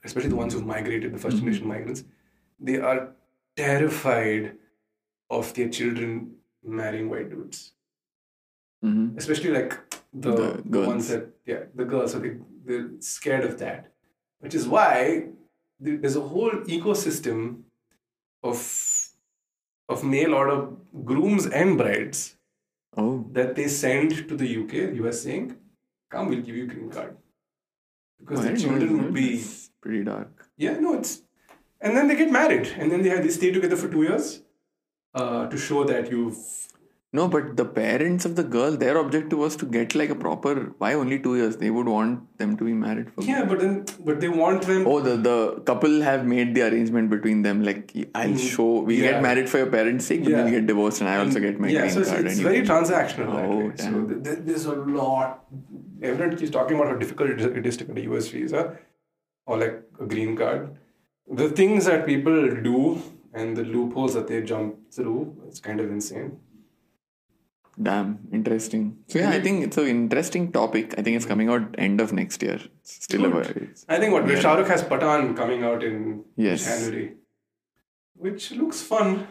especially 0.03 0.29
the 0.29 0.35
ones 0.35 0.53
who've 0.53 0.65
migrated, 0.65 1.13
the 1.13 1.17
first 1.17 1.37
generation 1.37 1.67
migrants. 1.67 2.03
They 2.59 2.77
are 2.79 3.09
terrified 3.57 4.55
of 5.29 5.53
their 5.55 5.69
children 5.69 6.35
marrying 6.63 7.09
white 7.09 7.29
dudes, 7.29 7.73
hmm 8.81 9.09
especially 9.17 9.51
like 9.51 9.77
the, 10.13 10.61
The 10.65 10.81
ones 10.87 11.07
that 11.09 11.29
yeah 11.45 11.63
the 11.75 11.85
girls. 11.85 12.11
So 12.13 12.19
they 12.19 12.33
they're 12.65 12.89
scared 12.99 13.43
of 13.45 13.57
that, 13.59 13.91
which 14.39 14.53
is 14.55 14.67
why 14.67 15.27
there's 15.79 16.15
a 16.15 16.21
whole 16.21 16.51
ecosystem 16.77 17.63
of 18.43 18.59
of 19.89 20.03
mail 20.03 20.33
order 20.33 20.67
grooms 21.05 21.45
and 21.47 21.77
brides 21.77 22.35
Oh, 22.97 23.25
that 23.31 23.55
they 23.55 23.67
send 23.69 24.27
to 24.29 24.35
the 24.35 24.47
UK, 24.61 24.73
US, 25.01 25.21
saying, 25.23 25.55
"Come, 26.09 26.27
we'll 26.29 26.41
give 26.41 26.55
you 26.57 26.67
green 26.67 26.89
card," 26.89 27.15
because 28.19 28.45
I 28.45 28.51
the 28.51 28.59
children 28.59 28.97
would 29.03 29.13
be 29.13 29.43
pretty 29.81 30.03
dark. 30.03 30.47
yeah 30.57 30.77
no 30.85 30.93
it's 30.99 31.13
and 31.79 31.95
then 31.97 32.07
they 32.07 32.15
get 32.15 32.31
married 32.31 32.67
and 32.77 32.91
then 32.91 33.01
they 33.03 33.09
have 33.09 33.23
they 33.23 33.29
stay 33.35 33.51
together 33.51 33.77
for 33.83 33.87
two 33.93 34.03
years 34.03 34.27
uh, 35.19 35.47
to 35.47 35.57
show 35.67 35.83
that 35.91 36.11
you've 36.11 36.37
No, 37.13 37.27
but 37.27 37.57
the 37.57 37.65
parents 37.65 38.23
of 38.23 38.37
the 38.37 38.43
girl, 38.43 38.77
their 38.77 38.95
objective 38.97 39.37
was 39.37 39.57
to 39.57 39.65
get 39.65 39.95
like 39.95 40.09
a 40.09 40.15
proper. 40.15 40.51
Why 40.77 40.93
only 40.93 41.19
two 41.19 41.35
years? 41.35 41.57
They 41.57 41.69
would 41.69 41.87
want 41.93 42.37
them 42.37 42.55
to 42.55 42.63
be 42.63 42.73
married 42.73 43.09
for. 43.13 43.23
yeah 43.29 43.43
but 43.49 43.59
then 43.63 43.73
but 44.09 44.21
they 44.21 44.29
want 44.29 44.61
them 44.69 44.85
Oh, 44.91 44.99
the 45.07 45.15
the 45.25 45.33
couple 45.69 45.97
have 46.09 46.25
made 46.25 46.53
the 46.55 46.61
arrangement 46.67 47.09
between 47.15 47.41
them. 47.47 47.63
Like, 47.69 47.91
I'll 48.21 48.37
show. 48.43 48.67
We 48.91 48.95
Mm. 48.97 49.01
Yeah. 49.01 49.09
get 49.11 49.21
married 49.25 49.49
for 49.53 49.57
your 49.63 49.71
parents' 49.73 50.05
sake, 50.11 50.23
but 50.23 50.31
then 50.35 50.45
we 50.45 50.51
Yeah. 50.53 50.59
get 50.59 50.67
divorced, 50.71 51.01
and 51.01 51.09
I 51.13 51.17
also 51.23 51.41
get 51.47 51.59
my 51.65 51.71
yeah, 51.73 51.81
green 51.81 51.91
so 51.95 51.99
it's, 52.05 52.11
card. 52.11 52.29
it's 52.31 52.39
very 52.47 52.61
transactional. 52.69 53.33
Oh, 53.41 53.57
so 53.85 53.91
th- 54.11 54.23
th- 54.27 54.39
there's 54.51 54.67
a 54.75 54.75
lot. 54.99 55.43
Everyone 56.11 56.37
keeps 56.43 56.53
talking 56.59 56.77
about 56.79 56.91
how 56.93 56.99
difficult 57.03 57.31
it 57.35 57.41
is- 57.47 57.57
it 57.63 57.67
is 57.73 57.79
to 57.81 57.87
get 57.89 57.97
a 58.03 58.05
US 58.11 58.29
visa 58.37 58.61
or 59.45 59.57
like 59.65 59.75
a 60.05 60.07
green 60.15 60.37
card. 60.43 60.69
The 61.41 61.49
things 61.59 61.91
that 61.91 62.05
people 62.13 62.39
do 62.69 62.77
and 63.33 63.57
the 63.61 63.67
loopholes 63.75 64.13
that 64.19 64.31
they 64.31 64.41
jump 64.53 64.79
through, 64.99 65.19
it's 65.49 65.59
kind 65.67 65.83
of 65.87 65.91
insane. 65.97 66.31
Damn, 67.81 68.27
interesting. 68.31 68.97
So 69.07 69.19
yeah, 69.19 69.29
I 69.31 69.41
think 69.41 69.63
it's 69.65 69.77
an 69.77 69.87
interesting 69.87 70.51
topic. 70.51 70.93
I 70.97 71.01
think 71.01 71.15
it's 71.15 71.25
coming 71.25 71.49
out 71.49 71.73
end 71.77 71.99
of 72.01 72.13
next 72.13 72.43
year. 72.43 72.59
It's 72.81 73.03
still 73.05 73.21
Good. 73.21 73.31
about. 73.31 73.57
It's, 73.57 73.85
I 73.89 73.97
think 73.99 74.13
what 74.13 74.27
Shah 74.39 74.55
Rukh 74.55 74.67
has 74.67 74.83
Pathaan 74.83 75.35
coming 75.35 75.63
out 75.63 75.83
in 75.83 76.23
Yes. 76.35 76.65
January, 76.65 77.15
which 78.15 78.51
looks 78.51 78.81
fun. 78.81 79.27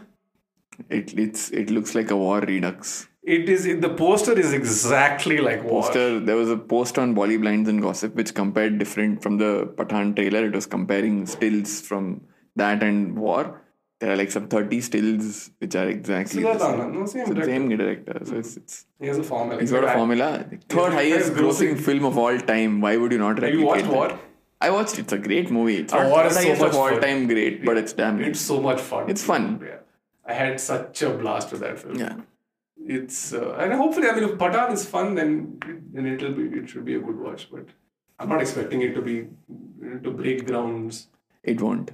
it 0.89 1.13
it's 1.19 1.51
it 1.51 1.71
looks 1.71 1.95
like 1.95 2.11
a 2.11 2.17
war 2.17 2.41
redux. 2.41 3.07
It 3.23 3.49
is 3.55 3.65
the 3.87 3.91
poster 4.03 4.37
is 4.43 4.53
exactly 4.53 5.39
like 5.39 5.63
war. 5.63 5.83
Poster. 5.83 6.19
There 6.19 6.37
was 6.37 6.51
a 6.51 6.57
post 6.57 6.99
on 6.99 7.15
Bolly 7.15 7.37
Blinds 7.37 7.69
and 7.69 7.83
Gossip 7.83 8.15
which 8.15 8.35
compared 8.35 8.79
different 8.79 9.23
from 9.23 9.37
the 9.39 9.51
Pathaan 9.77 10.17
trailer. 10.17 10.47
It 10.47 10.55
was 10.55 10.67
comparing 10.67 11.27
stills 11.27 11.81
from 11.83 12.23
that 12.57 12.83
and 12.83 13.19
war. 13.19 13.61
There 14.01 14.11
are 14.13 14.17
like 14.17 14.31
some 14.31 14.49
thirty 14.49 14.81
stills 14.81 15.51
which 15.59 15.75
are 15.77 15.87
exactly 15.89 16.43
the 16.43 16.59
same. 16.59 16.93
No, 16.95 17.07
same 17.07 17.27
the 17.29 17.35
director. 17.35 17.51
same 17.53 17.69
director. 17.77 18.21
So 18.25 18.37
it's, 18.37 18.57
it's 18.57 18.87
He 18.99 19.07
has 19.09 19.19
a 19.19 19.23
formula. 19.23 19.61
he's 19.61 19.71
got 19.73 19.85
a 19.85 19.93
formula. 19.93 20.29
Third 20.71 20.93
highest 20.95 21.33
grossing 21.35 21.75
grossing- 21.75 21.81
film 21.89 22.05
of 22.07 22.17
all 22.17 22.39
time. 22.53 22.81
Why 22.81 22.97
would 22.97 23.13
you 23.13 23.19
not 23.19 23.37
Have 23.37 23.43
replicate 23.43 23.61
you 23.61 23.67
watched 23.67 23.85
that? 23.85 23.93
War? 23.93 24.19
I 24.63 24.71
watched 24.71 24.95
it. 24.95 25.01
It's 25.03 25.13
a 25.13 25.19
great 25.19 25.51
movie. 25.51 25.77
It's 25.83 25.93
not 25.93 26.11
War 26.11 26.25
is 26.27 26.35
so 26.35 26.41
highest 26.43 26.61
much 26.63 26.71
of 26.71 26.77
all 26.77 26.89
fun. 26.91 27.01
time 27.03 27.27
great, 27.27 27.63
but 27.65 27.77
it's 27.77 27.93
damn. 27.93 28.21
It's 28.31 28.41
so 28.41 28.61
much 28.63 28.81
fun. 28.81 29.11
It's 29.11 29.23
fun. 29.23 29.61
Yeah. 29.67 29.77
I 30.25 30.33
had 30.33 30.59
such 30.61 31.03
a 31.03 31.11
blast 31.11 31.53
with 31.53 31.61
that 31.61 31.79
film. 31.79 31.97
yeah. 31.97 32.17
It's 32.99 33.35
uh, 33.35 33.57
and 33.61 33.73
hopefully, 33.75 34.09
I 34.09 34.15
mean, 34.15 34.25
if 34.25 34.33
Pathaan 34.43 34.73
is 34.73 34.87
fun, 34.87 35.15
then 35.15 35.59
then 35.93 36.07
it'll 36.07 36.33
be 36.33 36.45
it 36.59 36.69
should 36.71 36.87
be 36.87 36.95
a 36.95 37.01
good 37.01 37.19
watch. 37.19 37.49
But 37.53 37.67
I'm 38.19 38.31
not 38.31 38.41
expecting 38.41 38.81
it 38.81 38.95
to 38.95 39.03
be 39.03 39.15
to 40.05 40.11
break 40.11 40.47
grounds. 40.47 41.09
It 41.43 41.61
won't. 41.61 41.91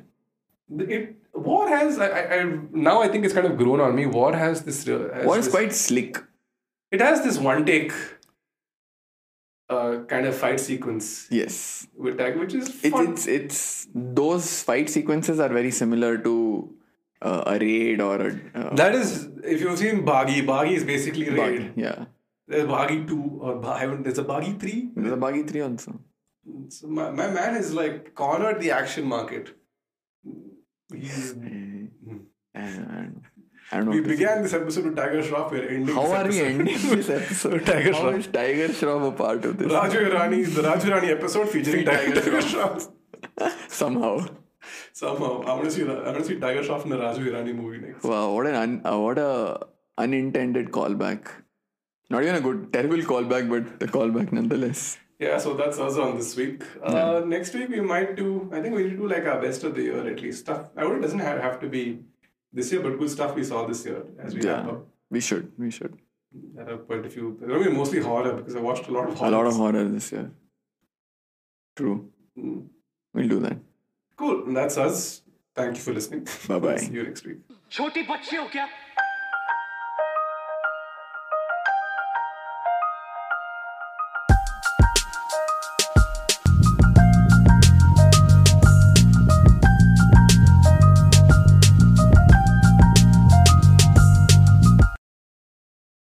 It 0.78 1.16
War 1.37 1.68
has 1.68 1.99
I, 1.99 2.09
I, 2.09 2.45
now 2.72 3.03
I 3.03 3.09
think 3.09 3.24
it's 3.24 3.34
kind 3.34 3.47
of 3.47 3.57
grown 3.57 3.80
on 3.80 3.95
me. 3.95 4.07
War 4.07 4.34
has 4.34 4.62
this. 4.64 4.84
Has 4.87 5.24
War 5.26 5.39
is 5.39 5.47
this- 5.47 5.55
quite 5.55 5.72
slick. 5.72 6.22
It 6.91 7.01
has 7.01 7.22
this 7.24 7.39
one 7.39 7.64
take. 7.66 7.93
Uh, 9.68 10.05
kind 10.05 10.26
of 10.26 10.34
fight 10.37 10.61
sequence 10.61 11.26
Yes. 11.28 11.89
with 11.97 12.18
tag, 12.18 12.37
which 12.39 12.55
is 12.55 12.68
It's, 12.68 12.89
fun. 12.91 13.09
it's 13.12 13.26
it's 13.26 13.89
those 13.93 14.62
fight 14.62 14.89
sequences 14.89 15.41
are 15.41 15.49
very 15.49 15.72
similar 15.72 16.18
to 16.18 16.72
uh, 17.20 17.43
a 17.47 17.59
raid 17.59 18.01
or 18.01 18.14
a 18.28 18.41
uh, 18.55 18.74
that 18.76 18.95
is, 18.95 19.28
if 19.43 19.61
you've 19.61 19.76
seen 19.76 20.05
Baaghi, 20.07 20.47
Baaghi 20.47 20.70
is 20.76 20.84
basically 20.84 21.30
raid. 21.30 21.72
yeah. 21.74 22.05
There's 22.47 22.62
Baaghi 22.68 23.09
2 23.09 23.39
or 23.41 23.66
I 23.66 23.80
haven't, 23.80 24.05
there's 24.05 24.18
a 24.18 24.24
Baaghi 24.24 24.61
3. 24.61 24.91
There's 24.95 25.12
a 25.14 25.16
Baaghi 25.16 25.49
three 25.49 25.62
also. 25.62 25.99
So 26.68 26.87
my, 26.87 27.11
my 27.11 27.28
man 27.28 27.55
has 27.55 27.74
like 27.74 28.14
cornered 28.14 28.61
the 28.61 28.70
action 28.70 29.05
market. 29.05 29.57
He's, 30.95 31.32
I, 31.32 31.34
don't 32.61 32.89
know. 32.89 33.20
I 33.72 33.76
don't 33.78 33.87
know. 33.87 33.91
we 33.93 34.01
what 34.01 34.05
to 34.05 34.11
say. 34.11 34.16
began 34.16 34.43
this 34.43 34.53
episode 34.53 34.84
with 34.84 34.97
Tiger 34.97 35.22
Shroff. 35.22 35.51
We're 35.51 35.68
ending 35.68 35.95
How 35.95 36.12
are 36.12 36.28
we 36.28 36.41
ending 36.41 36.66
this 36.66 37.09
episode? 37.20 37.66
Tiger 37.66 37.93
How 37.93 38.03
Shroff. 38.03 38.18
is 38.18 38.26
Tiger 38.28 38.68
Shroff 38.68 39.09
a 39.09 39.12
part 39.12 39.45
of 39.45 39.59
this? 39.59 39.72
Raju 39.72 40.11
Hirani, 40.11 40.55
the 40.55 40.62
Raju 40.62 40.80
Hirani 40.80 41.11
episode 41.11 41.49
featuring 41.49 41.84
Tiger, 41.84 42.14
Tiger 42.14 42.41
Tiger 42.41 42.43
Shroff. 42.43 42.91
Somehow. 43.68 44.26
Somehow, 44.93 45.43
I 45.43 45.53
want 45.55 45.64
to 45.64 45.70
see 45.70 45.82
I 45.82 45.87
want 46.12 46.18
to 46.18 46.24
see 46.24 46.39
Tiger 46.39 46.62
Shroff 46.62 46.84
in 46.84 46.91
the 46.91 46.97
Raju 46.99 47.18
Hirani 47.18 47.55
movie 47.55 47.78
next. 47.78 48.05
Wow, 48.05 48.32
what 48.34 48.47
an 48.47 48.55
un, 48.55 48.82
uh, 48.84 48.99
what 48.99 49.18
a 49.18 49.61
unintended 49.99 50.70
callback. 50.70 51.26
Not 52.09 52.22
even 52.22 52.37
a 52.37 52.41
good, 52.41 52.72
terrible 52.72 52.99
callback, 52.99 53.49
but 53.51 53.82
a 53.82 53.91
callback 53.91 54.32
nonetheless. 54.32 54.99
Yeah, 55.18 55.38
so 55.38 55.54
that's 55.54 55.78
us 55.78 55.96
on 55.96 56.16
this 56.16 56.36
week. 56.36 56.62
Uh. 56.82 57.22
Next 57.24 57.54
week 57.54 57.68
we 57.70 57.80
might 57.80 58.16
do. 58.16 58.50
I 58.52 58.60
think 58.60 58.74
we'll 58.74 58.90
do 58.90 59.08
like 59.08 59.24
our 59.24 59.40
best 59.40 59.64
of 59.64 59.74
the 59.74 59.82
year 59.82 60.06
at 60.06 60.20
least 60.20 60.40
stuff. 60.40 60.68
I 60.76 60.84
would 60.84 60.98
it 60.98 61.00
doesn't 61.00 61.20
have, 61.20 61.40
have 61.40 61.60
to 61.60 61.68
be 61.68 62.00
this 62.52 62.70
year, 62.72 62.82
but 62.82 62.98
good 62.98 63.10
stuff 63.10 63.34
we 63.34 63.44
saw 63.44 63.66
this 63.66 63.84
year 63.86 64.02
as 64.18 64.34
we 64.34 64.42
yeah. 64.42 64.68
up. 64.68 64.86
We 65.10 65.20
should. 65.20 65.52
We 65.58 65.70
should. 65.70 65.96
There 66.54 66.70
are 66.70 66.78
quite 66.78 67.06
a 67.06 67.10
few. 67.10 67.38
It'll 67.42 67.64
be 67.64 67.70
mostly 67.70 68.00
horror 68.00 68.34
because 68.34 68.56
I 68.56 68.60
watched 68.60 68.88
a 68.88 68.92
lot 68.92 69.08
of 69.08 69.18
horror. 69.18 69.28
A 69.28 69.36
lot 69.36 69.46
of 69.46 69.54
horror 69.54 69.84
this 69.84 70.12
year. 70.12 70.30
True. 71.76 72.10
Mm. 72.38 72.66
We'll 73.14 73.28
do 73.28 73.40
that. 73.40 73.58
Cool. 74.16 74.44
And 74.46 74.56
that's 74.56 74.76
us. 74.76 75.22
Thank 75.54 75.76
you 75.76 75.82
for 75.82 75.94
listening. 75.94 76.28
Bye 76.48 76.58
bye. 76.58 76.76
See 76.86 76.92
you 76.92 77.04
next 77.04 77.24
week. 77.24 77.38